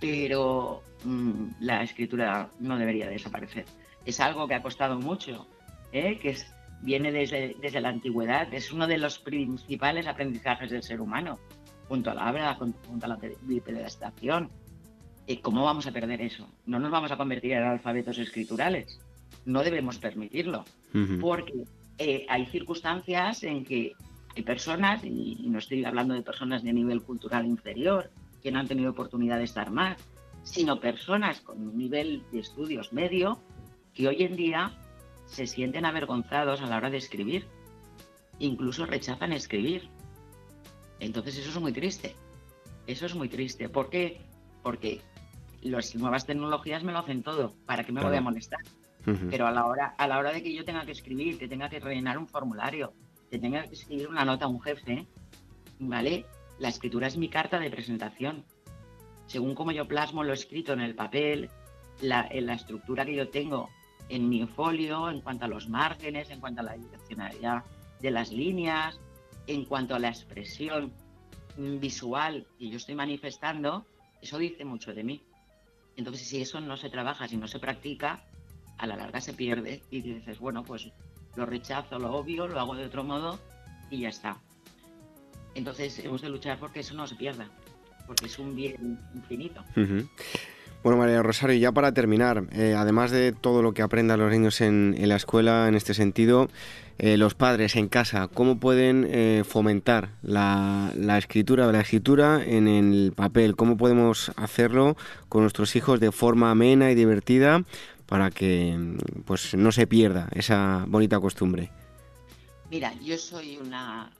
Pero 0.00 0.82
mm, 1.04 1.50
la 1.60 1.82
escritura 1.82 2.50
no 2.58 2.76
debería 2.78 3.08
desaparecer. 3.08 3.66
Es 4.04 4.18
algo 4.20 4.48
que 4.48 4.54
ha 4.54 4.62
costado 4.62 4.98
mucho, 4.98 5.46
¿eh? 5.92 6.18
que 6.18 6.36
viene 6.82 7.12
desde, 7.12 7.56
desde 7.60 7.80
la 7.80 7.90
antigüedad, 7.90 8.52
es 8.52 8.72
uno 8.72 8.86
de 8.86 8.98
los 8.98 9.18
principales 9.18 10.06
aprendizajes 10.06 10.70
del 10.70 10.82
ser 10.82 11.00
humano, 11.00 11.38
junto 11.88 12.10
a 12.10 12.14
la 12.14 12.28
habla, 12.28 12.54
junto 12.54 13.06
a 13.06 13.08
la 13.08 13.18
bipedestación, 13.42 14.50
¿Cómo 15.42 15.64
vamos 15.64 15.86
a 15.86 15.92
perder 15.92 16.20
eso? 16.22 16.48
No 16.66 16.78
nos 16.78 16.90
vamos 16.90 17.10
a 17.10 17.16
convertir 17.16 17.52
en 17.52 17.64
alfabetos 17.64 18.18
escriturales. 18.18 19.00
No 19.44 19.62
debemos 19.62 19.98
permitirlo. 19.98 20.64
Porque 21.20 21.64
eh, 21.98 22.26
hay 22.28 22.46
circunstancias 22.46 23.42
en 23.42 23.64
que 23.64 23.94
hay 24.34 24.42
personas, 24.42 25.04
y 25.04 25.46
no 25.48 25.58
estoy 25.58 25.84
hablando 25.84 26.14
de 26.14 26.22
personas 26.22 26.62
de 26.62 26.72
nivel 26.72 27.02
cultural 27.02 27.46
inferior, 27.46 28.10
que 28.42 28.52
no 28.52 28.60
han 28.60 28.68
tenido 28.68 28.90
oportunidad 28.90 29.38
de 29.38 29.44
estar 29.44 29.70
más, 29.70 29.98
sino 30.42 30.78
personas 30.78 31.40
con 31.40 31.60
un 31.60 31.76
nivel 31.76 32.22
de 32.30 32.38
estudios 32.38 32.92
medio 32.92 33.40
que 33.92 34.06
hoy 34.06 34.22
en 34.22 34.36
día 34.36 34.72
se 35.26 35.46
sienten 35.46 35.84
avergonzados 35.84 36.60
a 36.60 36.66
la 36.66 36.76
hora 36.76 36.90
de 36.90 36.98
escribir. 36.98 37.46
Incluso 38.38 38.86
rechazan 38.86 39.32
escribir. 39.32 39.88
Entonces 41.00 41.36
eso 41.38 41.50
es 41.50 41.60
muy 41.60 41.72
triste. 41.72 42.14
Eso 42.86 43.06
es 43.06 43.14
muy 43.14 43.28
triste. 43.28 43.68
¿Por 43.68 43.90
qué? 43.90 44.20
Porque 44.62 45.00
las 45.66 45.94
nuevas 45.94 46.26
tecnologías 46.26 46.82
me 46.84 46.92
lo 46.92 46.98
hacen 46.98 47.22
todo. 47.22 47.54
¿Para 47.66 47.84
qué 47.84 47.92
me 47.92 48.02
voy 48.02 48.16
a 48.16 48.20
molestar? 48.20 48.60
Pero 49.30 49.46
a 49.46 49.52
la, 49.52 49.66
hora, 49.66 49.94
a 49.96 50.08
la 50.08 50.18
hora 50.18 50.32
de 50.32 50.42
que 50.42 50.52
yo 50.52 50.64
tenga 50.64 50.84
que 50.84 50.90
escribir, 50.90 51.38
que 51.38 51.46
tenga 51.46 51.68
que 51.68 51.78
rellenar 51.78 52.18
un 52.18 52.26
formulario, 52.26 52.92
que 53.30 53.38
tenga 53.38 53.62
que 53.62 53.74
escribir 53.74 54.08
una 54.08 54.24
nota 54.24 54.46
a 54.46 54.48
un 54.48 54.60
jefe, 54.60 55.06
¿vale? 55.78 56.26
La 56.58 56.68
escritura 56.68 57.06
es 57.06 57.16
mi 57.16 57.28
carta 57.28 57.60
de 57.60 57.70
presentación. 57.70 58.44
Según 59.26 59.54
como 59.54 59.70
yo 59.70 59.86
plasmo 59.86 60.24
lo 60.24 60.32
escrito 60.32 60.72
en 60.72 60.80
el 60.80 60.96
papel, 60.96 61.50
la, 62.00 62.26
en 62.30 62.46
la 62.46 62.54
estructura 62.54 63.04
que 63.04 63.14
yo 63.14 63.28
tengo 63.28 63.68
en 64.08 64.28
mi 64.28 64.46
folio 64.46 65.10
en 65.10 65.20
cuanto 65.20 65.44
a 65.44 65.48
los 65.48 65.68
márgenes, 65.68 66.30
en 66.30 66.40
cuanto 66.40 66.62
a 66.62 66.64
la 66.64 66.76
direccionalidad 66.76 67.64
de 68.00 68.10
las 68.10 68.32
líneas, 68.32 69.00
en 69.46 69.64
cuanto 69.64 69.94
a 69.94 69.98
la 69.98 70.08
expresión 70.08 70.92
visual 71.56 72.46
que 72.58 72.68
yo 72.68 72.76
estoy 72.76 72.94
manifestando, 72.94 73.86
eso 74.20 74.38
dice 74.38 74.64
mucho 74.64 74.92
de 74.94 75.04
mí. 75.04 75.22
Entonces, 75.96 76.28
si 76.28 76.42
eso 76.42 76.60
no 76.60 76.76
se 76.76 76.90
trabaja, 76.90 77.26
si 77.26 77.36
no 77.36 77.48
se 77.48 77.58
practica, 77.58 78.24
a 78.78 78.86
la 78.86 78.96
larga 78.96 79.20
se 79.20 79.32
pierde 79.32 79.82
y 79.90 80.02
dices, 80.02 80.38
bueno, 80.38 80.62
pues 80.62 80.88
lo 81.34 81.46
rechazo, 81.46 81.98
lo 81.98 82.14
obvio, 82.14 82.46
lo 82.46 82.60
hago 82.60 82.74
de 82.74 82.84
otro 82.84 83.04
modo 83.04 83.38
y 83.90 84.00
ya 84.00 84.08
está. 84.08 84.36
Entonces, 85.54 85.98
hemos 86.00 86.20
de 86.20 86.28
luchar 86.28 86.58
porque 86.58 86.80
eso 86.80 86.94
no 86.94 87.06
se 87.06 87.14
pierda, 87.14 87.48
porque 88.06 88.26
es 88.26 88.38
un 88.38 88.54
bien 88.54 88.98
infinito. 89.14 89.64
Bueno, 90.82 90.98
María 90.98 91.22
Rosario, 91.22 91.56
ya 91.56 91.72
para 91.72 91.92
terminar, 91.92 92.44
eh, 92.52 92.74
además 92.76 93.10
de 93.10 93.32
todo 93.32 93.60
lo 93.60 93.74
que 93.74 93.82
aprendan 93.82 94.20
los 94.20 94.30
niños 94.30 94.60
en, 94.60 94.96
la 95.08 95.16
escuela 95.16 95.66
en 95.68 95.74
este 95.74 95.94
sentido, 95.94 96.48
eh, 96.98 97.16
los 97.16 97.34
padres 97.34 97.74
en 97.76 97.88
casa, 97.88 98.28
¿cómo 98.28 98.58
pueden 98.58 99.06
eh, 99.10 99.42
fomentar 99.44 100.10
la, 100.22 100.92
la, 100.94 101.18
escritura, 101.18 101.70
la 101.72 101.80
escritura 101.80 102.40
en 102.44 102.68
el 102.68 103.12
papel? 103.16 103.56
¿Cómo 103.56 103.76
podemos 103.76 104.30
hacerlo 104.36 104.96
con 105.28 105.42
nuestros 105.42 105.74
hijos 105.74 105.98
de 105.98 106.12
forma 106.12 106.52
amena 106.52 106.90
y 106.90 106.94
divertida 106.94 107.64
para 108.06 108.30
que 108.30 108.96
pues, 109.24 109.54
no 109.54 109.72
se 109.72 109.88
pierda 109.88 110.28
esa 110.34 110.84
bonita 110.86 111.18
costumbre? 111.18 111.70
Mira, 112.70 112.94
yo 113.02 113.18
soy 113.18 113.58
una 113.58 114.10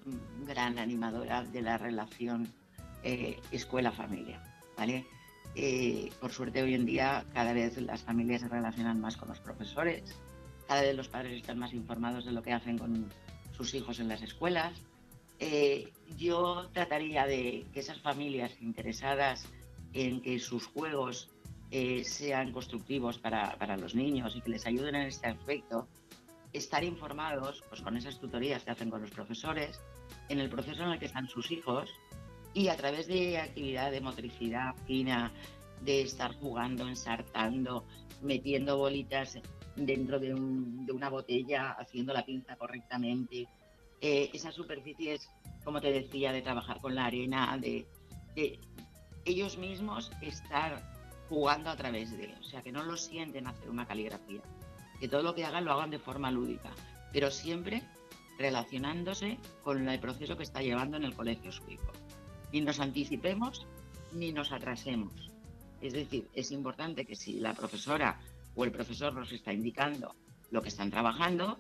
gran 0.47 0.79
animadora 0.79 1.45
de 1.45 1.63
la 1.63 1.79
relación 1.79 2.49
escuela-familia, 3.53 4.43
¿vale? 4.77 5.07
Eh, 5.59 6.13
por 6.21 6.33
suerte 6.33 6.63
hoy 6.63 6.75
en 6.75 6.85
día 6.85 7.25
cada 7.33 7.55
vez 7.55 7.79
las 7.79 8.03
familias 8.03 8.43
se 8.43 8.49
relacionan 8.49 9.01
más 9.01 9.17
con 9.17 9.31
los 9.31 9.41
profesores, 9.41 10.03
cada 10.69 10.83
vez 10.83 10.95
los 10.95 11.09
padres 11.09 11.41
están 11.41 11.59
más 11.59 11.73
informados 11.73 12.27
de 12.27 12.33
lo 12.33 12.43
que 12.43 12.53
hacen 12.53 12.77
con 12.77 13.11
sus 13.53 13.73
hijos 13.73 13.99
en 13.99 14.09
las 14.09 14.21
escuelas. 14.21 14.79
Eh, 15.39 15.91
yo 16.19 16.69
trataría 16.75 17.27
de 17.27 17.65
que 17.73 17.81
esas 17.81 17.99
familias 18.01 18.53
interesadas 18.61 19.49
en 19.95 20.21
que 20.21 20.39
sus 20.39 20.67
juegos 20.67 21.31
eh, 21.71 22.05
sean 22.05 22.53
constructivos 22.53 23.19
para, 23.19 23.57
para, 23.57 23.79
los 23.79 23.95
niños 23.95 24.37
y 24.37 24.43
que 24.43 24.51
les 24.51 24.67
ayuden 24.67 24.95
en 24.95 25.07
este 25.07 25.27
aspecto, 25.27 25.89
estar 26.53 26.85
informados 26.85 27.65
pues, 27.71 27.81
con 27.81 27.97
esas 27.97 28.21
tutorías 28.21 28.63
que 28.63 28.73
hacen 28.73 28.91
con 28.91 29.01
los 29.01 29.11
profesores, 29.11 29.81
en 30.29 30.39
el 30.39 30.51
proceso 30.51 30.83
en 30.83 30.91
el 30.91 30.99
que 30.99 31.07
están 31.07 31.29
sus 31.29 31.51
hijos 31.51 31.91
y 32.57 32.69
a 32.69 32.77
través 32.77 33.07
de 33.07 33.37
actividad 33.37 33.91
de 33.91 34.01
motricidad 34.01 34.75
fina, 34.87 35.31
de 35.83 36.01
estar 36.01 36.35
jugando, 36.37 36.89
ensartando, 36.89 37.85
metiendo 38.23 38.79
bolitas 38.79 39.39
dentro 39.77 40.19
de, 40.19 40.33
una 40.33 41.11
botella, 41.11 41.73
haciendo 41.73 42.15
la 42.15 42.25
pinza 42.25 42.57
correctamente. 42.57 43.47
Eh, 44.01 44.31
esas 44.33 44.55
superficies, 44.55 45.29
como 45.65 45.83
te 45.83 45.93
decía, 45.93 46.33
de 46.33 46.41
trabajar 46.41 46.81
con 46.81 46.95
la 46.95 47.05
arena, 47.05 47.59
de, 47.59 47.87
ellos 49.27 49.59
mismos 49.59 50.11
estar 50.23 50.81
jugando 51.29 51.69
a 51.69 51.77
través 51.77 52.17
de, 52.17 52.35
o 52.41 52.43
sea, 52.43 52.63
que 52.63 52.73
no 52.73 52.85
lo 52.85 52.97
sienten 52.97 53.49
hacer 53.49 53.69
una 53.69 53.87
caligrafía, 53.87 54.41
que 54.99 55.09
todo 55.09 55.23
lo 55.23 55.35
que 55.35 55.45
hagan 55.45 55.67
lo 55.67 55.73
hagan 55.73 55.91
de 55.91 55.99
forma 55.99 56.31
lúdica, 56.31 56.71
pero 57.13 57.31
siempre 57.31 57.83
relacionándose 58.39 59.37
con 59.63 59.87
el 59.87 60.01
proceso 60.01 60.39
que 60.39 60.45
está 60.45 60.63
llevando 60.63 60.97
en 60.97 61.05
el 61.05 61.15
colegio 61.15 61.53
su 61.53 61.63
ni 62.53 62.61
nos 62.61 62.81
anticipemos 62.81 63.67
ni 64.13 64.33
nos 64.33 64.53
atrasemos. 64.53 65.31
Es 65.81 65.93
decir, 65.93 66.29
es 66.35 66.51
importante 66.53 67.05
que 67.05 67.17
si 67.17 67.41
la 67.41 67.55
profesora 67.55 68.21
o 68.55 68.65
el 68.65 68.73
profesor 68.73 69.15
nos 69.15 69.33
está 69.33 69.53
indicando 69.53 70.15
lo 70.51 70.63
que 70.63 70.69
están 70.69 70.91
trabajando, 70.91 71.59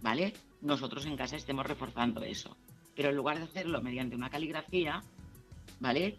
¿vale? 0.00 0.34
Nosotros 0.60 1.06
en 1.06 1.16
casa 1.16 1.36
estemos 1.36 1.66
reforzando 1.66 2.22
eso. 2.22 2.56
Pero 2.94 3.10
en 3.10 3.16
lugar 3.16 3.38
de 3.38 3.44
hacerlo 3.44 3.80
mediante 3.80 4.14
una 4.14 4.30
caligrafía, 4.30 5.02
¿vale? 5.80 6.18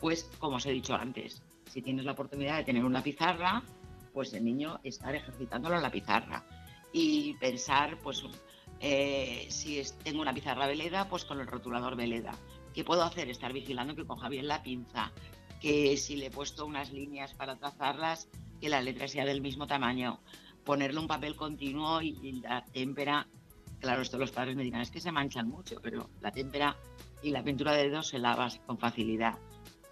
Pues 0.00 0.24
como 0.38 0.56
os 0.56 0.66
he 0.66 0.72
dicho 0.72 0.94
antes, 0.94 1.42
si 1.70 1.82
tienes 1.82 2.04
la 2.04 2.12
oportunidad 2.12 2.58
de 2.58 2.64
tener 2.64 2.84
una 2.84 3.02
pizarra, 3.02 3.62
pues 4.12 4.32
el 4.34 4.44
niño 4.44 4.80
estar 4.82 5.14
ejercitándolo 5.14 5.76
en 5.76 5.82
la 5.82 5.90
pizarra. 5.90 6.44
Y 6.92 7.34
pensar, 7.34 7.98
pues, 8.02 8.22
eh, 8.80 9.46
si 9.48 9.82
tengo 10.02 10.20
una 10.20 10.34
pizarra 10.34 10.66
veleda, 10.66 11.08
pues 11.08 11.24
con 11.24 11.40
el 11.40 11.46
rotulador 11.46 11.96
veleda. 11.96 12.34
¿Qué 12.74 12.84
puedo 12.84 13.02
hacer? 13.02 13.28
Estar 13.28 13.52
vigilando 13.52 13.94
que 13.94 14.06
coja 14.06 14.28
bien 14.28 14.48
la 14.48 14.62
pinza, 14.62 15.12
que 15.60 15.96
si 15.96 16.16
le 16.16 16.26
he 16.26 16.30
puesto 16.30 16.64
unas 16.64 16.92
líneas 16.92 17.34
para 17.34 17.56
trazarlas, 17.56 18.28
que 18.60 18.68
la 18.68 18.80
letra 18.80 19.08
sea 19.08 19.24
del 19.24 19.40
mismo 19.40 19.66
tamaño, 19.66 20.20
ponerle 20.64 21.00
un 21.00 21.06
papel 21.06 21.36
continuo 21.36 22.00
y, 22.00 22.40
la 22.40 22.64
témpera. 22.64 23.26
Claro, 23.80 24.02
esto 24.02 24.16
los 24.16 24.30
padres 24.30 24.56
me 24.56 24.62
dirán, 24.62 24.80
es 24.80 24.90
que 24.90 25.00
se 25.00 25.12
manchan 25.12 25.48
mucho, 25.48 25.80
pero 25.82 26.08
la 26.20 26.30
témpera 26.30 26.76
y 27.22 27.30
la 27.30 27.42
pintura 27.42 27.72
de 27.72 27.88
dedos 27.88 28.08
se 28.08 28.18
lava 28.18 28.48
con 28.66 28.78
facilidad. 28.78 29.38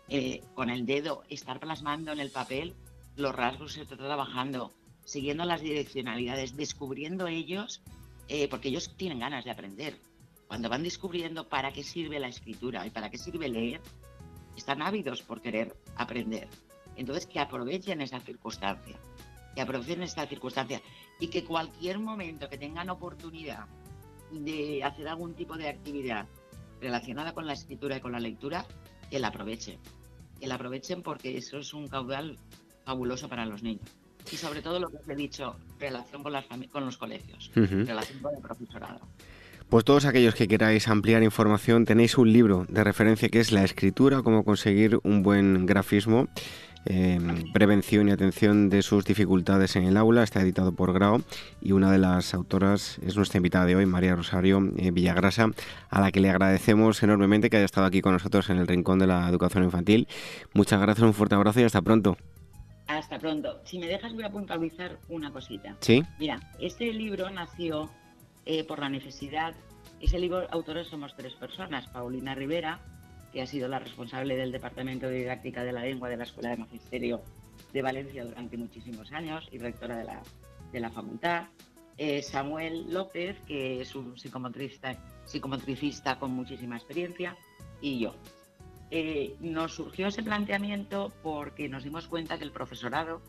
Eh, 0.08 0.42
con 0.54 0.70
el 0.70 0.86
dedo, 0.86 1.22
estar 1.28 1.60
plasmando 1.60 2.12
en 2.12 2.20
el 2.20 2.30
papel 2.30 2.74
los 3.16 3.34
rasgos 3.34 3.74
que 3.74 3.82
está 3.82 3.96
trabajando, 3.96 4.72
siguiendo 5.04 5.44
las 5.44 5.60
direccionalidades, 5.60 6.56
descubriendo 6.56 7.26
ellos, 7.26 7.82
eh, 8.28 8.48
porque 8.48 8.68
ellos 8.68 8.96
tienen 8.96 9.18
ganas 9.18 9.44
de 9.44 9.50
aprender 9.50 10.00
cuando 10.50 10.68
van 10.68 10.82
descubriendo 10.82 11.48
para 11.48 11.72
qué 11.72 11.84
sirve 11.84 12.18
la 12.18 12.26
escritura 12.26 12.84
y 12.84 12.90
para 12.90 13.08
qué 13.08 13.18
sirve 13.18 13.48
leer, 13.48 13.80
están 14.56 14.82
ávidos 14.82 15.22
por 15.22 15.40
querer 15.40 15.76
aprender. 15.94 16.48
Entonces, 16.96 17.28
que 17.28 17.38
aprovechen 17.38 18.00
esa 18.00 18.18
circunstancia, 18.18 18.96
que 19.54 19.60
aprovechen 19.60 20.02
esta 20.02 20.26
circunstancia 20.26 20.82
y 21.20 21.28
que 21.28 21.44
cualquier 21.44 22.00
momento 22.00 22.48
que 22.48 22.58
tengan 22.58 22.90
oportunidad 22.90 23.66
de 24.32 24.82
hacer 24.82 25.06
algún 25.06 25.34
tipo 25.34 25.56
de 25.56 25.68
actividad 25.68 26.26
relacionada 26.80 27.32
con 27.32 27.46
la 27.46 27.52
escritura 27.52 27.98
y 27.98 28.00
con 28.00 28.10
la 28.10 28.18
lectura, 28.18 28.66
que 29.08 29.20
la 29.20 29.28
aprovechen. 29.28 29.78
Que 30.40 30.48
la 30.48 30.56
aprovechen 30.56 31.04
porque 31.04 31.38
eso 31.38 31.58
es 31.58 31.72
un 31.72 31.86
caudal 31.86 32.36
fabuloso 32.84 33.28
para 33.28 33.46
los 33.46 33.62
niños. 33.62 33.88
Y 34.32 34.36
sobre 34.36 34.62
todo 34.62 34.80
lo 34.80 34.88
que 34.88 34.96
os 34.96 35.08
he 35.08 35.14
dicho, 35.14 35.54
relación 35.78 36.24
con, 36.24 36.32
las 36.32 36.46
con 36.72 36.84
los 36.84 36.96
colegios, 36.96 37.52
relación 37.54 38.18
con 38.18 38.34
el 38.34 38.42
profesorado. 38.42 39.06
Pues 39.70 39.84
todos 39.84 40.04
aquellos 40.04 40.34
que 40.34 40.48
queráis 40.48 40.88
ampliar 40.88 41.22
información, 41.22 41.84
tenéis 41.84 42.18
un 42.18 42.32
libro 42.32 42.66
de 42.68 42.82
referencia 42.82 43.28
que 43.28 43.38
es 43.38 43.52
La 43.52 43.62
escritura, 43.62 44.20
cómo 44.22 44.44
conseguir 44.44 44.98
un 45.04 45.22
buen 45.22 45.64
grafismo, 45.64 46.26
em, 46.86 47.52
prevención 47.52 48.08
y 48.08 48.10
atención 48.10 48.68
de 48.68 48.82
sus 48.82 49.04
dificultades 49.04 49.76
en 49.76 49.84
el 49.84 49.96
aula, 49.96 50.24
está 50.24 50.40
editado 50.40 50.72
por 50.72 50.92
Grao 50.92 51.22
y 51.62 51.70
una 51.70 51.92
de 51.92 51.98
las 51.98 52.34
autoras 52.34 52.98
es 53.06 53.16
nuestra 53.16 53.36
invitada 53.36 53.64
de 53.64 53.76
hoy, 53.76 53.86
María 53.86 54.16
Rosario 54.16 54.60
eh, 54.76 54.90
Villagrasa, 54.90 55.52
a 55.88 56.00
la 56.00 56.10
que 56.10 56.18
le 56.18 56.30
agradecemos 56.30 57.00
enormemente 57.04 57.48
que 57.48 57.58
haya 57.58 57.64
estado 57.64 57.86
aquí 57.86 58.00
con 58.00 58.14
nosotros 58.14 58.50
en 58.50 58.58
el 58.58 58.66
Rincón 58.66 58.98
de 58.98 59.06
la 59.06 59.28
Educación 59.28 59.62
Infantil. 59.62 60.08
Muchas 60.52 60.80
gracias, 60.80 61.06
un 61.06 61.14
fuerte 61.14 61.36
abrazo 61.36 61.60
y 61.60 61.62
hasta 61.62 61.80
pronto. 61.80 62.16
Hasta 62.88 63.20
pronto. 63.20 63.60
Si 63.62 63.78
me 63.78 63.86
dejas 63.86 64.12
voy 64.14 64.24
a 64.24 64.32
puntualizar 64.32 64.98
una 65.08 65.30
cosita. 65.30 65.76
Sí. 65.78 66.02
Mira, 66.18 66.40
este 66.58 66.92
libro 66.92 67.30
nació 67.30 67.88
eh, 68.46 68.64
por 68.64 68.78
la 68.78 68.88
necesidad. 68.88 69.54
Ese 70.00 70.18
libro, 70.18 70.46
autores 70.50 70.88
somos 70.88 71.14
tres 71.16 71.34
personas. 71.34 71.86
Paulina 71.88 72.34
Rivera, 72.34 72.80
que 73.32 73.42
ha 73.42 73.46
sido 73.46 73.68
la 73.68 73.78
responsable 73.78 74.36
del 74.36 74.52
Departamento 74.52 75.08
de 75.08 75.18
Didáctica 75.18 75.62
de 75.64 75.72
la 75.72 75.82
Lengua 75.82 76.08
de 76.08 76.16
la 76.16 76.24
Escuela 76.24 76.50
de 76.50 76.56
Magisterio 76.56 77.22
de 77.72 77.82
Valencia 77.82 78.24
durante 78.24 78.56
muchísimos 78.56 79.12
años 79.12 79.48
y 79.52 79.58
rectora 79.58 79.96
de 79.96 80.04
la, 80.04 80.22
de 80.72 80.80
la 80.80 80.90
facultad. 80.90 81.44
Eh, 81.96 82.22
Samuel 82.22 82.92
López, 82.92 83.38
que 83.46 83.82
es 83.82 83.94
un 83.94 84.18
psicomotricista, 84.18 84.96
psicomotricista 85.26 86.18
con 86.18 86.30
muchísima 86.30 86.76
experiencia, 86.76 87.36
y 87.80 88.00
yo. 88.00 88.14
Eh, 88.90 89.36
nos 89.40 89.74
surgió 89.74 90.08
ese 90.08 90.22
planteamiento 90.22 91.12
porque 91.22 91.68
nos 91.68 91.84
dimos 91.84 92.08
cuenta 92.08 92.38
que 92.38 92.44
el 92.44 92.50
profesorado 92.50 93.22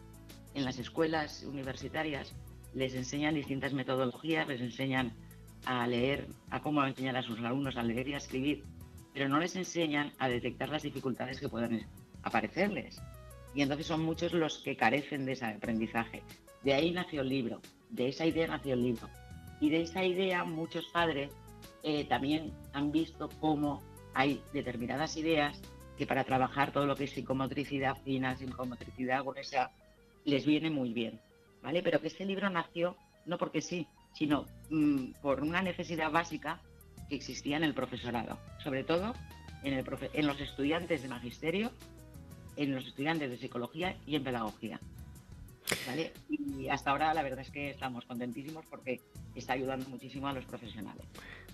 en 0.54 0.66
las 0.66 0.80
escuelas 0.80 1.44
universitarias 1.44 2.34
les 2.74 2.94
enseñan 2.96 3.36
distintas 3.36 3.74
metodologías, 3.74 4.48
les 4.48 4.62
enseñan 4.62 5.14
a 5.66 5.86
leer, 5.88 6.28
a 6.50 6.62
cómo 6.62 6.84
enseñar 6.86 7.18
a 7.18 7.24
sus 7.24 7.40
alumnos 7.40 7.78
a 7.78 7.84
leer 7.84 8.08
y 8.08 8.14
a 8.14 8.18
escribir, 8.18 8.64
pero 9.14 9.30
no 9.30 9.40
les 9.40 9.56
enseñan 9.56 10.12
a 10.18 10.30
detectar 10.30 10.70
las 10.70 10.84
dificultades 10.84 11.40
que 11.40 11.50
puedan 11.50 11.86
aparecerles. 12.24 13.02
Y 13.54 13.62
entonces 13.62 13.88
son 13.88 14.04
muchos 14.04 14.34
los 14.34 14.60
que 14.60 14.78
carecen 14.78 15.26
de 15.26 15.34
ese 15.34 15.46
aprendizaje. 15.46 16.24
De 16.64 16.74
ahí 16.74 16.92
nació 16.92 17.22
el 17.22 17.30
libro, 17.30 17.62
de 17.90 18.10
esa 18.10 18.26
idea 18.26 18.48
nació 18.48 18.74
el 18.74 18.84
libro. 18.84 19.10
Y 19.60 19.70
de 19.70 19.82
esa 19.82 20.04
idea 20.04 20.44
muchos 20.44 20.86
padres 20.88 21.32
eh, 21.84 22.06
también 22.06 22.54
han 22.74 22.92
visto 22.92 23.30
cómo 23.40 23.82
hay 24.14 24.42
determinadas 24.54 25.18
ideas 25.18 25.62
que 25.98 26.08
para 26.08 26.24
trabajar 26.24 26.72
todo 26.72 26.86
lo 26.86 26.96
que 26.96 27.04
es 27.04 27.12
psicomotricidad 27.12 27.96
fina, 28.04 28.36
psicomotricidad 28.36 29.24
gruesa, 29.24 29.72
les 30.26 30.46
viene 30.46 30.70
muy 30.70 30.94
bien. 30.94 31.20
¿Vale? 31.62 31.82
Pero 31.84 32.02
que 32.02 32.08
este 32.08 32.26
libro 32.26 32.50
nació 32.50 32.96
no 33.26 33.38
porque 33.38 33.62
sí, 33.62 33.88
sino 34.14 34.46
mm, 34.70 35.14
por 35.22 35.42
una 35.42 35.62
necesidad 35.62 36.12
básica 36.12 36.60
que 37.10 37.16
existía 37.16 37.58
en 37.58 37.64
el 37.64 37.74
profesorado, 37.74 38.38
sobre 38.64 38.84
todo 38.84 39.14
en, 39.64 39.74
el 39.74 39.86
en 40.14 40.28
los 40.28 40.40
estudiantes 40.40 41.02
de 41.02 41.08
magisterio, 41.08 41.72
en 42.56 42.74
los 42.74 42.86
estudiantes 42.86 43.30
de 43.30 43.38
psicología 43.38 43.96
y 44.06 44.16
en 44.16 44.24
pedagogía. 44.24 44.80
Y 46.58 46.68
hasta 46.70 46.92
ahora 46.92 47.14
la 47.14 47.24
verdad 47.24 47.40
es 47.40 47.50
que 47.50 47.70
estamos 47.70 48.06
contentísimos 48.06 48.66
porque 48.70 49.00
está 49.36 49.54
ayudando 49.54 49.88
muchísimo 49.90 50.28
a 50.28 50.34
los 50.34 50.46
profesionales. 50.46 51.06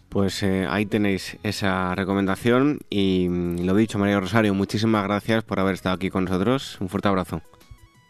Pues 0.10 0.42
eh, 0.42 0.66
ahí 0.70 0.86
tenéis 0.86 1.38
esa 1.44 1.94
recomendación 1.94 2.80
y 2.90 3.28
mm, 3.30 3.66
lo 3.66 3.76
dicho, 3.76 4.00
María 4.00 4.20
Rosario, 4.20 4.54
muchísimas 4.54 5.04
gracias 5.04 5.44
por 5.44 5.60
haber 5.60 5.76
estado 5.76 5.96
aquí 5.96 6.10
con 6.10 6.26
nosotros. 6.26 6.80
Un 6.80 6.90
fuerte 6.90 7.10
abrazo. 7.10 7.42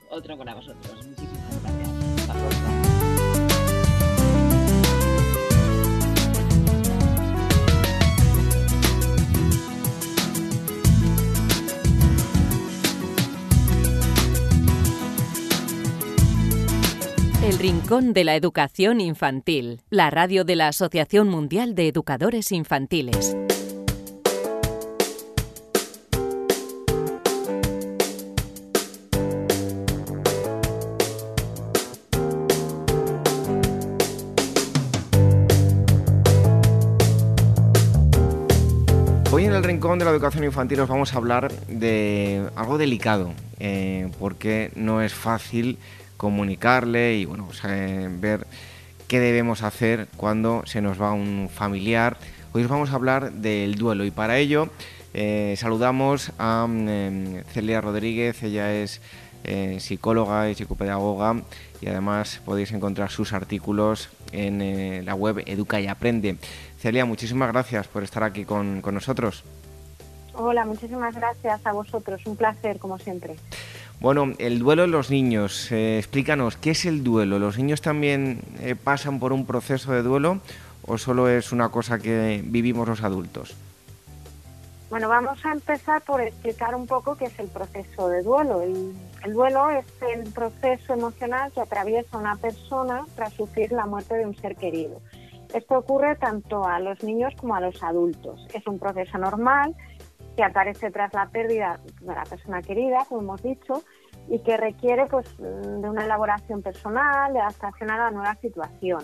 Otro 0.09 0.37
para 0.37 0.53
vosotros. 0.53 1.07
El 17.47 17.59
Rincón 17.59 18.11
de 18.11 18.25
la 18.25 18.35
Educación 18.35 18.99
Infantil, 18.99 19.79
la 19.89 20.09
radio 20.09 20.43
de 20.43 20.57
la 20.57 20.67
Asociación 20.67 21.29
Mundial 21.29 21.75
de 21.75 21.87
Educadores 21.87 22.51
Infantiles. 22.51 23.37
Hoy 39.31 39.45
en 39.45 39.53
el 39.53 39.63
Rincón 39.63 39.99
de 39.99 40.03
la 40.03 40.11
Educación 40.11 40.43
Infantil 40.43 40.81
os 40.81 40.89
vamos 40.89 41.13
a 41.13 41.17
hablar 41.17 41.53
de 41.69 42.45
algo 42.57 42.77
delicado, 42.77 43.31
eh, 43.61 44.11
porque 44.19 44.69
no 44.75 45.01
es 45.01 45.13
fácil 45.13 45.77
comunicarle 46.17 47.15
y 47.15 47.25
bueno, 47.25 47.45
pues, 47.45 47.61
eh, 47.65 48.09
ver 48.11 48.45
qué 49.07 49.19
debemos 49.19 49.63
hacer 49.63 50.07
cuando 50.17 50.63
se 50.65 50.81
nos 50.81 51.01
va 51.01 51.13
un 51.13 51.49
familiar. 51.53 52.17
Hoy 52.53 52.63
os 52.63 52.69
vamos 52.69 52.91
a 52.91 52.95
hablar 52.95 53.31
del 53.31 53.75
duelo 53.75 54.03
y 54.03 54.11
para 54.11 54.37
ello 54.37 54.69
eh, 55.13 55.55
saludamos 55.57 56.31
a 56.37 56.65
em, 56.67 57.43
Celia 57.45 57.79
Rodríguez, 57.81 58.43
ella 58.43 58.73
es 58.73 59.01
eh, 59.43 59.77
psicóloga 59.79 60.49
y 60.49 60.55
psicopedagoga 60.55 61.43
y 61.79 61.87
además 61.87 62.41
podéis 62.43 62.71
encontrar 62.71 63.11
sus 63.11 63.31
artículos 63.33 64.09
en 64.31 65.05
la 65.05 65.15
web 65.15 65.43
Educa 65.45 65.79
y 65.79 65.87
Aprende. 65.87 66.37
Celia, 66.79 67.05
muchísimas 67.05 67.51
gracias 67.51 67.87
por 67.87 68.03
estar 68.03 68.23
aquí 68.23 68.43
con, 68.43 68.81
con 68.81 68.95
nosotros. 68.95 69.43
Hola, 70.39 70.65
muchísimas 70.65 71.15
gracias 71.15 71.65
a 71.65 71.71
vosotros, 71.71 72.21
un 72.25 72.35
placer 72.35 72.77
como 72.77 72.99
siempre. 72.99 73.37
Bueno, 73.99 74.33
el 74.37 74.59
duelo 74.59 74.83
de 74.83 74.89
los 74.89 75.09
niños, 75.09 75.71
eh, 75.71 75.97
explícanos, 75.97 76.55
¿qué 76.55 76.71
es 76.71 76.85
el 76.85 77.03
duelo? 77.03 77.39
¿Los 77.39 77.57
niños 77.57 77.81
también 77.81 78.41
eh, 78.59 78.75
pasan 78.75 79.19
por 79.19 79.33
un 79.33 79.47
proceso 79.47 79.91
de 79.91 80.03
duelo 80.03 80.39
o 80.85 80.99
solo 80.99 81.27
es 81.27 81.51
una 81.51 81.69
cosa 81.69 81.97
que 81.97 82.43
vivimos 82.45 82.87
los 82.87 83.03
adultos? 83.03 83.55
Bueno, 84.91 85.09
vamos 85.09 85.43
a 85.43 85.51
empezar 85.51 86.03
por 86.03 86.21
explicar 86.21 86.75
un 86.75 86.85
poco 86.85 87.17
qué 87.17 87.25
es 87.25 87.39
el 87.39 87.47
proceso 87.47 88.07
de 88.07 88.21
duelo. 88.21 88.61
El, 88.61 88.93
el, 89.25 89.33
duelo 89.33 89.71
es 89.71 89.85
el 90.13 90.31
proceso 90.31 90.93
emocional 90.93 91.51
que 91.51 91.61
atraviesa 91.61 92.19
una 92.19 92.35
persona 92.35 93.03
tras 93.15 93.33
sufrir 93.33 93.71
la 93.71 93.87
muerte 93.87 94.15
de 94.15 94.27
un 94.27 94.35
ser 94.35 94.55
querido. 94.55 95.01
Esto 95.53 95.79
ocurre 95.79 96.15
tanto 96.17 96.65
a 96.65 96.79
los 96.79 97.01
niños 97.03 97.33
como 97.35 97.55
a 97.55 97.61
los 97.61 97.81
adultos. 97.81 98.47
Es 98.53 98.65
un 98.67 98.77
proceso 98.77 99.17
normal 99.17 99.75
que 100.37 100.43
aparece 100.43 100.91
tras 100.91 101.11
la 101.15 101.27
pérdida 101.29 101.79
de 101.99 102.13
la 102.13 102.23
persona 102.23 102.61
querida, 102.61 102.99
como 103.09 103.21
hemos 103.21 103.41
dicho, 103.41 103.81
y 104.29 104.37
que 104.39 104.55
requiere 104.55 105.07
pues, 105.07 105.35
de 105.37 105.89
una 105.89 106.05
elaboración 106.05 106.61
personal, 106.61 107.33
de 107.33 107.39
adaptación 107.39 107.89
a 107.89 107.97
la 107.97 108.11
nueva 108.11 108.35
situación. 108.35 109.01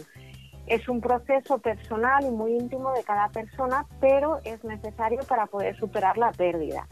Es 0.68 0.88
un 0.88 1.02
proceso 1.02 1.58
personal 1.58 2.24
y 2.24 2.30
muy 2.30 2.54
íntimo 2.54 2.94
de 2.94 3.04
cada 3.04 3.30
persona, 3.30 3.88
pero 4.00 4.38
es 4.46 4.64
necesario 4.64 5.22
para 5.28 5.48
poder 5.48 5.76
superar 5.78 6.20
la 6.20 6.32
pérdida. 6.32 6.88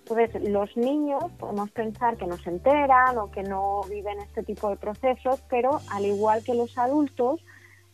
Entonces, 0.00 0.50
los 0.50 0.76
niños 0.76 1.22
podemos 1.38 1.70
pensar 1.70 2.16
que 2.16 2.26
no 2.26 2.36
se 2.36 2.50
enteran 2.50 3.16
o 3.16 3.30
que 3.30 3.44
no 3.44 3.82
viven 3.88 4.18
este 4.18 4.42
tipo 4.42 4.70
de 4.70 4.76
procesos, 4.76 5.42
pero 5.48 5.78
al 5.92 6.04
igual 6.04 6.42
que 6.44 6.54
los 6.54 6.76
adultos, 6.76 7.40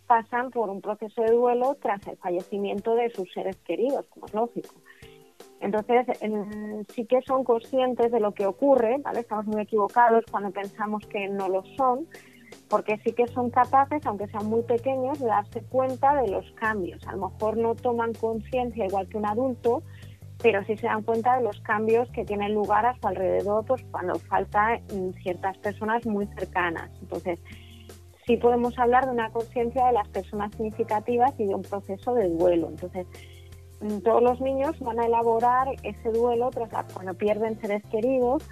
pasan 0.06 0.50
por 0.50 0.70
un 0.70 0.80
proceso 0.80 1.22
de 1.22 1.30
duelo 1.30 1.76
tras 1.80 2.04
el 2.08 2.16
fallecimiento 2.16 2.96
de 2.96 3.10
sus 3.10 3.32
seres 3.32 3.56
queridos, 3.58 4.06
como 4.08 4.26
es 4.26 4.34
lógico. 4.34 4.74
Entonces, 5.60 6.06
sí 6.94 7.04
que 7.04 7.20
son 7.22 7.44
conscientes 7.44 8.10
de 8.10 8.18
lo 8.18 8.32
que 8.32 8.46
ocurre, 8.46 8.98
¿vale? 8.98 9.20
Estamos 9.20 9.46
muy 9.46 9.62
equivocados 9.62 10.24
cuando 10.30 10.50
pensamos 10.50 11.06
que 11.06 11.28
no 11.28 11.48
lo 11.48 11.62
son, 11.76 12.06
porque 12.68 12.98
sí 13.04 13.12
que 13.12 13.26
son 13.28 13.50
capaces, 13.50 14.04
aunque 14.06 14.26
sean 14.28 14.46
muy 14.46 14.62
pequeños, 14.62 15.20
de 15.20 15.26
darse 15.26 15.60
cuenta 15.62 16.14
de 16.22 16.28
los 16.28 16.50
cambios. 16.52 17.06
A 17.06 17.12
lo 17.12 17.28
mejor 17.28 17.56
no 17.56 17.74
toman 17.74 18.14
conciencia 18.14 18.86
igual 18.86 19.08
que 19.08 19.18
un 19.18 19.26
adulto, 19.26 19.82
pero 20.42 20.64
sí 20.64 20.76
se 20.78 20.86
dan 20.86 21.02
cuenta 21.02 21.36
de 21.36 21.42
los 21.42 21.60
cambios 21.60 22.08
que 22.12 22.24
tienen 22.24 22.54
lugar 22.54 22.86
a 22.86 22.98
su 22.98 23.06
alrededor 23.06 23.64
pues, 23.66 23.84
cuando 23.90 24.14
falta 24.14 24.80
ciertas 25.22 25.58
personas 25.58 26.06
muy 26.06 26.26
cercanas. 26.38 26.90
Entonces, 27.02 27.38
sí 28.26 28.36
podemos 28.38 28.78
hablar 28.78 29.04
de 29.04 29.12
una 29.12 29.30
conciencia 29.30 29.86
de 29.86 29.92
las 29.92 30.08
personas 30.08 30.52
significativas 30.52 31.38
y 31.38 31.46
de 31.46 31.54
un 31.54 31.62
proceso 31.62 32.14
de 32.14 32.28
duelo. 32.30 32.68
Entonces, 32.68 33.06
todos 34.04 34.22
los 34.22 34.40
niños 34.40 34.78
van 34.80 35.00
a 35.00 35.06
elaborar 35.06 35.68
ese 35.82 36.10
duelo 36.10 36.50
tras 36.50 36.92
cuando 36.92 37.14
pierden 37.14 37.58
seres 37.60 37.82
queridos 37.90 38.46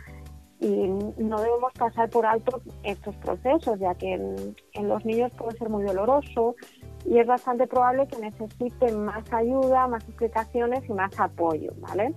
y 0.61 0.89
no 1.18 1.41
debemos 1.41 1.72
pasar 1.79 2.11
por 2.11 2.26
alto 2.26 2.61
estos 2.83 3.14
procesos, 3.16 3.79
ya 3.79 3.95
que 3.95 4.14
en, 4.14 4.89
los 4.89 5.05
niños 5.05 5.31
puede 5.37 5.57
ser 5.57 5.68
muy 5.68 5.85
doloroso 5.85 6.57
y 7.05 7.18
es 7.18 7.26
bastante 7.26 7.66
probable 7.66 8.09
que 8.09 8.18
necesiten 8.18 9.05
más 9.05 9.33
ayuda, 9.33 9.87
más 9.87 10.03
explicaciones 10.05 10.83
y 10.89 10.93
más 10.93 11.12
apoyo, 11.20 11.72
¿vale? 11.79 12.12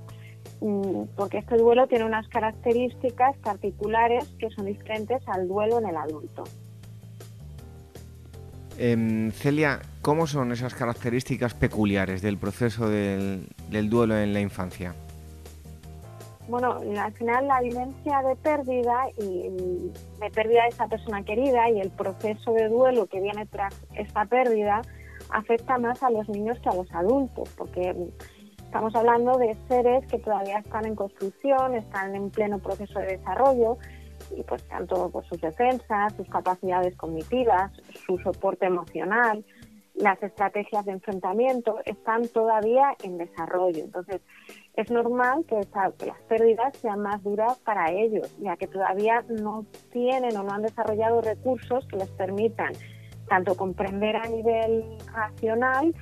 Mm, 0.61 1.03
porque 1.15 1.37
este 1.37 1.57
duelo 1.57 1.87
tiene 1.87 2.05
unas 2.05 2.27
características 2.29 3.37
particulares 3.37 4.33
que 4.39 4.49
son 4.49 4.65
diferentes 4.65 5.21
al 5.27 5.47
duelo 5.47 5.77
en 5.79 5.89
el 5.89 5.97
adulto. 5.97 6.43
Em, 8.77 9.31
Celia, 9.31 9.81
¿cómo 10.01 10.27
son 10.27 10.51
esas 10.51 10.73
características 10.73 11.53
peculiares 11.53 12.21
del 12.21 12.37
proceso 12.37 12.89
del, 12.89 13.47
duelo 13.89 14.17
en 14.17 14.33
la 14.33 14.41
infancia? 14.41 14.93
Bueno, 16.47 16.79
al 16.99 17.13
final 17.13 17.47
la 17.47 17.61
vivencia 17.61 18.21
de 18.23 18.35
pérdida 18.35 19.07
y 19.17 19.91
de 20.19 20.31
pérdida 20.33 20.63
de 20.63 20.69
esa 20.69 20.87
persona 20.87 21.23
querida 21.23 21.69
y 21.69 21.79
el 21.79 21.91
proceso 21.91 22.53
de 22.53 22.67
duelo 22.67 23.05
que 23.05 23.21
viene 23.21 23.45
tras 23.45 23.73
esta 23.95 24.25
pérdida 24.25 24.81
afecta 25.29 25.77
más 25.77 26.01
a 26.03 26.09
los 26.09 26.27
niños 26.27 26.59
que 26.59 26.69
a 26.69 26.73
los 26.73 26.91
adultos, 26.91 27.47
porque 27.57 27.95
estamos 28.57 28.93
hablando 28.95 29.37
de 29.37 29.55
seres 29.69 30.05
que 30.07 30.17
todavía 30.17 30.57
están 30.57 30.85
en 30.85 30.95
construcción, 30.95 31.75
están 31.75 32.15
en 32.15 32.29
pleno 32.31 32.59
proceso 32.59 32.99
de 32.99 33.17
desarrollo 33.17 33.77
y 34.35 34.43
pues 34.43 34.63
tanto 34.63 35.09
por 35.09 35.25
sus 35.25 35.39
defensas, 35.39 36.13
sus 36.15 36.27
capacidades 36.27 36.95
cognitivas, 36.95 37.71
su 38.05 38.17
soporte 38.19 38.65
emocional, 38.65 39.45
las 40.01 40.21
estrategias 40.23 40.85
de 40.85 40.93
enfrentamiento 40.93 41.79
están 41.85 42.27
todavía 42.27 42.95
en 43.03 43.17
desarrollo. 43.17 43.83
Entonces, 43.83 44.21
es 44.75 44.89
normal 44.91 45.45
que, 45.47 45.55
las 46.05 46.21
pérdidas 46.27 46.75
sean 46.77 47.01
más 47.01 47.23
duras 47.23 47.59
para 47.59 47.91
ellos, 47.91 48.35
ya 48.39 48.57
que 48.57 48.67
todavía 48.67 49.23
no 49.29 49.65
tienen 49.91 50.35
o 50.37 50.43
no 50.43 50.51
han 50.51 50.63
desarrollado 50.63 51.21
recursos 51.21 51.87
que 51.87 51.97
les 51.97 52.09
permitan 52.09 52.73
tanto 53.29 53.55
comprender 53.55 54.15
a 54.15 54.27
nivel 54.27 54.97
racional 55.13 55.93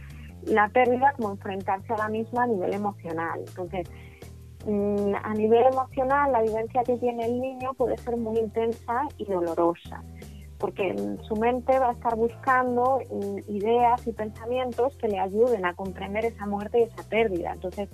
la 0.46 0.70
pérdida 0.70 1.14
como 1.18 1.32
enfrentarse 1.32 1.94
a 1.94 1.98
la 1.98 2.10
misma 2.10 2.44
a 2.44 2.48
nivel 2.48 2.74
emocional. 2.74 3.42
Entonces, 3.46 3.90
Mm, 4.66 5.16
a 5.24 5.34
nivel 5.36 5.64
emocional, 5.72 6.34
la 6.34 6.42
vivencia 6.42 6.84
que 6.84 6.98
tiene 6.98 7.26
el 7.26 7.40
niño 7.40 7.74
puede 7.76 7.98
ser 7.98 8.18
muy 8.18 8.38
intensa 8.38 9.08
y 9.18 9.24
dolorosa, 9.26 10.04
porque 10.60 10.94
su 11.22 11.36
mente 11.38 11.80
va 11.80 11.90
a 11.90 11.94
estar 11.94 12.16
buscando 12.16 13.00
mm, 13.10 13.52
ideas 13.52 14.06
y 14.06 14.12
pensamientos 14.12 14.96
que 14.98 15.08
le 15.08 15.20
ayuden 15.20 15.66
a 15.66 15.74
comprender 15.74 16.26
esa 16.26 16.46
muerte 16.46 16.80
y 16.80 16.84
esa 16.84 17.04
pérdida. 17.10 17.54
Entonces, 17.54 17.90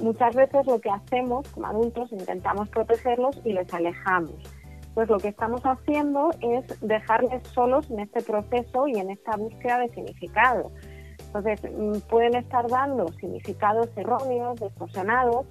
muchas 0.00 0.34
veces 0.34 0.66
lo 0.66 0.80
que 0.80 0.88
hacemos 0.88 1.48
como 1.48 1.66
adultos 1.66 2.12
intentamos 2.12 2.68
protegerlos 2.68 3.40
y 3.44 3.52
les 3.52 3.72
alejamos. 3.74 4.34
Pues 4.94 5.10
lo 5.10 5.18
que 5.18 5.28
estamos 5.28 5.60
haciendo 5.62 6.30
es 6.40 6.80
dejarles 6.80 7.46
solos 7.48 7.90
en 7.90 8.00
este 8.00 8.22
proceso 8.22 8.86
y 8.86 8.98
en 8.98 9.10
esta 9.10 9.36
búsqueda 9.36 9.80
de 9.80 9.88
significado. 9.88 10.70
Entonces, 11.26 11.60
mm, 11.70 12.08
pueden 12.08 12.36
estar 12.36 12.66
dando 12.68 13.08
significados 13.20 13.88
erróneos, 13.96 14.58
distorsionados, 14.60 15.46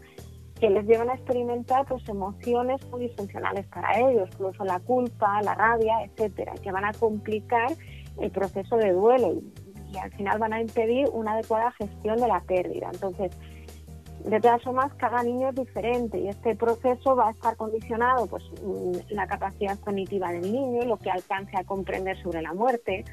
que 0.60 0.70
les 0.70 0.86
llevan 0.86 1.10
a 1.10 1.16
experimentar 1.16 1.86
pues 1.86 2.08
emociones 2.08 2.86
muy 2.90 3.02
disfuncionales 3.02 3.66
para 3.68 4.00
ellos, 4.00 4.30
incluso 4.34 4.64
la 4.64 4.80
culpa, 4.80 5.42
la 5.42 5.54
rabia, 5.54 6.04
etcétera, 6.04 6.54
que 6.62 6.72
van 6.72 6.86
a 6.86 6.94
complicar 6.94 7.72
el 8.20 8.32
proceso 8.32 8.78
de 8.78 8.92
duelo 8.92 9.34
y, 9.34 9.98
al 9.98 10.12
final 10.12 10.40
van 10.40 10.52
a 10.52 10.60
impedir 10.60 11.08
una 11.14 11.34
adecuada 11.34 11.72
gestión 11.72 12.18
de 12.18 12.28
la 12.28 12.42
pérdida. 12.42 12.90
Entonces, 12.92 13.32
De 14.26 14.40
todas 14.42 14.62
formas, 14.64 14.92
cada 14.96 15.22
niño 15.22 15.50
es 15.50 15.56
diferente 15.56 16.18
y 16.18 16.28
este 16.28 16.56
proceso 16.56 17.16
va 17.16 17.28
a 17.28 17.32
estar 17.32 17.56
condicionado 17.56 18.26
pues 18.26 18.44
mm, 18.64 19.14
la 19.14 19.28
capacidad 19.28 19.78
cognitiva 19.80 20.32
del 20.32 20.52
niño, 20.52 20.82
lo 20.82 20.98
que 20.98 21.12
alcance 21.12 21.56
a 21.56 21.64
comprender 21.64 22.20
sobre 22.24 22.42
la 22.42 22.52
muerte. 22.52 23.06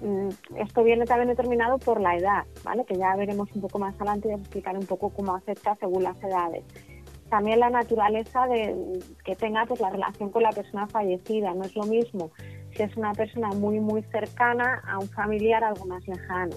Mm, 0.00 0.28
esto 0.56 0.84
viene 0.84 1.04
también 1.04 1.28
determinado 1.28 1.78
por 1.78 2.00
la 2.00 2.16
edad, 2.16 2.44
¿vale? 2.64 2.84
Que 2.84 2.96
ya 2.96 3.16
veremos 3.16 3.48
un 3.54 3.62
poco 3.62 3.78
más 3.78 3.94
adelante 3.96 4.28
y 4.28 4.32
explicar 4.32 4.76
un 4.76 4.86
poco 4.86 5.10
cómo 5.10 5.34
afecta 5.34 5.76
según 5.76 6.04
las 6.04 6.22
edades. 6.22 6.64
También 7.28 7.60
la 7.60 7.68
naturaleza 7.70 8.46
de 8.46 9.00
que 9.24 9.36
tenga 9.36 9.66
pues 9.66 9.80
la 9.80 9.90
relación 9.90 10.30
con 10.30 10.42
la 10.42 10.50
persona 10.50 10.86
fallecida, 10.86 11.52
no 11.52 11.64
es 11.64 11.74
lo 11.76 11.84
mismo 11.84 12.30
si 12.74 12.82
es 12.82 12.96
una 12.96 13.12
persona 13.12 13.48
muy 13.48 13.80
muy 13.80 14.02
cercana 14.04 14.82
a 14.86 14.98
un 14.98 15.08
familiar 15.08 15.64
algo 15.64 15.84
más 15.86 16.06
lejano 16.06 16.56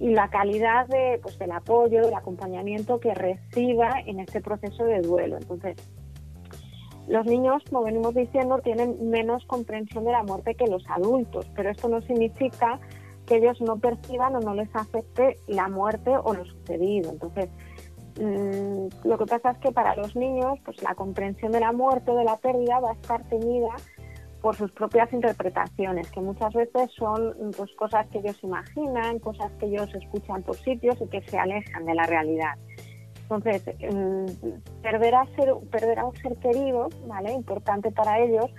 y 0.00 0.08
la 0.10 0.28
calidad 0.28 0.86
de, 0.88 1.20
pues, 1.22 1.38
del 1.38 1.52
apoyo, 1.52 2.00
del 2.00 2.14
acompañamiento 2.14 2.98
que 3.00 3.14
reciba 3.14 4.00
en 4.06 4.20
este 4.20 4.40
proceso 4.40 4.84
de 4.84 5.02
duelo. 5.02 5.36
Entonces, 5.36 5.76
los 7.10 7.26
niños, 7.26 7.62
como 7.68 7.82
venimos 7.82 8.14
diciendo, 8.14 8.58
tienen 8.58 9.10
menos 9.10 9.44
comprensión 9.46 10.04
de 10.04 10.12
la 10.12 10.22
muerte 10.22 10.54
que 10.54 10.68
los 10.68 10.88
adultos, 10.88 11.44
pero 11.56 11.70
esto 11.70 11.88
no 11.88 12.00
significa 12.02 12.78
que 13.26 13.36
ellos 13.36 13.60
no 13.60 13.78
perciban 13.78 14.36
o 14.36 14.40
no 14.40 14.54
les 14.54 14.74
afecte 14.76 15.36
la 15.48 15.68
muerte 15.68 16.12
o 16.16 16.34
lo 16.34 16.44
sucedido. 16.44 17.10
Entonces, 17.10 17.48
mm, 18.20 19.08
lo 19.08 19.18
que 19.18 19.26
pasa 19.26 19.50
es 19.50 19.58
que 19.58 19.72
para 19.72 19.96
los 19.96 20.14
niños, 20.14 20.60
pues 20.64 20.80
la 20.84 20.94
comprensión 20.94 21.50
de 21.50 21.58
la 21.58 21.72
muerte 21.72 22.12
o 22.12 22.14
de 22.14 22.24
la 22.24 22.36
pérdida 22.36 22.78
va 22.78 22.90
a 22.90 22.94
estar 22.94 23.28
teñida 23.28 23.74
por 24.40 24.54
sus 24.56 24.70
propias 24.70 25.12
interpretaciones, 25.12 26.10
que 26.12 26.20
muchas 26.20 26.54
veces 26.54 26.90
son 26.96 27.34
pues, 27.56 27.74
cosas 27.74 28.06
que 28.08 28.18
ellos 28.18 28.38
imaginan, 28.42 29.18
cosas 29.18 29.50
que 29.58 29.66
ellos 29.66 29.92
escuchan 29.94 30.42
por 30.44 30.56
sitios 30.56 30.96
y 31.00 31.08
que 31.08 31.22
se 31.22 31.38
alejan 31.38 31.84
de 31.84 31.94
la 31.94 32.04
realidad. 32.04 32.54
Entonces, 33.30 33.62
mm, 33.92 34.82
perder, 34.82 35.14
a 35.14 35.24
ser, 35.36 35.54
perder 35.70 35.98
a 36.00 36.06
un 36.06 36.16
ser 36.16 36.36
querido, 36.36 36.88
¿vale? 37.06 37.32
importante 37.32 37.92
para 37.92 38.18
ellos, 38.18 38.50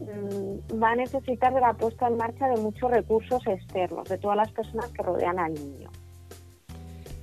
mm, 0.00 0.82
va 0.82 0.92
a 0.92 0.96
necesitar 0.96 1.52
de 1.52 1.60
la 1.60 1.74
puesta 1.74 2.08
en 2.08 2.16
marcha 2.16 2.48
de 2.48 2.60
muchos 2.60 2.90
recursos 2.90 3.46
externos, 3.46 4.08
de 4.08 4.16
todas 4.18 4.36
las 4.36 4.50
personas 4.52 4.90
que 4.92 5.02
rodean 5.02 5.38
al 5.38 5.52
niño. 5.52 5.90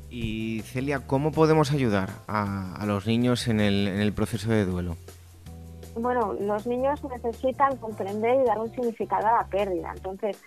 Y 0.10 0.62
Celia, 0.62 1.08
¿cómo 1.08 1.32
podemos 1.32 1.72
ayudar 1.72 2.10
a, 2.28 2.84
los 2.86 3.08
niños 3.08 3.48
en 3.48 3.60
el 3.60 4.14
proceso 4.14 4.52
de 4.52 4.66
duelo? 4.66 4.96
bueno, 5.96 6.34
los 6.34 6.68
niños 6.68 7.02
necesitan 7.04 7.78
comprender 7.78 8.42
y 8.42 8.46
dar 8.46 8.60
un 8.60 8.70
significado 8.72 9.28
a 9.28 9.42
la 9.42 9.48
pérdida. 9.48 9.94
Entonces, 9.96 10.42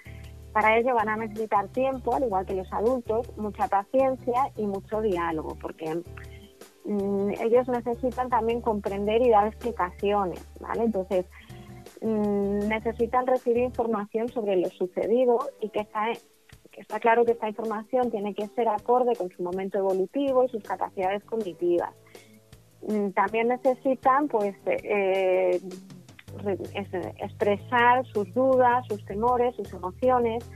para 0.53 0.79
ello 0.79 0.95
van 0.95 1.09
a 1.09 1.17
necesitar 1.17 1.69
tiempo, 1.69 2.15
al 2.15 2.25
igual 2.25 2.47
que 2.47 2.55
los 2.55 2.73
adultos, 2.73 3.31
mucha 3.37 3.69
paciencia 3.69 4.51
y 4.57 4.67
mucho 4.67 5.01
diálogo, 5.01 5.57
porque 5.61 6.03
mm, 6.85 7.31
ellos 7.41 7.69
necesitan 7.69 8.29
también 8.29 8.61
comprender 8.61 9.23
y 9.23 9.31
dar 9.31 9.47
explicaciones, 9.47 10.47
¿vale? 10.61 10.85
Entonces, 10.85 11.27
mm, 12.01 12.69
necesitan 12.69 13.27
recibir 13.27 13.65
información 13.65 14.29
sobre 14.29 14.57
lo 14.57 14.69
sucedido 14.71 15.39
y 15.61 15.69
que 15.69 15.81
está, 15.81 16.07
que 16.71 16.81
está 16.81 16.99
claro 16.99 17.25
que 17.25 17.33
esta 17.33 17.49
información 17.49 18.11
tiene 18.11 18.35
que 18.35 18.47
ser 18.49 18.69
acorde 18.69 19.15
con 19.17 19.31
su 19.31 19.43
momento 19.43 19.79
evolutivo 19.79 20.45
y 20.45 20.49
sus 20.49 20.63
capacidades 20.63 21.23
cognitivas. 21.25 21.95
Mm, 22.83 23.11
también 23.11 23.49
necesitan 23.49 24.29
pues 24.29 24.55
eh, 24.67 25.61
expresar 26.47 28.07
sus 28.07 28.33
dudas, 28.35 28.85
sus 28.89 29.05
temores, 29.05 29.55
sus 29.57 29.73
emociones. 29.73 30.49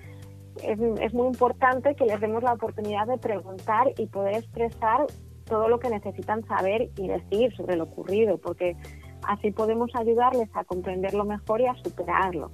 Es, 0.62 1.14
muy 1.14 1.28
importante 1.28 1.94
que 1.94 2.04
les 2.04 2.20
demos 2.20 2.42
la 2.42 2.52
oportunidad 2.52 3.06
de 3.06 3.18
preguntar 3.18 3.88
y 3.96 4.06
poder 4.06 4.36
expresar 4.36 5.06
todo 5.46 5.68
lo 5.68 5.78
que 5.78 5.88
necesitan 5.88 6.46
saber 6.46 6.90
y 6.96 7.08
decir 7.08 7.54
sobre 7.56 7.76
lo 7.76 7.84
ocurrido, 7.84 8.38
porque 8.38 8.76
así 9.26 9.50
podemos 9.50 9.90
ayudarles 9.94 10.48
a 10.54 10.64
comprenderlo 10.64 11.24
mejor 11.24 11.60
y 11.60 11.66
a 11.66 11.74
superarlo. 11.82 12.50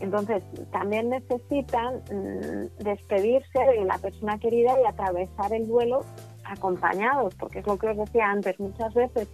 Entonces, 0.00 0.44
también 0.72 1.08
necesitan 1.08 2.02
mm, 2.10 2.82
despedirse 2.84 3.58
de 3.58 3.84
la 3.84 3.98
persona 3.98 4.38
querida 4.38 4.74
y 4.82 4.86
atravesar 4.86 5.52
el 5.54 5.66
duelo 5.66 6.00
acompañados, 6.44 7.34
porque 7.36 7.60
es 7.60 7.66
lo 7.66 7.78
que 7.78 7.88
os 7.88 7.96
decía 7.96 8.30
antes, 8.30 8.58
muchas 8.60 8.92
veces 8.94 9.28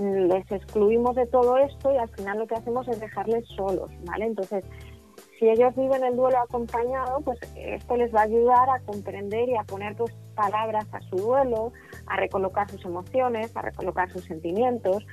les 0.00 0.50
excluimos 0.50 1.16
de 1.16 1.26
todo 1.26 1.56
esto 1.58 1.92
y 1.92 1.96
al 1.96 2.08
final 2.10 2.38
lo 2.38 2.46
que 2.46 2.54
hacemos 2.54 2.86
es 2.88 3.00
dejarles 3.00 3.46
solos, 3.56 3.90
¿vale? 4.04 4.26
Entonces, 4.26 4.64
si 5.38 5.48
ellos 5.48 5.74
viven 5.76 6.02
el 6.02 6.16
duelo 6.16 6.38
acompañado, 6.38 7.20
pues 7.20 7.38
esto 7.56 7.96
les 7.96 8.14
va 8.14 8.20
a 8.20 8.24
ayudar 8.24 8.68
a 8.70 8.80
comprender 8.80 9.48
y 9.48 9.56
a 9.56 9.64
poner 9.64 9.94
pues, 9.96 10.14
palabras 10.34 10.86
a 10.92 11.00
su 11.02 11.16
duelo, 11.16 11.72
a 12.06 12.16
recolocar 12.16 12.70
sus 12.70 12.84
emociones, 12.84 13.54
a 13.56 13.62
recolocar 13.62 14.10
sus 14.10 14.24
sentimientos. 14.24 15.06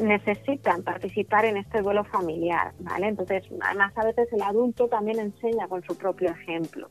Necesitan 0.00 0.82
participar 0.82 1.44
en 1.44 1.56
este 1.56 1.80
duelo 1.80 2.04
familiar, 2.04 2.72
¿vale? 2.80 3.08
Entonces, 3.08 3.44
además 3.62 3.92
a 3.96 4.04
veces 4.04 4.28
el 4.32 4.42
adulto 4.42 4.88
también 4.88 5.18
enseña 5.18 5.68
con 5.68 5.82
su 5.82 5.96
propio 5.96 6.30
ejemplo. 6.30 6.88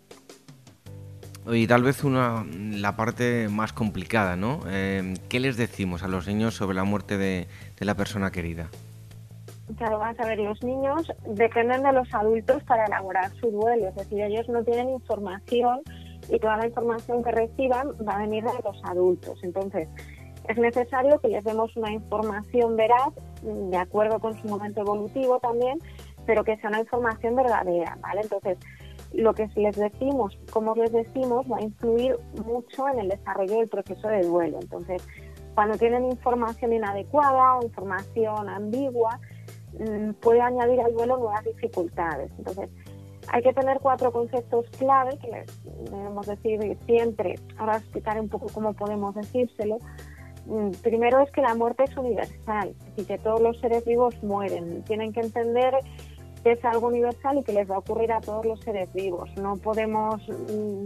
Y 1.51 1.67
tal 1.67 1.83
vez 1.83 2.03
una, 2.03 2.45
la 2.53 2.95
parte 2.95 3.49
más 3.49 3.73
complicada, 3.73 4.35
¿no? 4.37 4.61
Eh, 4.67 5.15
¿Qué 5.27 5.39
les 5.39 5.57
decimos 5.57 6.03
a 6.03 6.07
los 6.07 6.27
niños 6.27 6.55
sobre 6.55 6.75
la 6.75 6.85
muerte 6.85 7.17
de, 7.17 7.47
la 7.79 7.95
persona 7.95 8.31
querida? 8.31 8.69
Claro, 9.77 9.99
vas 9.99 10.17
a 10.19 10.25
ver, 10.25 10.39
los 10.39 10.63
niños 10.63 11.11
dependen 11.27 11.83
de 11.83 11.91
los 11.91 12.13
adultos 12.13 12.63
para 12.63 12.85
elaborar 12.85 13.29
su 13.41 13.51
duelo, 13.51 13.89
es 13.89 13.95
decir, 13.95 14.21
ellos 14.21 14.47
no 14.47 14.63
tienen 14.63 14.89
información 14.89 15.81
y 16.29 16.39
toda 16.39 16.57
la 16.57 16.67
información 16.67 17.23
que 17.23 17.31
reciban 17.31 17.89
va 18.07 18.15
a 18.15 18.19
venir 18.19 18.43
de 18.43 18.51
los 18.63 18.81
adultos. 18.85 19.39
Entonces, 19.43 19.89
es 20.47 20.57
necesario 20.57 21.19
que 21.19 21.29
les 21.29 21.43
demos 21.43 21.75
una 21.75 21.91
información 21.91 22.77
veraz, 22.77 23.13
de 23.41 23.77
acuerdo 23.77 24.19
con 24.19 24.39
su 24.41 24.47
momento 24.47 24.81
evolutivo 24.81 25.39
también, 25.39 25.79
pero 26.25 26.43
que 26.43 26.55
sea 26.57 26.69
una 26.69 26.79
información 26.79 27.35
verdadera, 27.35 27.97
¿vale? 28.01 28.21
Entonces, 28.21 28.57
lo 29.14 29.34
que 29.34 29.47
les 29.55 29.76
decimos, 29.76 30.38
como 30.51 30.76
les 30.76 30.91
decimos, 30.91 31.45
va 31.51 31.57
a 31.57 31.61
influir 31.61 32.18
mucho 32.45 32.88
en 32.89 32.99
el 32.99 33.09
desarrollo 33.09 33.57
del 33.57 33.70
proceso 33.70 34.07
de 34.07 34.22
duelo. 34.22 34.59
Entonces, 34.61 35.07
cuando 35.53 35.78
tienen 35.78 36.05
información 36.05 36.74
inadecuada 36.74 37.57
o 37.57 37.64
información 37.64 38.49
ambigua, 38.49 39.20
mm, 39.80 40.14
puede 40.14 40.41
añadir 40.41 40.82
al 40.82 40.93
duelo 40.93 41.18
nuevas 41.18 41.43
dificultades. 41.43 42.32
Entonces, 42.38 42.70
hay 43.30 43.41
que 43.41 43.53
tener 43.53 43.80
cuatro 43.80 44.11
conceptos 44.11 44.66
clave 44.78 45.18
que 45.20 45.28
les 45.28 45.91
debemos 45.91 46.28
decir 46.28 46.78
siempre. 46.86 47.36
Ahora 47.57 47.78
explicaré 47.78 48.20
un 48.20 48.30
poco 48.30 48.47
cómo 48.53 48.74
podemos 48.74 49.16
decírselo. 49.16 49.78
Mm, 50.45 50.72
primero 50.82 51.20
es 51.22 51.32
que 51.32 51.41
la 51.41 51.55
muerte 51.55 51.84
es 51.86 51.95
universal 51.95 52.76
y 52.97 53.05
que 53.05 53.18
todos 53.18 53.39
los 53.41 53.59
seres 53.59 53.86
vivos 53.86 54.22
mueren. 54.24 54.84
Tienen 54.84 55.14
que 55.14 55.22
entender 55.22 55.76
es 56.43 56.63
algo 56.65 56.87
universal 56.87 57.37
y 57.37 57.43
que 57.43 57.53
les 57.53 57.69
va 57.69 57.75
a 57.75 57.79
ocurrir 57.79 58.11
a 58.11 58.21
todos 58.21 58.45
los 58.45 58.59
seres 58.61 58.91
vivos. 58.93 59.29
No 59.37 59.57
podemos, 59.57 60.21
mm, 60.27 60.85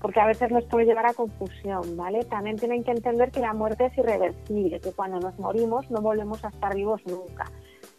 porque 0.00 0.20
a 0.20 0.26
veces 0.26 0.50
les 0.50 0.64
puede 0.64 0.86
llevar 0.86 1.06
a 1.06 1.14
confusión, 1.14 1.96
¿vale? 1.96 2.24
También 2.24 2.56
tienen 2.56 2.84
que 2.84 2.92
entender 2.92 3.30
que 3.30 3.40
la 3.40 3.52
muerte 3.52 3.86
es 3.86 3.98
irreversible, 3.98 4.80
que 4.80 4.92
cuando 4.92 5.18
nos 5.18 5.38
morimos 5.38 5.90
no 5.90 6.00
volvemos 6.00 6.44
a 6.44 6.48
estar 6.48 6.74
vivos 6.74 7.00
nunca. 7.06 7.46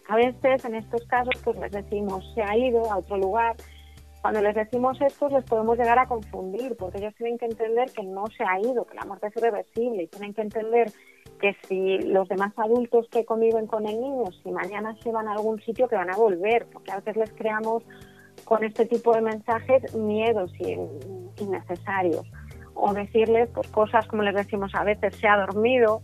A 0.07 0.15
veces 0.15 0.65
en 0.65 0.75
estos 0.75 1.05
casos 1.05 1.36
pues 1.43 1.57
les 1.59 1.71
decimos 1.71 2.32
se 2.34 2.41
ha 2.41 2.57
ido 2.57 2.91
a 2.91 2.97
otro 2.97 3.17
lugar. 3.17 3.55
Cuando 4.21 4.41
les 4.41 4.55
decimos 4.55 4.99
esto 5.01 5.30
les 5.30 5.43
podemos 5.43 5.77
llegar 5.77 5.99
a 5.99 6.07
confundir 6.07 6.75
porque 6.77 6.97
ellos 6.97 7.13
tienen 7.15 7.38
que 7.38 7.45
entender 7.45 7.91
que 7.91 8.03
no 8.03 8.25
se 8.27 8.43
ha 8.43 8.59
ido, 8.59 8.86
que 8.86 8.95
la 8.95 9.05
muerte 9.05 9.27
es 9.27 9.36
irreversible 9.38 10.03
y 10.03 10.07
tienen 10.07 10.34
que 10.34 10.41
entender 10.41 10.91
que 11.39 11.55
si 11.67 11.99
los 11.99 12.27
demás 12.27 12.53
adultos 12.57 13.07
que 13.09 13.25
conviven 13.25 13.67
con 13.67 13.87
el 13.87 13.99
niño, 13.99 14.25
si 14.43 14.51
mañana 14.51 14.95
se 15.01 15.11
van 15.11 15.27
a 15.27 15.33
algún 15.33 15.59
sitio, 15.61 15.87
que 15.87 15.95
van 15.95 16.11
a 16.13 16.17
volver, 16.17 16.67
porque 16.71 16.91
a 16.91 16.97
veces 16.97 17.15
les 17.15 17.31
creamos 17.31 17.83
con 18.45 18.63
este 18.63 18.85
tipo 18.85 19.13
de 19.13 19.21
mensajes 19.21 19.95
miedos 19.95 20.51
innecesarios. 21.37 22.25
O 22.73 22.93
decirles 22.93 23.49
pues, 23.53 23.67
cosas 23.69 24.07
como 24.07 24.23
les 24.23 24.35
decimos 24.35 24.73
a 24.73 24.83
veces, 24.83 25.15
se 25.15 25.27
ha 25.27 25.37
dormido, 25.37 26.01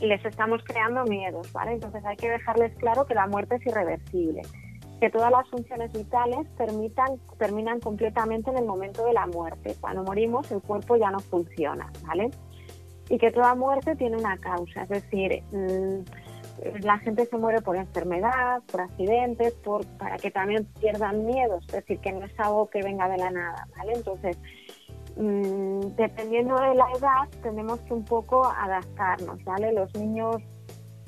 les 0.00 0.24
estamos 0.24 0.62
creando 0.64 1.04
miedos, 1.04 1.52
¿vale? 1.52 1.72
Entonces 1.72 2.04
hay 2.04 2.16
que 2.16 2.30
dejarles 2.30 2.74
claro 2.76 3.06
que 3.06 3.14
la 3.14 3.26
muerte 3.26 3.56
es 3.56 3.66
irreversible, 3.66 4.42
que 5.00 5.10
todas 5.10 5.30
las 5.30 5.48
funciones 5.48 5.92
vitales 5.92 6.48
permitan, 6.56 7.18
terminan 7.38 7.80
completamente 7.80 8.50
en 8.50 8.58
el 8.58 8.64
momento 8.64 9.04
de 9.04 9.12
la 9.12 9.26
muerte. 9.26 9.74
Cuando 9.80 10.02
morimos 10.02 10.50
el 10.50 10.60
cuerpo 10.62 10.96
ya 10.96 11.10
no 11.10 11.20
funciona, 11.20 11.90
¿vale? 12.06 12.30
Y 13.10 13.18
que 13.18 13.32
toda 13.32 13.54
muerte 13.56 13.96
tiene 13.96 14.16
una 14.16 14.38
causa, 14.38 14.82
es 14.82 14.88
decir, 14.88 15.42
mm, 15.50 16.84
la 16.84 16.98
gente 16.98 17.26
se 17.26 17.36
muere 17.36 17.60
por 17.60 17.76
enfermedad, 17.76 18.62
por 18.70 18.82
accidentes, 18.82 19.52
por, 19.64 19.84
para 19.98 20.16
que 20.16 20.30
también 20.30 20.66
pierdan 20.78 21.26
miedo, 21.26 21.58
es 21.58 21.66
decir, 21.66 21.98
que 21.98 22.12
no 22.12 22.24
es 22.24 22.32
algo 22.38 22.70
que 22.70 22.82
venga 22.82 23.08
de 23.08 23.18
la 23.18 23.30
nada, 23.30 23.66
¿vale? 23.76 23.94
Entonces, 23.94 24.38
mm, 25.16 25.80
dependiendo 25.96 26.54
de 26.54 26.74
la 26.76 26.86
edad, 26.96 27.28
tenemos 27.42 27.80
que 27.80 27.94
un 27.94 28.04
poco 28.04 28.46
adaptarnos, 28.46 29.42
¿vale? 29.44 29.72
Los 29.72 29.92
niños 29.96 30.36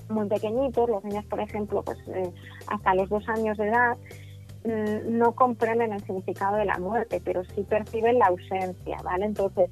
muy 0.08 0.26
pequeñitos, 0.28 0.90
los 0.90 1.04
niños, 1.04 1.24
por 1.26 1.40
ejemplo, 1.40 1.82
pues 1.82 1.98
eh, 2.08 2.32
hasta 2.66 2.94
los 2.96 3.08
dos 3.08 3.28
años 3.28 3.56
de 3.58 3.68
edad, 3.68 3.96
mm, 4.64 5.18
no 5.18 5.36
comprenden 5.36 5.92
el 5.92 6.00
significado 6.00 6.56
de 6.56 6.64
la 6.64 6.78
muerte, 6.78 7.20
pero 7.24 7.44
sí 7.44 7.62
perciben 7.62 8.18
la 8.18 8.26
ausencia, 8.26 8.96
¿vale? 9.04 9.26
Entonces, 9.26 9.70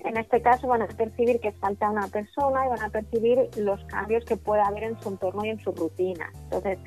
En 0.00 0.16
este 0.16 0.40
caso 0.40 0.68
van 0.68 0.82
a 0.82 0.86
percibir 0.86 1.40
que 1.40 1.52
falta 1.52 1.90
una 1.90 2.06
persona 2.08 2.66
y 2.66 2.68
van 2.68 2.82
a 2.82 2.90
percibir 2.90 3.48
los 3.56 3.84
cambios 3.86 4.24
que 4.24 4.36
puede 4.36 4.62
haber 4.62 4.84
en 4.84 5.00
su 5.00 5.08
entorno 5.08 5.44
y 5.44 5.50
en 5.50 5.58
su 5.60 5.72
rutina. 5.72 6.30
Entonces, 6.44 6.78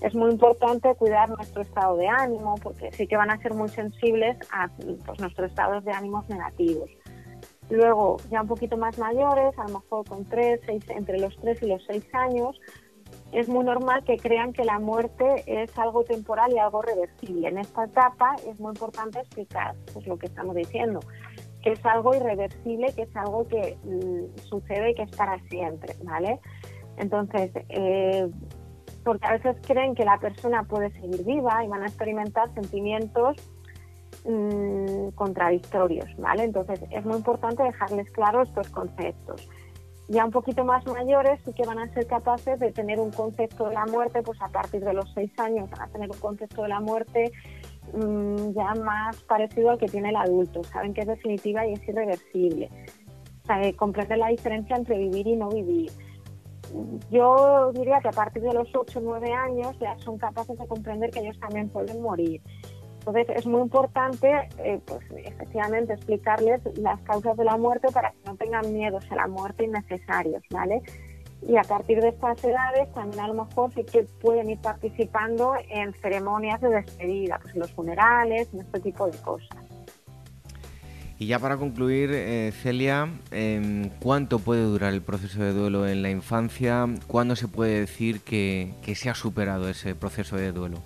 es 0.00 0.14
muy 0.14 0.30
importante 0.32 0.94
cuidar 0.96 1.28
nuestro 1.30 1.62
estado 1.62 1.96
de 1.96 2.08
ánimo 2.08 2.56
porque 2.62 2.90
sí 2.92 3.06
que 3.06 3.16
van 3.16 3.30
a 3.30 3.38
ser 3.38 3.54
muy 3.54 3.68
sensibles 3.68 4.36
a 4.50 4.68
pues, 5.06 5.20
nuestros 5.20 5.50
estados 5.50 5.84
de 5.84 5.92
ánimos 5.92 6.28
negativos. 6.28 6.90
Luego, 7.70 8.18
ya 8.30 8.42
un 8.42 8.48
poquito 8.48 8.76
más 8.76 8.98
mayores, 8.98 9.58
a 9.58 9.64
lo 9.68 9.80
mejor 9.80 10.06
con 10.06 10.24
tres, 10.26 10.60
seis, 10.66 10.84
entre 10.90 11.18
los 11.18 11.34
3 11.38 11.62
y 11.62 11.66
los 11.66 11.82
6 11.86 12.04
años, 12.12 12.60
es 13.32 13.48
muy 13.48 13.64
normal 13.64 14.04
que 14.04 14.16
crean 14.16 14.52
que 14.52 14.64
la 14.64 14.78
muerte 14.78 15.42
es 15.46 15.76
algo 15.78 16.04
temporal 16.04 16.52
y 16.52 16.58
algo 16.58 16.82
reversible. 16.82 17.48
En 17.48 17.58
esta 17.58 17.84
etapa 17.84 18.36
es 18.46 18.60
muy 18.60 18.70
importante 18.70 19.18
explicar 19.18 19.74
pues, 19.92 20.06
lo 20.06 20.18
que 20.18 20.26
estamos 20.26 20.54
diciendo, 20.54 21.00
que 21.64 21.72
es 21.72 21.86
algo 21.86 22.14
irreversible, 22.14 22.92
que 22.94 23.02
es 23.02 23.16
algo 23.16 23.48
que 23.48 23.78
mm, 23.84 24.38
sucede 24.42 24.90
y 24.90 24.94
que 24.94 25.02
es 25.04 25.16
para 25.16 25.40
siempre, 25.48 25.96
¿vale? 26.02 26.38
Entonces, 26.98 27.50
eh, 27.70 28.28
porque 29.02 29.26
a 29.26 29.32
veces 29.32 29.56
creen 29.66 29.94
que 29.94 30.04
la 30.04 30.18
persona 30.18 30.62
puede 30.64 30.90
seguir 30.92 31.24
viva 31.24 31.64
y 31.64 31.68
van 31.68 31.82
a 31.82 31.86
experimentar 31.86 32.52
sentimientos 32.52 33.38
mm, 34.26 35.08
contradictorios, 35.14 36.14
¿vale? 36.18 36.44
Entonces, 36.44 36.80
es 36.90 37.04
muy 37.06 37.16
importante 37.16 37.62
dejarles 37.62 38.10
claros 38.10 38.48
estos 38.48 38.68
conceptos 38.68 39.48
ya 40.08 40.24
un 40.24 40.30
poquito 40.30 40.64
más 40.64 40.84
mayores 40.86 41.40
sí 41.44 41.52
que 41.52 41.64
van 41.64 41.78
a 41.78 41.92
ser 41.94 42.06
capaces 42.06 42.58
de 42.60 42.72
tener 42.72 43.00
un 43.00 43.10
concepto 43.10 43.68
de 43.68 43.74
la 43.74 43.86
muerte, 43.86 44.22
pues 44.22 44.40
a 44.42 44.48
partir 44.48 44.84
de 44.84 44.92
los 44.92 45.10
seis 45.14 45.32
años 45.38 45.70
van 45.70 45.82
a 45.82 45.86
tener 45.88 46.10
un 46.10 46.18
concepto 46.18 46.62
de 46.62 46.68
la 46.68 46.80
muerte 46.80 47.32
mm, 47.92 48.52
ya 48.54 48.74
más 48.74 49.22
parecido 49.24 49.70
al 49.70 49.78
que 49.78 49.86
tiene 49.86 50.10
el 50.10 50.16
adulto. 50.16 50.64
Saben 50.64 50.94
que 50.94 51.02
es 51.02 51.06
definitiva 51.06 51.66
y 51.66 51.74
es 51.74 51.88
irreversible. 51.88 52.70
O 53.42 53.46
sea, 53.46 53.72
comprenden 53.74 54.20
la 54.20 54.28
diferencia 54.28 54.76
entre 54.76 54.98
vivir 54.98 55.26
y 55.26 55.36
no 55.36 55.48
vivir. 55.48 55.90
Yo 57.10 57.72
diría 57.72 58.00
que 58.00 58.08
a 58.08 58.12
partir 58.12 58.42
de 58.42 58.52
los 58.52 58.74
8 58.74 58.98
o 58.98 59.02
9 59.02 59.32
años 59.32 59.78
ya 59.78 59.96
son 59.98 60.18
capaces 60.18 60.58
de 60.58 60.66
comprender 60.66 61.10
que 61.10 61.20
ellos 61.20 61.38
también 61.38 61.68
pueden 61.68 62.02
morir. 62.02 62.40
Entonces 63.06 63.36
es 63.36 63.46
muy 63.46 63.60
importante, 63.60 64.48
eh, 64.58 64.80
pues 64.86 65.02
efectivamente, 65.24 65.92
explicarles 65.92 66.62
las 66.78 66.98
causas 67.02 67.36
de 67.36 67.44
la 67.44 67.58
muerte 67.58 67.88
para 67.92 68.12
que 68.12 68.18
no 68.24 68.36
tengan 68.36 68.72
miedos 68.72 69.04
a 69.10 69.16
la 69.16 69.26
muerte 69.26 69.64
innecesarios, 69.64 70.42
¿vale? 70.50 70.82
Y 71.46 71.56
a 71.56 71.62
partir 71.62 72.00
de 72.00 72.08
estas 72.08 72.42
edades 72.42 72.90
también 72.92 73.20
a 73.20 73.28
lo 73.28 73.44
mejor 73.44 73.72
sí 73.74 73.84
que 73.84 74.04
pueden 74.20 74.50
ir 74.50 74.58
participando 74.58 75.54
en 75.68 75.92
ceremonias 75.94 76.60
de 76.60 76.70
despedida, 76.70 77.38
pues 77.42 77.54
en 77.54 77.60
los 77.60 77.72
funerales, 77.72 78.52
en 78.54 78.60
este 78.60 78.80
tipo 78.80 79.06
de 79.06 79.18
cosas. 79.18 79.58
Y 81.18 81.26
ya 81.26 81.38
para 81.38 81.56
concluir, 81.56 82.10
eh, 82.12 82.50
Celia, 82.52 83.08
em, 83.30 83.90
¿cuánto 84.00 84.40
puede 84.40 84.62
durar 84.62 84.92
el 84.92 85.02
proceso 85.02 85.42
de 85.42 85.52
duelo 85.52 85.86
en 85.86 86.02
la 86.02 86.10
infancia? 86.10 86.86
¿Cuándo 87.06 87.36
se 87.36 87.46
puede 87.46 87.80
decir 87.80 88.20
que 88.20 88.94
se 88.94 89.10
ha 89.10 89.14
superado 89.14 89.68
ese 89.68 89.94
proceso 89.94 90.36
de 90.36 90.50
duelo? 90.50 90.78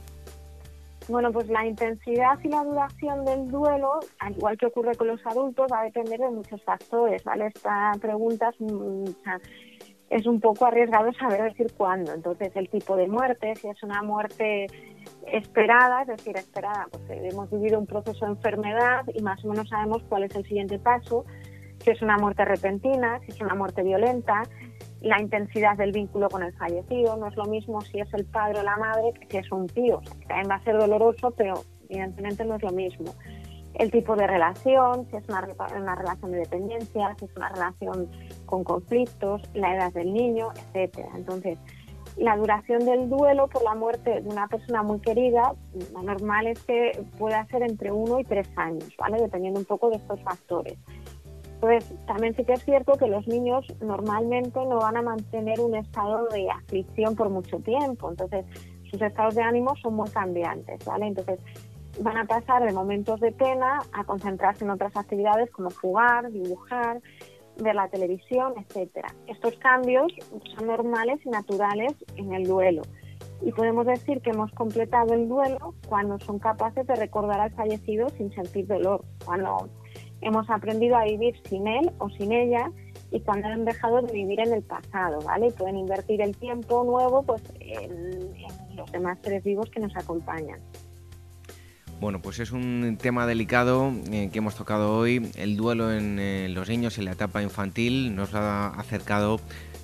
Bueno, 1.09 1.33
pues 1.33 1.49
la 1.49 1.67
intensidad 1.67 2.39
y 2.45 2.49
la 2.49 2.63
duración 2.63 3.25
del 3.25 3.49
duelo, 3.49 3.99
al 4.19 4.37
igual 4.37 4.59
que 4.59 4.67
ocurre 4.67 4.95
con 4.95 5.09
los 5.09 5.25
adultos, 5.25 5.67
va 5.73 5.81
a 5.81 5.85
depender 5.85 6.21
de 6.21 6.31
muchos 6.31 6.63
factores, 6.63 7.25
¿vale? 7.25 7.47
Esta 7.47 7.93
pregunta 7.99 8.51
es, 8.51 8.57
un 10.27 10.41
poco 10.41 10.67
arriesgado 10.67 11.13
saber 11.15 11.43
decir 11.43 11.73
cuándo. 11.77 12.13
Entonces, 12.13 12.51
el 12.55 12.69
tipo 12.69 12.97
de 12.97 13.09
muerte, 13.09 13.55
si 13.57 13.69
es 13.69 13.83
una 13.83 14.03
muerte 14.03 14.67
esperada, 15.33 16.03
es 16.03 16.09
decir, 16.09 16.37
esperada, 16.37 16.87
pues 16.91 17.03
hemos 17.09 17.51
vivido 17.51 17.79
un 17.79 17.87
proceso 17.87 18.25
de 18.25 18.33
enfermedad 18.33 19.05
y 19.15 19.23
más 19.23 19.45
o 19.45 19.49
menos 19.49 19.69
sabemos 19.69 20.03
cuál 20.09 20.25
es 20.25 20.35
el 20.35 20.45
siguiente 20.45 20.79
paso, 20.79 21.25
si 21.83 21.91
es 21.91 22.03
una 22.03 22.17
muerte 22.17 22.45
repentina, 22.45 23.21
si 23.21 23.33
es 23.33 23.41
una 23.41 23.55
muerte 23.55 23.83
violenta, 23.83 24.43
la 25.01 25.21
intensidad 25.21 25.77
del 25.77 25.93
vínculo 25.93 26.29
con 26.29 26.43
el 26.43 26.53
fallecido. 26.55 27.17
No 27.17 27.29
es 27.29 27.37
lo 27.37 27.45
mismo 27.45 27.81
si 27.83 28.01
es 28.01 28.13
el 28.15 28.25
padre 28.25 28.61
o 28.61 28.63
la 28.63 28.77
madre 28.77 29.13
que 29.13 29.27
si 29.31 29.37
es 29.37 29.53
un 29.53 29.67
tío. 29.67 30.01
también 30.27 30.51
va 30.51 30.57
a 30.57 30.65
ser 30.65 30.77
doloroso, 30.77 31.31
pero 31.37 31.63
evidentemente 31.89 32.45
no 32.45 32.57
es 32.57 32.63
lo 32.63 32.71
mismo. 32.71 33.15
El 33.79 33.91
tipo 33.91 34.17
de 34.17 34.27
relación, 34.27 35.07
si 35.09 35.17
es 35.17 35.29
una, 35.29 35.49
una 35.77 35.95
relación 35.95 36.33
de 36.33 36.39
dependencia, 36.39 37.15
si 37.19 37.25
es 37.25 37.37
una 37.37 37.49
relación 37.49 38.11
con 38.45 38.65
conflictos, 38.65 39.43
la 39.55 39.75
edad 39.75 39.93
del 39.93 40.13
niño, 40.13 40.49
etcétera. 40.53 41.09
Entonces, 41.15 41.59
la 42.19 42.37
duración 42.37 42.85
del 42.85 43.09
duelo 43.09 43.47
por 43.47 43.63
la 43.63 43.75
muerte 43.75 44.21
de 44.21 44.29
una 44.29 44.49
persona 44.49 44.83
muy 44.83 45.01
querida, 45.01 45.55
lo 45.93 46.03
normal 46.03 46.49
es 46.49 46.61
que 46.65 47.05
pueda 47.17 47.47
ser 47.47 47.63
entre 47.63 47.93
uno 47.93 48.19
y 48.19 48.25
tres 48.25 48.49
años, 48.57 48.89
¿vale? 48.99 49.19
Dependiendo 49.19 49.61
un 49.61 49.67
poco 49.67 49.91
de 49.91 49.97
estos 49.97 50.21
factores. 50.23 50.77
Pues 51.61 51.93
también 52.07 52.35
sí 52.35 52.45
que 52.45 52.53
es 52.53 52.65
cierto 52.65 52.93
que 52.95 53.07
los 53.07 53.27
niños 53.27 53.67
normalmente 53.81 54.65
no 54.65 54.79
van 54.79 54.97
a 54.97 55.03
mantener 55.03 55.61
un 55.61 55.75
estado 55.75 56.27
de 56.29 56.49
aflicción 56.51 57.15
por 57.17 57.31
mucho 57.31 57.59
tiempo, 57.59 58.11
entonces 58.11 58.45
sus 58.91 59.01
estados 59.03 59.35
de 59.35 59.43
ánimo 59.43 59.75
son 59.77 59.95
muy 59.95 60.09
cambiantes, 60.11 60.85
¿vale? 60.85 61.07
Entonces 61.07 61.41
van 62.01 62.17
a 62.17 62.25
pasar 62.25 62.65
de 62.65 62.73
momentos 62.73 63.21
de 63.21 63.33
pena 63.33 63.81
a 63.93 64.05
concentrarse 64.05 64.65
en 64.65 64.71
otras 64.71 64.97
actividades 64.97 65.51
como 65.51 65.71
jugar, 65.71 66.31
dibujar, 66.31 67.01
ver 67.63 67.75
la 67.75 67.89
televisión, 67.89 68.55
etcétera. 68.57 69.09
Estos 69.27 69.57
cambios 69.59 70.13
son 70.57 70.67
normales 70.67 71.21
y 71.25 71.31
naturales 71.31 71.93
en 72.17 72.33
el 72.33 72.45
duelo. 72.45 72.83
Y 73.41 73.53
podemos 73.53 73.87
decir 73.87 74.21
que 74.21 74.31
hemos 74.31 74.51
completado 74.53 75.15
el 75.15 75.29
duelo 75.29 75.75
cuando 75.89 76.19
son 76.21 76.39
capaces 76.39 76.87
de 76.87 76.95
recordar 76.97 77.41
al 77.41 77.53
fallecido 77.53 78.09
sin 78.11 78.33
sentir 78.33 78.67
dolor, 78.67 79.05
cuando 79.25 79.69
hemos 80.21 80.49
aprendido 80.51 80.97
a 80.97 81.05
vivir 81.05 81.41
sin 81.49 81.67
él 81.69 81.93
o 81.99 82.09
sin 82.11 82.33
ella 82.33 82.71
y 83.11 83.21
cuando 83.21 83.49
han 83.49 83.65
dejado 83.65 84.03
de 84.03 84.13
vivir 84.13 84.41
en 84.41 84.53
el 84.53 84.63
pasado, 84.63 85.21
¿vale? 85.25 85.51
pueden 85.53 85.77
invertir 85.77 86.21
el 86.21 86.37
tiempo 86.37 86.85
nuevo 86.85 87.23
pues 87.23 87.43
en, 87.61 88.35
los 88.77 88.91
demás 88.93 89.19
seres 89.23 89.43
vivos 89.45 89.71
que 89.71 89.81
nos 89.81 89.97
acompañan. 89.97 90.61
Bueno, 92.01 92.21
pues 92.23 92.39
es 92.39 92.53
un 92.53 92.97
tema 93.01 93.27
delicado 93.27 93.93
eh, 94.13 94.31
que 94.33 94.39
hemos 94.39 94.55
tocado 94.55 94.97
hoy, 94.97 95.33
el 95.35 95.57
duelo 95.57 95.93
en 95.93 96.21
eh, 96.21 96.49
los 96.49 96.69
niños 96.69 96.97
en 96.99 97.07
la 97.07 97.13
etapa 97.13 97.43
infantil. 97.43 98.15
Nos 98.15 98.35
ha 98.35 98.69
acercado 98.69 99.41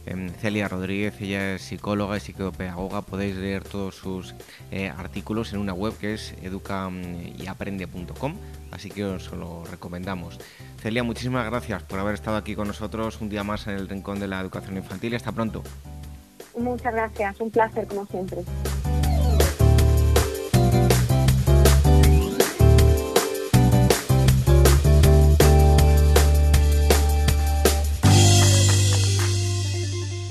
em, 0.06 0.28
Celia 0.28 0.68
Rodríguez, 0.68 1.20
ella 1.20 1.54
es 1.54 1.62
psicóloga 1.62 2.16
y 2.16 2.20
psicopedagoga. 2.20 3.02
Podéis 3.02 3.34
leer 3.34 3.64
todos 3.64 3.96
sus 3.96 4.36
eh, 4.70 4.92
artículos 4.96 5.52
en 5.52 5.58
una 5.58 5.72
web 5.72 5.98
que 5.98 6.14
es 6.14 6.36
educayaprende.com 6.42 8.36
así 8.70 8.90
que 8.90 9.04
os 9.04 9.32
lo 9.32 9.64
recomendamos. 9.64 10.38
Celia, 10.80 11.02
muchísimas 11.02 11.46
gracias 11.46 11.82
por 11.84 11.98
haber 11.98 12.14
estado 12.14 12.36
aquí 12.36 12.54
con 12.54 12.68
nosotros 12.68 13.20
un 13.20 13.28
día 13.28 13.42
más 13.44 13.66
en 13.66 13.74
el 13.74 13.88
Rincón 13.88 14.20
de 14.20 14.28
la 14.28 14.40
Educación 14.40 14.76
Infantil 14.76 15.14
hasta 15.14 15.32
pronto. 15.32 15.62
Muchas 16.56 16.92
gracias, 16.92 17.40
un 17.40 17.50
placer 17.50 17.86
como 17.88 18.06
siempre. 18.06 18.38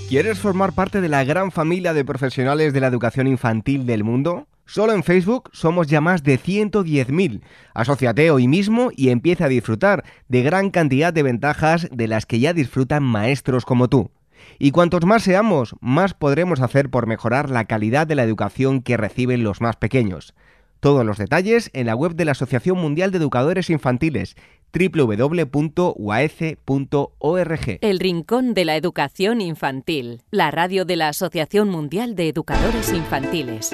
¿Quieres 0.09 0.39
formar 0.39 0.73
parte 0.73 1.01
de 1.01 1.09
la 1.09 1.23
gran 1.23 1.51
familia 1.51 1.93
de 1.93 2.05
profesionales 2.05 2.71
de 2.73 2.79
la 2.79 2.87
educación 2.87 3.25
infantil 3.27 3.85
del 3.85 4.03
mundo? 4.03 4.47
Solo 4.65 4.93
en 4.93 5.03
Facebook 5.03 5.49
somos 5.53 5.87
ya 5.87 6.01
más 6.01 6.23
de 6.23 6.39
110.000. 6.39 7.41
Asociate 7.73 8.29
hoy 8.29 8.47
mismo 8.47 8.91
y 8.95 9.09
empieza 9.09 9.45
a 9.45 9.49
disfrutar 9.49 10.03
de 10.27 10.43
gran 10.43 10.69
cantidad 10.69 11.11
de 11.11 11.23
ventajas 11.23 11.87
de 11.91 12.07
las 12.07 12.25
que 12.25 12.39
ya 12.39 12.53
disfrutan 12.53 13.03
maestros 13.03 13.65
como 13.65 13.89
tú. 13.89 14.11
Y 14.59 14.71
cuantos 14.71 15.05
más 15.05 15.23
seamos, 15.23 15.75
más 15.81 16.13
podremos 16.13 16.61
hacer 16.61 16.89
por 16.89 17.07
mejorar 17.07 17.49
la 17.49 17.65
calidad 17.65 18.05
de 18.05 18.15
la 18.15 18.23
educación 18.23 18.81
que 18.81 18.97
reciben 18.97 19.43
los 19.43 19.61
más 19.61 19.77
pequeños. 19.77 20.35
Todos 20.83 21.05
los 21.05 21.17
detalles 21.17 21.71
en 21.71 21.85
la 21.85 21.95
web 21.95 22.13
de 22.13 22.25
la 22.25 22.33
Asociación 22.33 22.77
Mundial 22.77 23.11
de 23.11 23.17
Educadores 23.19 23.69
Infantiles 23.69 24.35
www.uaece.org. 24.77 25.77
El 27.79 27.99
Rincón 28.01 28.53
de 28.53 28.65
la 28.65 28.75
Educación 28.75 29.39
Infantil, 29.39 30.23
la 30.29 30.51
radio 30.51 30.83
de 30.83 30.97
la 30.97 31.07
Asociación 31.07 31.69
Mundial 31.69 32.15
de 32.15 32.27
Educadores 32.27 32.91
Infantiles. 32.91 33.73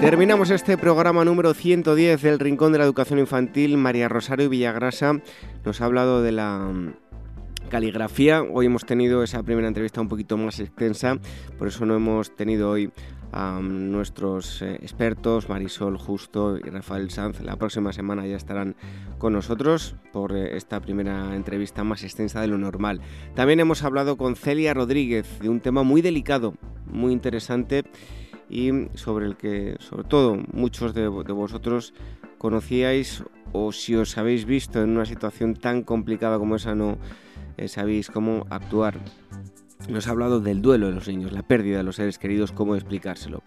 Terminamos 0.00 0.50
este 0.50 0.78
programa 0.78 1.24
número 1.24 1.52
110 1.52 2.22
del 2.22 2.38
Rincón 2.38 2.70
de 2.70 2.78
la 2.78 2.84
Educación 2.84 3.18
Infantil. 3.18 3.76
María 3.76 4.08
Rosario 4.08 4.48
Villagrasa 4.50 5.20
nos 5.64 5.80
ha 5.80 5.86
hablado 5.86 6.22
de 6.22 6.30
la 6.30 6.70
caligrafía. 7.74 8.40
Hoy 8.40 8.66
hemos 8.66 8.86
tenido 8.86 9.24
esa 9.24 9.42
primera 9.42 9.66
entrevista 9.66 10.00
un 10.00 10.06
poquito 10.08 10.36
más 10.36 10.60
extensa, 10.60 11.18
por 11.58 11.66
eso 11.66 11.84
no 11.84 11.96
hemos 11.96 12.32
tenido 12.36 12.70
hoy 12.70 12.92
a 13.32 13.58
mm, 13.60 13.90
nuestros 13.90 14.62
eh, 14.62 14.76
expertos, 14.76 15.48
Marisol 15.48 15.98
Justo 15.98 16.56
y 16.56 16.70
Rafael 16.70 17.10
Sanz. 17.10 17.40
La 17.40 17.56
próxima 17.56 17.92
semana 17.92 18.28
ya 18.28 18.36
estarán 18.36 18.76
con 19.18 19.32
nosotros 19.32 19.96
por 20.12 20.36
eh, 20.36 20.56
esta 20.56 20.78
primera 20.78 21.34
entrevista 21.34 21.82
más 21.82 22.04
extensa 22.04 22.40
de 22.40 22.46
lo 22.46 22.58
normal. 22.58 23.00
También 23.34 23.58
hemos 23.58 23.82
hablado 23.82 24.16
con 24.16 24.36
Celia 24.36 24.72
Rodríguez 24.72 25.40
de 25.40 25.48
un 25.48 25.58
tema 25.58 25.82
muy 25.82 26.00
delicado, 26.00 26.54
muy 26.86 27.12
interesante 27.12 27.82
y 28.48 28.70
sobre 28.94 29.26
el 29.26 29.36
que, 29.36 29.74
sobre 29.80 30.04
todo, 30.04 30.36
muchos 30.52 30.94
de, 30.94 31.08
vosotros 31.08 31.92
conocíais 32.44 33.24
o 33.56 33.72
si 33.72 33.96
os 33.96 34.20
habéis 34.20 34.44
visto 34.44 34.84
en 34.84 34.90
una 34.90 35.08
situación 35.08 35.56
tan 35.56 35.80
complicada 35.80 36.36
como 36.36 36.56
esa 36.60 36.74
no 36.74 36.98
eh, 37.56 37.68
sabéis 37.68 38.12
cómo 38.12 38.44
actuar. 38.50 39.00
Nos 39.88 40.06
ha 40.06 40.10
hablado 40.10 40.40
del 40.40 40.60
duelo 40.60 40.88
de 40.88 40.92
los 40.92 41.08
niños, 41.08 41.32
la 41.32 41.42
pérdida 41.42 41.78
de 41.78 41.84
los 41.84 41.96
seres 41.96 42.18
queridos, 42.18 42.52
cómo 42.52 42.74
explicárselo 42.74 43.42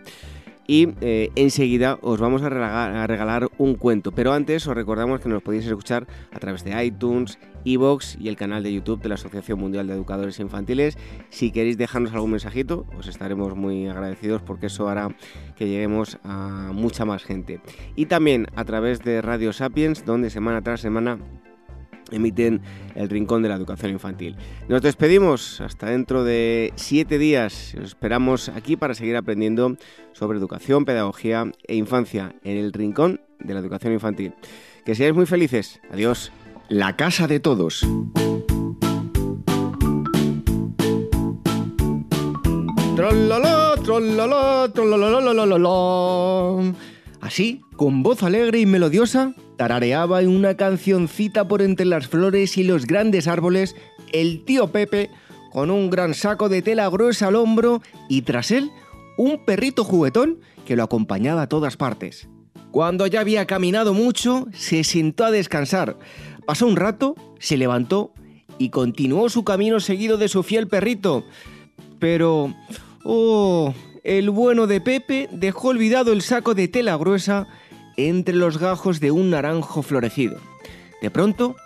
y 0.68 0.90
eh, 1.02 1.32
enseguida 1.36 1.98
os 2.02 2.20
vamos 2.20 2.44
a 2.44 2.50
regalar, 2.50 3.48
un 3.58 3.76
cuento. 3.76 4.12
Pero 4.12 4.34
antes 4.34 4.68
os 4.68 4.76
recordamos 4.76 5.22
que 5.22 5.30
nos 5.30 5.42
podéis 5.42 5.66
escuchar 5.66 6.06
a 6.32 6.40
través 6.40 6.64
de 6.64 6.84
iTunes, 6.84 7.40
Evox 7.66 8.18
y 8.20 8.28
el 8.28 8.36
canal 8.36 8.64
de 8.64 8.74
YouTube 8.74 9.02
de 9.02 9.10
la 9.10 9.16
Asociación 9.16 9.60
Mundial 9.60 9.88
de 9.88 9.94
Educadores 9.94 10.40
Infantiles. 10.40 10.98
Si 11.30 11.52
queréis 11.52 11.78
dejarnos 11.78 12.14
algún 12.14 12.32
mensajito, 12.32 12.86
os 12.98 13.08
estaremos 13.08 13.56
muy 13.56 13.88
agradecidos 13.88 14.42
porque 14.42 14.68
eso 14.68 14.90
hará 14.90 15.16
que 15.56 15.68
lleguemos 15.68 16.20
a 16.24 16.72
mucha 16.74 17.06
más 17.06 17.24
gente. 17.24 17.62
Y 17.96 18.06
también 18.06 18.48
a 18.56 18.66
través 18.66 19.02
de 19.04 19.22
Radio 19.22 19.54
Sapiens, 19.54 20.06
donde 20.06 20.30
semana 20.30 20.62
tras 20.62 20.82
semana 20.82 21.18
emiten 22.12 22.62
el 22.96 23.10
Rincón 23.10 23.42
de 23.42 23.50
la 23.50 23.56
Educación 23.56 23.92
Infantil. 23.92 24.36
Nos 24.68 24.82
despedimos 24.82 25.62
hasta 25.62 25.90
dentro 25.90 26.24
de 26.24 26.74
siete 26.76 27.18
días. 27.18 27.76
Os 27.76 27.86
esperamos 27.86 28.50
aquí 28.50 28.76
para 28.76 28.94
seguir 28.94 29.16
aprendiendo 29.16 29.78
sobre 30.14 30.38
educación, 30.38 30.86
pedagogía 30.86 31.52
e 31.68 31.76
infancia 31.76 32.36
en 32.44 32.58
el 32.58 32.74
Rincón 32.74 33.22
de 33.40 33.54
la 33.54 33.60
Educación 33.60 33.94
Infantil. 33.94 34.34
Que 34.86 34.96
seáis 34.96 35.14
muy 35.14 35.26
felices. 35.26 35.80
Adiós. 35.92 36.32
La 36.70 36.96
casa 36.96 37.28
de 37.28 37.40
todos. 37.40 37.86
Así, 47.28 47.60
con 47.76 48.04
voz 48.04 48.24
alegre 48.24 48.62
y 48.62 48.66
melodiosa, 48.66 49.34
tarareaba 49.58 50.22
en 50.22 50.30
una 50.30 50.56
cancioncita 50.56 51.46
por 51.46 51.62
entre 51.62 51.86
las 51.86 52.08
flores 52.08 52.58
y 52.58 52.64
los 52.64 52.86
grandes 52.86 53.28
árboles 53.28 53.76
el 54.14 54.46
tío 54.46 54.72
Pepe 54.72 55.10
con 55.52 55.70
un 55.70 55.90
gran 55.90 56.14
saco 56.14 56.48
de 56.48 56.62
tela 56.62 56.88
gruesa 56.88 57.28
al 57.28 57.36
hombro 57.36 57.82
y 58.08 58.22
tras 58.22 58.52
él 58.52 58.72
un 59.18 59.44
perrito 59.44 59.84
juguetón 59.84 60.40
que 60.66 60.78
lo 60.78 60.84
acompañaba 60.84 61.42
a 61.42 61.50
todas 61.50 61.76
partes. 61.76 62.30
Cuando 62.72 63.08
ya 63.08 63.20
había 63.20 63.46
caminado 63.46 63.94
mucho, 63.94 64.48
se 64.54 64.86
sentó 64.86 65.26
a 65.26 65.32
descansar. 65.32 65.98
Pasó 66.46 66.66
un 66.66 66.78
rato, 66.78 67.16
se 67.40 67.58
levantó 67.58 68.14
y 68.58 68.70
continuó 68.70 69.28
su 69.28 69.44
camino 69.44 69.82
seguido 69.82 70.16
de 70.16 70.30
su 70.30 70.44
fiel 70.44 70.70
perrito. 70.70 71.26
Pero... 72.00 72.56
¡Oh! 73.04 73.74
El 74.08 74.30
bueno 74.30 74.68
de 74.68 74.80
Pepe 74.80 75.28
dejó 75.34 75.68
olvidado 75.68 76.14
el 76.14 76.22
saco 76.22 76.56
de 76.56 76.70
tela 76.70 76.96
gruesa 76.96 77.46
entre 77.98 78.36
los 78.36 78.58
gajos 78.58 79.02
de 79.02 79.12
un 79.12 79.32
naranjo 79.32 79.82
florecido. 79.82 80.38
De 81.02 81.12
pronto, 81.12 81.58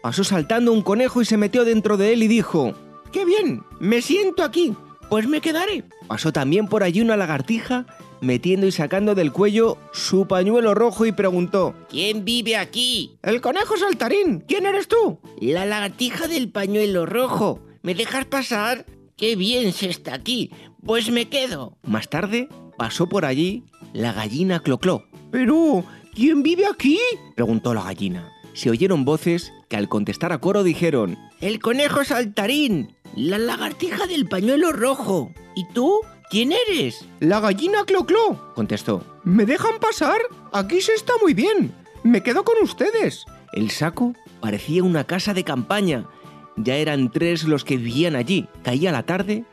pasó 0.00 0.22
saltando 0.22 0.72
un 0.72 0.82
conejo 0.82 1.20
y 1.20 1.24
se 1.24 1.36
metió 1.36 1.64
dentro 1.64 1.96
de 1.96 2.12
él 2.12 2.22
y 2.22 2.28
dijo, 2.28 2.72
¡Qué 3.10 3.24
bien! 3.24 3.64
Me 3.80 4.00
siento 4.00 4.44
aquí. 4.44 4.76
Pues 5.10 5.26
me 5.26 5.40
quedaré. 5.40 5.82
Pasó 6.06 6.32
también 6.32 6.68
por 6.68 6.84
allí 6.84 7.00
una 7.00 7.16
lagartija 7.16 7.84
metiendo 8.20 8.68
y 8.68 8.70
sacando 8.70 9.16
del 9.16 9.32
cuello 9.32 9.76
su 9.92 10.28
pañuelo 10.28 10.76
rojo 10.76 11.04
y 11.04 11.10
preguntó, 11.10 11.74
¿Quién 11.90 12.24
vive 12.24 12.54
aquí? 12.54 13.18
El 13.24 13.40
conejo 13.40 13.76
saltarín. 13.76 14.44
¿Quién 14.46 14.66
eres 14.66 14.86
tú? 14.86 15.18
La 15.40 15.66
lagartija 15.66 16.28
del 16.28 16.48
pañuelo 16.48 17.06
rojo. 17.06 17.58
¿Me 17.82 17.96
dejas 17.96 18.26
pasar? 18.26 18.86
¡Qué 19.16 19.34
bien 19.34 19.72
se 19.72 19.90
está 19.90 20.14
aquí! 20.14 20.50
Pues 20.84 21.10
me 21.10 21.28
quedo. 21.28 21.76
Más 21.82 22.08
tarde 22.08 22.48
pasó 22.76 23.08
por 23.08 23.24
allí 23.24 23.64
la 23.92 24.12
gallina 24.12 24.60
Clocló 24.60 25.04
pero, 25.32 25.82
¿quién 26.14 26.42
vive 26.42 26.66
aquí? 26.66 26.98
preguntó 27.34 27.72
la 27.72 27.82
gallina. 27.82 28.30
Se 28.52 28.68
oyeron 28.68 29.06
voces 29.06 29.50
que 29.70 29.76
al 29.78 29.88
contestar 29.88 30.30
a 30.30 30.38
coro 30.38 30.62
dijeron, 30.62 31.16
El 31.40 31.58
conejo 31.58 32.04
saltarín, 32.04 32.94
la 33.16 33.38
lagartija 33.38 34.06
del 34.06 34.28
pañuelo 34.28 34.72
rojo. 34.72 35.32
¿Y 35.56 35.66
tú? 35.72 36.00
¿Quién 36.30 36.52
eres? 36.52 37.06
La 37.20 37.40
gallina 37.40 37.84
Cloclo, 37.86 38.52
contestó. 38.54 39.02
¿Me 39.24 39.46
dejan 39.46 39.80
pasar? 39.80 40.20
Aquí 40.52 40.82
se 40.82 40.92
está 40.92 41.14
muy 41.22 41.32
bien. 41.32 41.74
Me 42.02 42.22
quedo 42.22 42.44
con 42.44 42.56
ustedes. 42.62 43.24
El 43.54 43.70
saco 43.70 44.12
parecía 44.40 44.84
una 44.84 45.04
casa 45.04 45.32
de 45.32 45.44
campaña. 45.44 46.06
Ya 46.56 46.76
eran 46.76 47.10
tres 47.10 47.44
los 47.44 47.64
que 47.64 47.78
vivían 47.78 48.16
allí. 48.16 48.48
Caía 48.62 48.92
la 48.92 49.04
tarde 49.04 49.46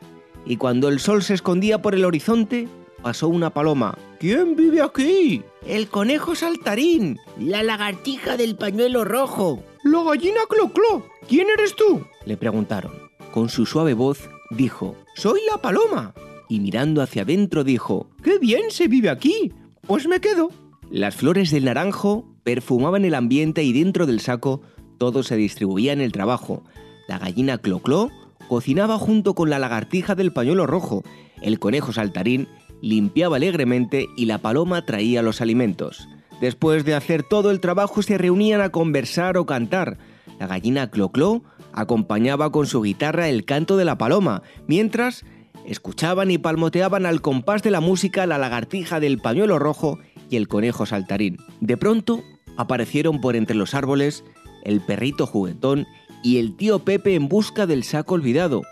y 0.44 0.56
cuando 0.56 0.88
el 0.88 1.00
sol 1.00 1.22
se 1.22 1.34
escondía 1.34 1.82
por 1.82 1.94
el 1.94 2.04
horizonte, 2.04 2.68
pasó 3.02 3.28
una 3.28 3.50
paloma. 3.50 3.96
¿Quién 4.18 4.56
vive 4.56 4.82
aquí? 4.82 5.42
El 5.66 5.88
conejo 5.88 6.34
saltarín, 6.34 7.18
la 7.38 7.62
lagartija 7.62 8.36
del 8.36 8.56
pañuelo 8.56 9.04
rojo. 9.04 9.62
La 9.82 10.02
gallina 10.02 10.40
Cloclo. 10.48 11.06
¿Quién 11.28 11.48
eres 11.56 11.74
tú? 11.74 12.04
Le 12.26 12.36
preguntaron. 12.36 12.92
Con 13.32 13.48
su 13.48 13.64
suave 13.64 13.94
voz 13.94 14.28
dijo, 14.50 14.96
Soy 15.16 15.40
la 15.50 15.58
paloma. 15.58 16.14
Y 16.48 16.60
mirando 16.60 17.00
hacia 17.00 17.22
adentro 17.22 17.64
dijo, 17.64 18.10
¡Qué 18.22 18.38
bien 18.38 18.70
se 18.70 18.88
vive 18.88 19.08
aquí! 19.08 19.52
Pues 19.86 20.06
me 20.06 20.20
quedo. 20.20 20.50
Las 20.90 21.14
flores 21.14 21.50
del 21.50 21.64
naranjo 21.64 22.26
perfumaban 22.42 23.04
el 23.04 23.14
ambiente 23.14 23.62
y 23.62 23.72
dentro 23.72 24.06
del 24.06 24.20
saco 24.20 24.60
todo 24.98 25.22
se 25.22 25.36
distribuía 25.36 25.92
en 25.92 26.00
el 26.00 26.12
trabajo. 26.12 26.62
La 27.08 27.18
gallina 27.18 27.58
Cloclo 27.58 28.10
cocinaba 28.50 28.98
junto 28.98 29.36
con 29.36 29.48
la 29.48 29.60
lagartija 29.60 30.16
del 30.16 30.32
pañuelo 30.32 30.66
rojo. 30.66 31.04
El 31.40 31.60
conejo 31.60 31.92
saltarín 31.92 32.48
limpiaba 32.82 33.36
alegremente 33.36 34.08
y 34.16 34.24
la 34.24 34.38
paloma 34.38 34.84
traía 34.84 35.22
los 35.22 35.40
alimentos. 35.40 36.08
Después 36.40 36.84
de 36.84 36.96
hacer 36.96 37.22
todo 37.22 37.52
el 37.52 37.60
trabajo 37.60 38.02
se 38.02 38.18
reunían 38.18 38.60
a 38.60 38.70
conversar 38.70 39.38
o 39.38 39.46
cantar. 39.46 39.98
La 40.40 40.48
gallina 40.48 40.90
Cloclo 40.90 41.44
acompañaba 41.72 42.50
con 42.50 42.66
su 42.66 42.82
guitarra 42.82 43.28
el 43.28 43.44
canto 43.44 43.76
de 43.76 43.84
la 43.84 43.98
paloma, 43.98 44.42
mientras 44.66 45.24
escuchaban 45.64 46.32
y 46.32 46.38
palmoteaban 46.38 47.06
al 47.06 47.20
compás 47.20 47.62
de 47.62 47.70
la 47.70 47.80
música 47.80 48.26
la 48.26 48.36
lagartija 48.36 48.98
del 48.98 49.18
pañuelo 49.18 49.60
rojo 49.60 50.00
y 50.28 50.34
el 50.34 50.48
conejo 50.48 50.86
saltarín. 50.86 51.36
De 51.60 51.76
pronto 51.76 52.20
aparecieron 52.56 53.20
por 53.20 53.36
entre 53.36 53.54
los 53.54 53.74
árboles 53.74 54.24
el 54.64 54.80
perrito 54.80 55.24
juguetón 55.28 55.86
y 56.22 56.38
el 56.38 56.56
tío 56.56 56.80
Pepe 56.80 57.14
en 57.14 57.28
busca 57.28 57.66
del 57.66 57.84
saco 57.84 58.14
olvidado. 58.14 58.62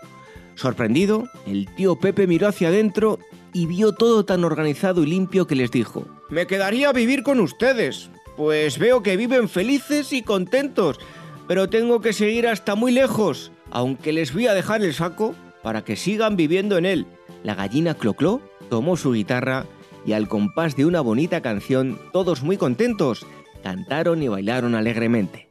Sorprendido, 0.55 1.29
el 1.45 1.67
tío 1.75 1.97
Pepe 1.97 2.27
miró 2.27 2.47
hacia 2.47 2.67
adentro 2.67 3.19
y 3.53 3.65
vio 3.65 3.93
todo 3.93 4.25
tan 4.25 4.43
organizado 4.43 5.03
y 5.03 5.07
limpio 5.07 5.47
que 5.47 5.55
les 5.55 5.71
dijo, 5.71 6.05
Me 6.29 6.47
quedaría 6.47 6.89
a 6.89 6.93
vivir 6.93 7.23
con 7.23 7.39
ustedes, 7.39 8.09
pues 8.37 8.77
veo 8.77 9.01
que 9.01 9.17
viven 9.17 9.49
felices 9.49 10.13
y 10.13 10.21
contentos, 10.21 10.99
pero 11.47 11.69
tengo 11.69 12.01
que 12.01 12.13
seguir 12.13 12.47
hasta 12.47 12.75
muy 12.75 12.91
lejos, 12.91 13.51
aunque 13.71 14.13
les 14.13 14.33
voy 14.33 14.47
a 14.47 14.53
dejar 14.53 14.81
el 14.83 14.93
saco 14.93 15.33
para 15.63 15.83
que 15.83 15.95
sigan 15.95 16.35
viviendo 16.35 16.77
en 16.77 16.85
él. 16.85 17.05
La 17.43 17.55
gallina 17.55 17.93
Clocló 17.93 18.41
tomó 18.69 18.97
su 18.97 19.13
guitarra 19.13 19.65
y 20.05 20.13
al 20.13 20.27
compás 20.27 20.75
de 20.75 20.85
una 20.85 21.01
bonita 21.01 21.41
canción, 21.41 21.99
todos 22.13 22.43
muy 22.43 22.57
contentos, 22.57 23.25
cantaron 23.63 24.21
y 24.23 24.27
bailaron 24.27 24.75
alegremente. 24.75 25.49